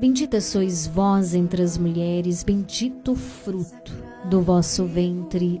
Bendita 0.00 0.40
sois 0.40 0.86
vós 0.86 1.34
entre 1.34 1.62
as 1.62 1.76
mulheres, 1.76 2.42
bendito 2.42 3.12
o 3.12 3.14
fruto 3.14 3.92
do 4.30 4.40
vosso 4.40 4.86
ventre, 4.86 5.60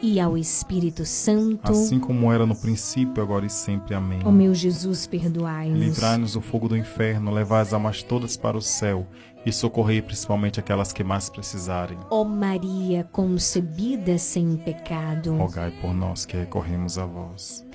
e 0.00 0.20
ao 0.20 0.36
Espírito 0.36 1.04
Santo. 1.04 1.70
Assim 1.70 1.98
como 1.98 2.32
era 2.32 2.46
no 2.46 2.54
princípio, 2.54 3.22
agora 3.22 3.46
e 3.46 3.50
sempre. 3.50 3.94
Amém. 3.94 4.20
Ó 4.24 4.30
meu 4.30 4.54
Jesus, 4.54 5.06
perdoai-nos. 5.06 5.78
Livrai-nos 5.78 6.32
do 6.32 6.40
fogo 6.40 6.68
do 6.68 6.76
inferno, 6.76 7.30
levai 7.30 7.62
as 7.62 7.72
almas 7.72 8.02
todas 8.02 8.36
para 8.36 8.56
o 8.56 8.62
céu 8.62 9.06
e 9.44 9.52
socorrei 9.52 10.02
principalmente 10.02 10.60
aquelas 10.60 10.92
que 10.92 11.02
mais 11.02 11.28
precisarem. 11.28 11.98
Ó 12.10 12.24
Maria, 12.24 13.08
concebida 13.10 14.18
sem 14.18 14.56
pecado. 14.56 15.36
Rogai 15.36 15.72
por 15.80 15.94
nós 15.94 16.24
que 16.24 16.36
recorremos 16.36 16.98
a 16.98 17.06
vós. 17.06 17.66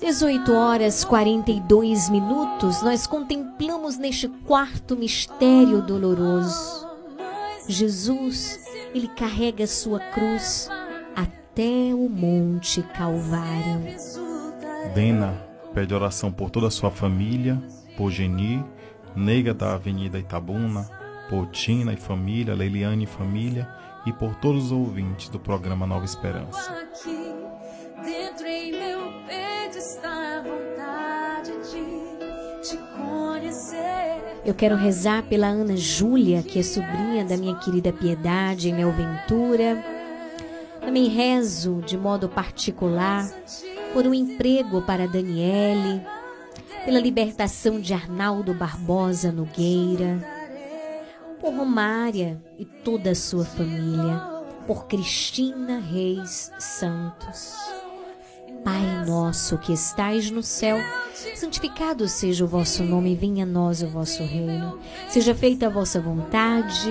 18 0.00 0.52
horas 0.52 1.04
42 1.04 2.10
minutos, 2.10 2.82
nós 2.82 3.06
contemplamos 3.06 3.96
neste 3.96 4.28
quarto 4.28 4.96
mistério 4.96 5.80
doloroso. 5.80 6.88
Jesus, 7.68 8.58
ele 8.92 9.06
carrega 9.06 9.64
sua 9.64 10.00
cruz 10.00 10.68
até 11.52 11.94
o 11.94 12.08
Monte 12.08 12.82
Calvário. 12.82 13.82
Dena 14.94 15.34
pede 15.74 15.94
oração 15.94 16.32
por 16.32 16.50
toda 16.50 16.68
a 16.68 16.70
sua 16.70 16.90
família, 16.90 17.62
por 17.94 18.10
Geni, 18.10 18.64
Neiga 19.14 19.52
da 19.52 19.74
Avenida 19.74 20.18
Itabuna, 20.18 20.88
por 21.28 21.46
Tina 21.48 21.92
e 21.92 21.96
família, 21.96 22.54
Leiliane 22.54 23.04
e 23.04 23.06
família 23.06 23.68
e 24.06 24.12
por 24.14 24.34
todos 24.36 24.66
os 24.66 24.72
ouvintes 24.72 25.28
do 25.28 25.38
programa 25.38 25.86
Nova 25.86 26.06
Esperança. 26.06 26.72
Aqui 26.72 27.34
dentro 28.02 28.46
em 28.46 28.72
meu 28.72 29.00
peito 29.26 29.76
está 29.76 30.38
a 30.38 30.42
vontade 30.42 31.52
de 31.70 32.66
te 32.66 32.78
conhecer. 32.96 34.40
Eu 34.44 34.54
quero 34.54 34.74
rezar 34.74 35.22
pela 35.24 35.48
Ana 35.48 35.76
Júlia, 35.76 36.42
que 36.42 36.58
é 36.58 36.62
sobrinha 36.62 37.26
da 37.26 37.36
minha 37.36 37.56
querida 37.56 37.92
Piedade 37.92 38.70
em 38.70 38.74
Mel 38.74 38.92
Ventura. 38.92 40.01
Também 40.84 41.08
rezo 41.08 41.80
de 41.86 41.96
modo 41.96 42.28
particular 42.28 43.30
por 43.92 44.06
um 44.06 44.12
emprego 44.12 44.82
para 44.82 45.06
Daniele, 45.06 46.02
pela 46.84 46.98
libertação 46.98 47.80
de 47.80 47.94
Arnaldo 47.94 48.52
Barbosa 48.52 49.30
Nogueira, 49.30 50.18
por 51.40 51.54
Romária 51.54 52.42
e 52.58 52.64
toda 52.64 53.10
a 53.10 53.14
sua 53.14 53.44
família, 53.44 54.18
por 54.66 54.86
Cristina 54.86 55.78
Reis 55.78 56.50
Santos. 56.58 57.54
Pai 58.64 59.04
nosso 59.06 59.58
que 59.58 59.72
estais 59.72 60.30
no 60.30 60.42
céu, 60.42 60.78
santificado 61.34 62.08
seja 62.08 62.44
o 62.44 62.48
vosso 62.48 62.84
nome, 62.84 63.16
venha 63.16 63.44
a 63.44 63.46
nós 63.46 63.82
o 63.82 63.88
vosso 63.88 64.22
reino. 64.22 64.78
Seja 65.08 65.34
feita 65.34 65.66
a 65.66 65.70
vossa 65.70 66.00
vontade, 66.00 66.90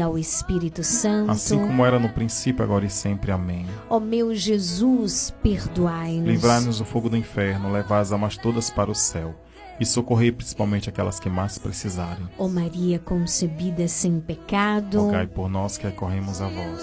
ao 0.00 0.18
Espírito 0.18 0.82
Santo. 0.82 1.30
assim 1.30 1.58
como 1.58 1.84
era 1.84 1.98
no 1.98 2.08
princípio, 2.08 2.64
agora 2.64 2.84
e 2.84 2.90
sempre. 2.90 3.30
Amém. 3.30 3.66
Ó 3.90 4.00
meu 4.00 4.34
Jesus, 4.34 5.34
perdoai-nos. 5.42 6.28
Livrai-nos 6.28 6.78
do 6.78 6.84
fogo 6.84 7.08
do 7.10 7.16
inferno, 7.16 7.70
levai 7.70 8.00
as 8.00 8.12
almas 8.12 8.36
todas 8.36 8.70
para 8.70 8.90
o 8.90 8.94
céu 8.94 9.34
e 9.78 9.84
socorrei 9.84 10.32
principalmente 10.32 10.88
aquelas 10.88 11.20
que 11.20 11.28
mais 11.28 11.58
precisarem. 11.58 12.26
Ó 12.38 12.48
Maria 12.48 12.98
concebida 12.98 13.86
sem 13.88 14.20
pecado. 14.20 15.00
Rogai 15.00 15.26
por 15.26 15.48
nós 15.48 15.76
que 15.76 15.86
recorremos 15.86 16.40
a 16.40 16.48
vós. 16.48 16.82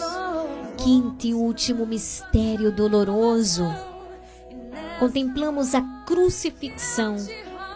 Quinto 0.77 1.25
e 1.25 1.33
último 1.33 1.85
mistério 1.85 2.71
doloroso. 2.71 3.65
Contemplamos 4.99 5.73
a 5.73 5.81
crucifixão 6.05 7.15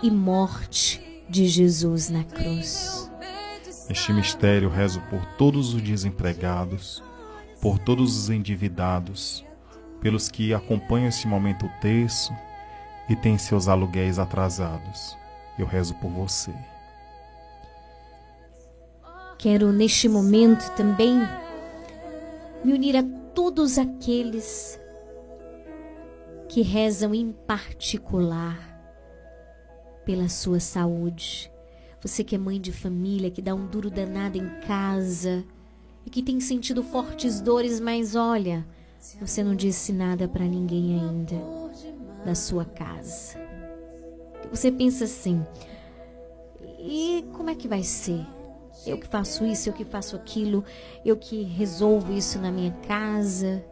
e 0.03 0.11
morte 0.11 1.02
de 1.30 1.48
Jesus 1.48 2.10
na 2.10 2.23
cruz. 2.23 3.10
Neste 3.90 4.12
mistério, 4.12 4.70
rezo 4.70 5.02
por 5.10 5.26
todos 5.38 5.74
os 5.74 5.82
desempregados, 5.82 7.02
por 7.62 7.80
todos 7.80 8.18
os 8.18 8.30
endividados, 8.30 9.46
pelos 10.02 10.30
que 10.30 10.54
acompanham 10.54 11.08
esse 11.08 11.26
momento 11.26 11.66
o 11.66 11.80
terço 11.80 12.34
e 13.10 13.16
têm 13.16 13.38
seus 13.38 13.68
aluguéis 13.68 14.20
atrasados. 14.20 15.18
Eu 15.58 15.66
rezo 15.66 15.96
por 15.96 16.10
você. 16.10 16.54
Quero 19.38 19.72
neste 19.72 20.10
momento 20.10 20.70
também 20.76 21.18
me 22.64 22.74
unir 22.74 22.98
a 22.98 23.04
todos 23.34 23.78
aqueles 23.78 24.80
que 26.50 26.62
rezam 26.62 27.14
em 27.14 27.32
particular 27.32 28.58
pela 30.04 30.28
sua 30.28 30.60
saúde. 30.60 31.52
Você 32.02 32.24
que 32.24 32.36
é 32.36 32.38
mãe 32.38 32.61
de 32.61 32.72
família, 32.72 33.32
que 33.32 33.41
dá 33.41 33.56
um 33.56 33.65
duro 33.65 33.90
danado 33.90 34.38
em 34.38 34.48
casa 34.61 35.44
e 36.06 36.10
que 36.10 36.22
tem 36.22 36.40
sentido 36.40 36.84
fortes 36.84 37.41
dores, 37.41 37.80
mas 37.80 38.15
olha, 38.15 38.65
você 39.19 39.44
não 39.44 39.56
disse 39.56 39.91
nada 39.91 40.28
para 40.28 40.45
ninguém 40.45 40.99
ainda 40.99 41.36
da 42.26 42.36
sua 42.36 42.65
casa. 42.65 43.38
Você 44.52 44.72
pensa 44.72 45.06
assim: 45.06 45.44
e 46.80 47.26
como 47.34 47.49
é 47.49 47.56
que 47.56 47.68
vai 47.68 47.84
ser? 47.84 48.26
Eu 48.86 48.98
que 48.98 49.07
faço 49.07 49.45
isso, 49.45 49.68
eu 49.68 49.74
que 49.74 49.84
faço 49.84 50.15
aquilo, 50.15 50.64
eu 51.03 51.18
que 51.18 51.44
resolvo 51.44 52.14
isso 52.14 52.40
na 52.40 52.52
minha 52.52 52.72
casa. 52.88 53.64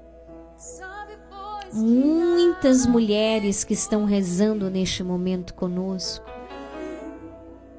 Muitas 1.72 2.86
mulheres 2.86 3.64
que 3.64 3.74
estão 3.74 4.06
rezando 4.06 4.70
neste 4.70 5.04
momento 5.04 5.54
conosco. 5.54 6.35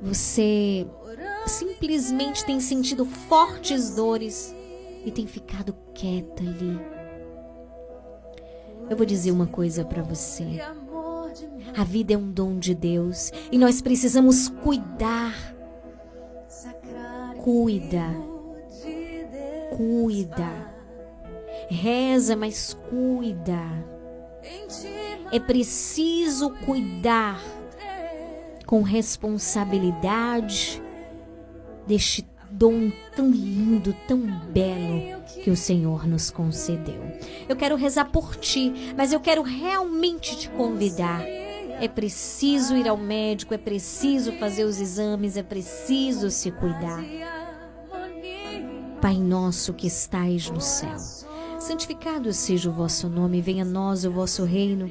Você 0.03 0.87
simplesmente 1.47 2.45
tem 2.45 2.61
sentido 2.61 3.05
fortes 3.05 3.95
dores 3.95 4.55
e 5.05 5.11
tem 5.11 5.27
ficado 5.27 5.75
quieta 5.95 6.43
ali. 6.43 6.79
Eu 8.89 8.97
vou 8.97 9.07
dizer 9.07 9.31
uma 9.31 9.47
coisa 9.47 9.85
para 9.85 10.03
você. 10.03 10.61
A 11.77 11.85
vida 11.85 12.15
é 12.15 12.17
um 12.17 12.31
dom 12.31 12.59
de 12.59 12.75
Deus 12.75 13.33
e 13.51 13.59
nós 13.59 13.81
precisamos 13.81 14.49
cuidar. 14.49 15.35
Cuida. 17.43 18.15
Cuida. 19.77 20.77
Reza, 21.69 22.37
mas 22.37 22.75
cuida. 22.89 23.61
É 25.33 25.41
preciso 25.41 26.51
cuidar 26.65 27.41
com 28.67 28.83
responsabilidade 28.83 30.83
deste 31.87 32.27
dom 32.51 32.91
tão 33.15 33.31
lindo, 33.31 33.95
tão 34.09 34.19
belo 34.51 35.23
que 35.43 35.51
o 35.51 35.57
Senhor 35.57 36.07
nos 36.07 36.31
concedeu. 36.31 37.01
Eu 37.49 37.55
quero 37.55 37.77
rezar 37.77 38.07
por 38.07 38.35
ti, 38.37 38.73
mas 38.97 39.13
eu 39.13 39.21
quero 39.21 39.43
realmente 39.43 40.37
te 40.37 40.49
convidar. 40.51 41.23
É 41.79 41.87
preciso 41.87 42.77
ir 42.77 42.89
ao 42.89 42.97
médico, 42.97 43.55
é 43.55 43.59
preciso 43.59 44.33
fazer 44.33 44.65
os 44.65 44.81
exames, 44.81 45.37
é 45.37 45.43
preciso 45.43 46.31
se 46.31 46.51
cuidar. 46.51 47.05
Pai 49.01 49.19
nosso 49.19 49.75
que 49.75 49.87
estais 49.87 50.51
no 50.51 50.61
céu, 50.61 50.97
santificado 51.61 52.33
seja 52.33 52.71
o 52.71 52.73
vosso 52.73 53.09
nome, 53.09 53.43
venha 53.43 53.63
a 53.63 53.67
nós 53.67 54.05
o 54.05 54.11
vosso 54.11 54.43
reino. 54.45 54.91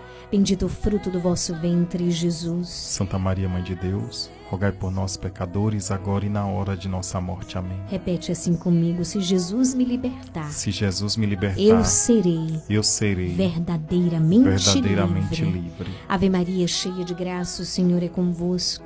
bendito 0.31 0.65
o 0.65 0.69
fruto 0.69 1.09
do 1.11 1.19
vosso 1.19 1.53
ventre, 1.55 2.09
Jesus. 2.09 2.69
Santa 2.69 3.19
Maria, 3.19 3.49
Mãe 3.49 3.61
de 3.61 3.75
Deus, 3.75 4.31
rogai 4.49 4.71
por 4.71 4.89
nós, 4.89 5.17
pecadores, 5.17 5.91
agora 5.91 6.25
e 6.25 6.29
na 6.29 6.45
hora 6.47 6.77
de 6.77 6.87
nossa 6.87 7.19
morte. 7.19 7.57
Amém. 7.57 7.77
Repete 7.87 8.31
assim 8.31 8.55
comigo: 8.55 9.03
se 9.03 9.19
Jesus 9.19 9.73
me 9.73 9.83
libertar, 9.83 10.49
Se 10.51 10.71
Jesus 10.71 11.17
me 11.17 11.25
libertar, 11.25 11.59
eu 11.59 11.83
serei 11.83 12.61
eu 12.69 12.81
serei 12.81 13.33
verdadeiramente, 13.35 14.43
verdadeiramente 14.43 15.43
livre. 15.43 15.59
livre. 15.59 15.91
Ave 16.07 16.29
Maria, 16.29 16.67
cheia 16.67 17.03
de 17.03 17.13
graça, 17.13 17.61
o 17.61 17.65
Senhor 17.65 18.01
é 18.01 18.07
convosco. 18.07 18.85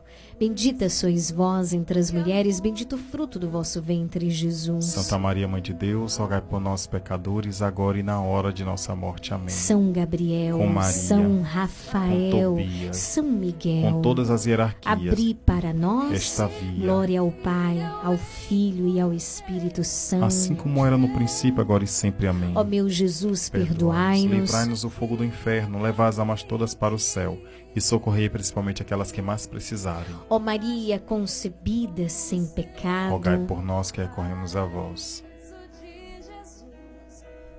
Bendita 0.41 0.89
sois 0.89 1.29
vós 1.29 1.71
entre 1.71 1.99
as 1.99 2.09
mulheres, 2.09 2.59
bendito 2.59 2.95
o 2.95 2.97
fruto 2.97 3.37
do 3.37 3.47
vosso 3.47 3.79
ventre, 3.79 4.27
Jesus. 4.31 4.85
Santa 4.85 5.15
Maria, 5.19 5.47
Mãe 5.47 5.61
de 5.61 5.71
Deus, 5.71 6.17
rogai 6.17 6.41
por 6.41 6.59
nós 6.59 6.87
pecadores, 6.87 7.61
agora 7.61 7.99
e 7.99 8.01
na 8.01 8.19
hora 8.19 8.51
de 8.51 8.65
nossa 8.65 8.95
morte. 8.95 9.35
Amém. 9.35 9.49
São 9.49 9.91
Gabriel, 9.91 10.57
Maria, 10.65 10.91
São 10.93 11.43
Rafael, 11.43 12.55
Tobias, 12.55 12.97
São 12.97 13.23
Miguel, 13.23 13.91
com 13.91 14.01
todas 14.01 14.31
as 14.31 14.47
hierarquias, 14.47 14.91
abri 14.91 15.35
para 15.35 15.71
nós 15.75 16.11
esta 16.11 16.47
via. 16.47 16.85
glória 16.87 17.19
ao 17.19 17.31
Pai, 17.31 17.79
ao 18.03 18.17
Filho 18.17 18.87
e 18.87 18.99
ao 18.99 19.13
Espírito 19.13 19.83
Santo. 19.83 20.25
Assim 20.25 20.55
como 20.55 20.83
era 20.83 20.97
no 20.97 21.09
princípio, 21.09 21.61
agora 21.61 21.83
e 21.83 21.87
sempre. 21.87 22.25
Amém. 22.25 22.53
Ó 22.55 22.63
meu 22.63 22.89
Jesus, 22.89 23.47
Perdoai-nos, 23.47 23.77
perdoai-nos. 23.77 24.49
Livrai-nos 24.49 24.81
do 24.81 24.89
fogo 24.89 25.15
do 25.15 25.23
inferno, 25.23 25.79
levai 25.79 26.09
as 26.09 26.17
almas 26.17 26.41
todas 26.41 26.73
para 26.73 26.95
o 26.95 26.99
céu 26.99 27.37
e 27.75 27.81
socorrei 27.81 28.29
principalmente 28.29 28.81
aquelas 28.81 29.11
que 29.11 29.21
mais 29.21 29.47
precisarem. 29.47 30.15
Ó 30.29 30.39
Maria 30.39 30.99
concebida 30.99 32.09
sem 32.09 32.45
pecado, 32.45 33.11
Rogai 33.11 33.37
por 33.45 33.63
nós 33.63 33.91
que 33.91 34.01
recorremos 34.01 34.55
a 34.55 34.65
vós. 34.65 35.23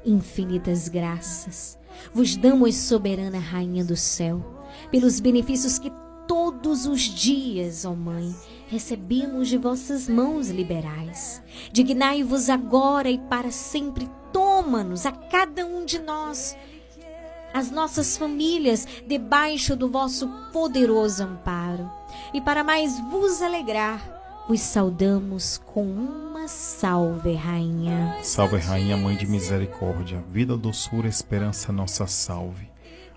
infinitas 0.04 0.88
graças. 0.88 1.78
Vos 2.12 2.36
damos, 2.36 2.74
soberana 2.74 3.38
Rainha 3.38 3.84
do 3.84 3.96
céu, 3.96 4.64
pelos 4.90 5.20
benefícios 5.20 5.78
que 5.78 5.92
todos 6.26 6.86
os 6.86 7.02
dias, 7.02 7.84
ó 7.84 7.94
Mãe, 7.94 8.34
recebemos 8.68 9.48
de 9.48 9.58
vossas 9.58 10.08
mãos 10.08 10.48
liberais. 10.48 11.42
Dignai-vos 11.72 12.48
agora 12.48 13.10
e 13.10 13.18
para 13.18 13.50
sempre, 13.50 14.08
toma-nos 14.32 15.04
a 15.04 15.12
cada 15.12 15.66
um 15.66 15.84
de 15.84 15.98
nós, 15.98 16.56
as 17.52 17.70
nossas 17.70 18.16
famílias, 18.16 18.86
debaixo 19.06 19.76
do 19.76 19.88
vosso 19.88 20.28
poderoso 20.52 21.24
amparo. 21.24 21.90
E 22.32 22.40
para 22.40 22.64
mais 22.64 22.98
vos 23.10 23.42
alegrar, 23.42 24.44
vos 24.48 24.60
saudamos 24.60 25.58
com 25.58 25.84
uma 25.84 26.48
salve, 26.48 27.34
Rainha. 27.34 28.16
Salve, 28.22 28.56
Rainha, 28.56 28.96
Mãe 28.96 29.16
de 29.16 29.26
Misericórdia, 29.26 30.22
vida, 30.30 30.56
doçura, 30.56 31.08
esperança, 31.08 31.72
nossa 31.72 32.06
salve. 32.06 32.68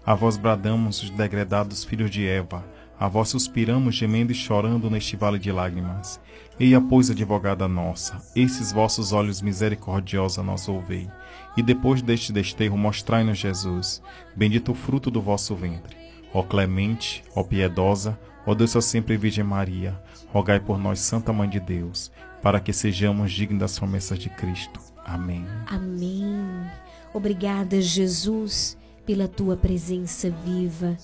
A 0.06 0.14
vós 0.14 0.38
bradamos 0.38 1.02
os 1.02 1.10
degredados 1.10 1.84
filhos 1.84 2.12
de 2.12 2.28
Eva, 2.28 2.64
a 3.00 3.08
vós 3.08 3.30
suspiramos, 3.30 3.96
gemendo 3.96 4.32
e 4.32 4.36
chorando 4.36 4.90
neste 4.90 5.16
vale 5.16 5.38
de 5.40 5.52
lágrimas. 5.52 6.20
Eia, 6.58 6.80
pois, 6.80 7.12
advogada 7.12 7.68
nossa, 7.68 8.22
esses 8.34 8.72
vossos 8.72 9.12
olhos 9.12 9.42
misericordiosa 9.42 10.42
nos 10.42 10.70
ouvei, 10.70 11.10
e 11.58 11.62
depois 11.62 12.02
deste 12.02 12.32
desterro 12.32 12.78
mostrai-nos 12.78 13.38
Jesus, 13.38 14.02
bendito 14.34 14.72
o 14.72 14.76
fruto 14.76 15.12
do 15.12 15.22
vosso 15.22 15.54
ventre. 15.54 15.98
Ó 16.34 16.44
clemente, 16.44 17.26
ó 17.36 17.44
piedosa, 17.44 18.18
ó 18.46 18.56
Deus 18.56 18.72
sempre 18.86 19.18
Virgem 19.18 19.44
Maria, 19.44 20.02
rogai 20.32 20.62
por 20.62 20.78
nós, 20.78 21.00
Santa 21.00 21.34
Mãe 21.34 21.50
de 21.50 21.60
Deus, 21.60 22.10
para 22.42 22.62
que 22.62 22.72
sejamos 22.72 23.34
dignos 23.34 23.60
das 23.60 23.78
promessas 23.78 24.18
de 24.18 24.30
Cristo. 24.30 24.80
Amém. 25.06 25.46
Amém. 25.68 26.66
Obrigada, 27.14 27.82
Jesus, 27.82 28.78
pela 29.06 29.28
tua 29.28 29.58
presença 29.58 30.30
viva 30.30 30.98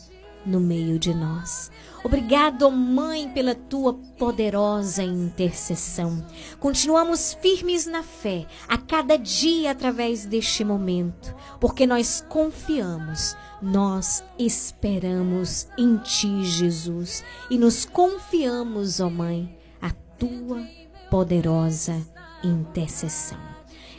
no 0.46 0.60
meio 0.60 0.98
de 0.98 1.14
nós. 1.14 1.72
Obrigado, 2.04 2.72
Mãe, 2.72 3.30
pela 3.30 3.54
tua 3.54 3.94
poderosa 3.94 5.04
intercessão. 5.04 6.26
Continuamos 6.60 7.34
firmes 7.36 7.86
na 7.86 8.02
fé 8.02 8.48
a 8.68 8.78
cada 8.78 9.18
dia 9.18 9.72
através 9.72 10.26
deste 10.26 10.64
momento, 10.64 11.36
porque 11.60 11.86
nós 11.86 12.26
confiamos, 12.28 13.38
nós 13.62 14.24
esperamos 14.40 15.68
em 15.78 15.98
ti, 15.98 16.44
Jesus, 16.44 17.24
e 17.50 17.58
nos 17.58 17.86
confiamos, 17.86 19.00
ó 19.00 19.10
Mãe, 19.10 19.56
a 19.80 19.92
tua 20.18 20.66
poderosa 21.12 21.96
intercessão. 22.44 23.38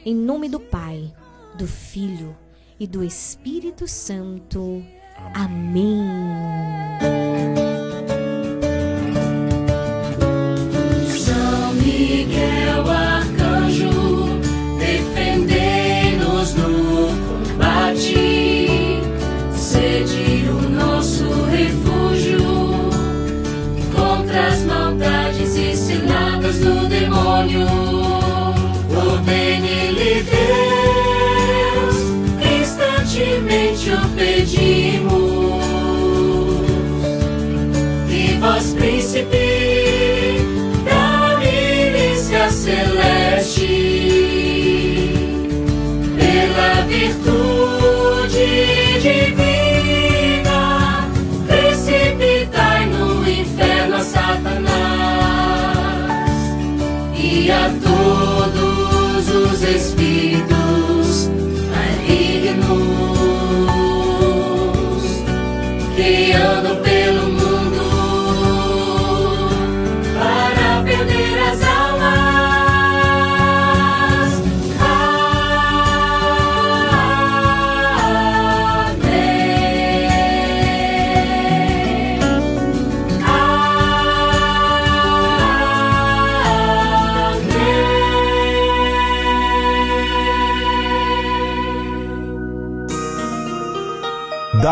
Em 0.05 0.15
nome 0.15 0.49
do 0.49 0.59
Pai, 0.59 1.15
do 1.55 1.69
Filho 1.69 2.37
e 2.81 2.87
do 2.87 3.05
Espírito 3.05 3.87
Santo. 3.87 4.85
Amém. 5.35 7.12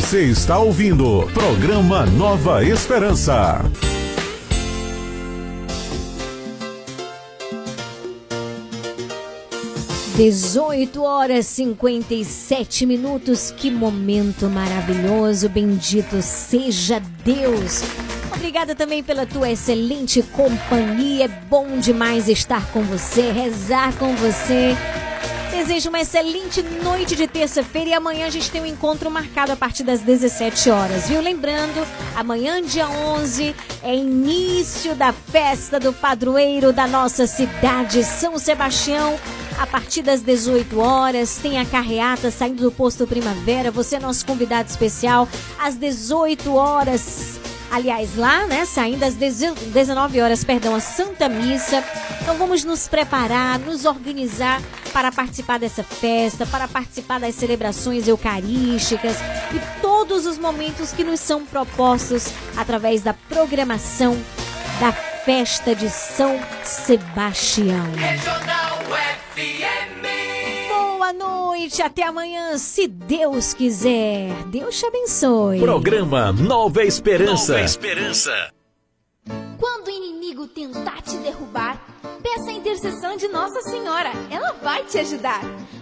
Você 0.00 0.22
está 0.22 0.58
ouvindo 0.58 1.28
Programa 1.34 2.06
Nova 2.06 2.64
Esperança. 2.64 3.60
Dezoito 10.16 11.02
horas 11.02 11.44
57 11.46 12.86
minutos. 12.86 13.52
Que 13.54 13.70
momento 13.70 14.48
maravilhoso. 14.48 15.50
Bendito 15.50 16.22
seja 16.22 17.02
Deus. 17.22 17.82
Obrigada 18.34 18.74
também 18.74 19.02
pela 19.04 19.26
tua 19.26 19.50
excelente 19.50 20.22
companhia. 20.22 21.26
É 21.26 21.28
bom 21.28 21.78
demais 21.78 22.26
estar 22.26 22.72
com 22.72 22.82
você, 22.84 23.30
rezar 23.30 23.92
com 23.98 24.16
você. 24.16 24.74
Desejo 25.70 25.90
uma 25.90 26.00
excelente 26.00 26.62
noite 26.82 27.14
de 27.14 27.28
terça-feira 27.28 27.90
e 27.90 27.94
amanhã 27.94 28.26
a 28.26 28.30
gente 28.30 28.50
tem 28.50 28.60
um 28.60 28.66
encontro 28.66 29.08
marcado 29.08 29.52
a 29.52 29.56
partir 29.56 29.84
das 29.84 30.00
17 30.00 30.68
horas, 30.68 31.08
viu? 31.08 31.20
Lembrando, 31.20 31.86
amanhã, 32.16 32.60
dia 32.60 32.88
11, 32.88 33.54
é 33.80 33.94
início 33.94 34.96
da 34.96 35.12
festa 35.12 35.78
do 35.78 35.92
padroeiro 35.92 36.72
da 36.72 36.88
nossa 36.88 37.24
cidade, 37.24 38.02
São 38.02 38.36
Sebastião. 38.36 39.16
A 39.60 39.66
partir 39.66 40.02
das 40.02 40.22
18 40.22 40.76
horas, 40.80 41.36
tem 41.36 41.60
a 41.60 41.64
carreata 41.64 42.32
saindo 42.32 42.64
do 42.64 42.72
posto 42.72 43.06
Primavera. 43.06 43.70
Você 43.70 43.94
é 43.94 44.00
nosso 44.00 44.26
convidado 44.26 44.68
especial. 44.68 45.28
Às 45.56 45.76
18 45.76 46.52
horas, 46.52 47.38
Aliás, 47.70 48.16
lá, 48.16 48.46
né, 48.46 48.64
saindo 48.64 49.04
às 49.04 49.14
19 49.14 50.20
horas, 50.20 50.42
perdão, 50.42 50.74
a 50.74 50.80
Santa 50.80 51.28
Missa. 51.28 51.84
Então 52.20 52.36
vamos 52.36 52.64
nos 52.64 52.88
preparar, 52.88 53.58
nos 53.60 53.84
organizar 53.84 54.60
para 54.92 55.12
participar 55.12 55.58
dessa 55.58 55.84
festa, 55.84 56.44
para 56.46 56.66
participar 56.66 57.20
das 57.20 57.36
celebrações 57.36 58.08
eucarísticas 58.08 59.16
e 59.54 59.80
todos 59.80 60.26
os 60.26 60.36
momentos 60.36 60.92
que 60.92 61.04
nos 61.04 61.20
são 61.20 61.46
propostos 61.46 62.32
através 62.56 63.02
da 63.02 63.14
programação 63.14 64.16
da 64.80 64.92
festa 64.92 65.74
de 65.74 65.88
São 65.88 66.40
Sebastião. 66.64 67.92
Regional 67.92 68.78
FM. 69.36 69.99
Boa 71.10 71.28
noite, 71.28 71.82
até 71.82 72.04
amanhã, 72.04 72.56
se 72.56 72.86
Deus 72.86 73.52
quiser. 73.52 74.32
Deus 74.44 74.78
te 74.78 74.86
abençoe. 74.86 75.58
Programa 75.58 76.30
Nova 76.32 76.84
Esperança. 76.84 77.54
Nova 77.54 77.64
Esperança. 77.64 78.52
Quando 79.58 79.88
o 79.88 79.90
inimigo 79.90 80.46
tentar 80.46 81.02
te 81.02 81.16
derrubar, 81.16 81.84
peça 82.22 82.50
a 82.50 82.52
intercessão 82.52 83.16
de 83.16 83.26
Nossa 83.26 83.60
Senhora. 83.62 84.12
Ela 84.30 84.52
vai 84.62 84.84
te 84.84 84.98
ajudar. 84.98 85.40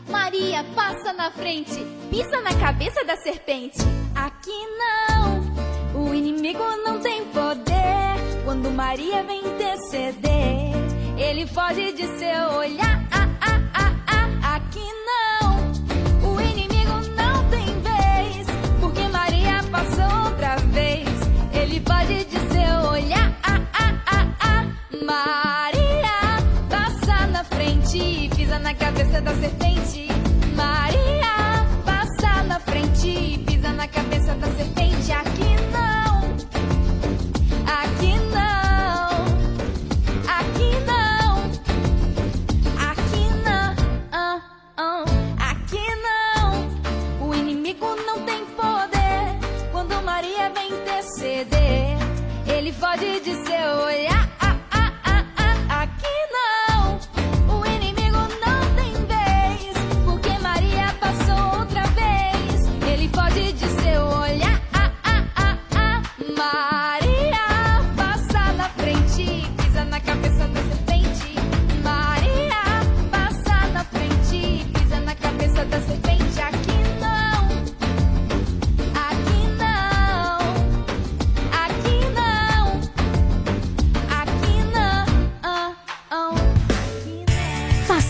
Maria, 0.09 0.65
passa 0.75 1.13
na 1.13 1.31
frente, 1.31 1.77
pisa 2.09 2.41
na 2.41 2.55
cabeça 2.59 3.05
da 3.05 3.17
serpente. 3.19 3.77
Aqui 4.15 4.67
não, 4.79 6.07
o 6.07 6.15
inimigo 6.15 6.65
não 6.87 7.01
tem 7.01 7.27
poder. 7.27 8.17
Quando 8.47 8.71
Maria 8.71 9.23
vem 9.25 9.47
interceder, 9.47 10.73
ele 11.19 11.47
foge 11.47 11.93
de 11.93 12.07
seu 12.19 12.57
olhar. 12.57 13.08
Foge 21.87 22.25
de 22.25 22.39
seu 22.53 22.91
olhar. 22.91 23.33
Ah, 23.43 23.61
ah, 23.73 23.93
ah, 24.07 24.27
ah. 24.41 24.65
Maria, 25.05 26.39
passa 26.69 27.27
na 27.29 27.45
frente, 27.45 28.31
pisa 28.35 28.59
na 28.59 28.75
cabeça 28.75 29.21
da 29.21 29.35
serpente. 29.35 30.09
Maria, 30.55 31.67
passa 31.85 32.43
na 32.45 32.59
frente, 32.61 33.39
pisa 33.47 33.73
na 33.73 33.87
cabeça 33.89 34.35
da 34.35 34.47
serpente. 34.49 35.13
Aqui 35.13 35.57
não, 35.73 36.21
aqui 37.67 38.15
não, 38.35 39.25
aqui 40.39 40.71
não, 40.87 41.29
aqui 42.91 43.25
não, 43.45 45.05
aqui 45.39 45.87
não. 46.03 47.29
O 47.29 47.35
inimigo 47.35 47.87
não 48.07 48.18
Ele 52.69 53.21
de 53.21 53.35
seu 53.47 53.85
olhar. 53.87 54.18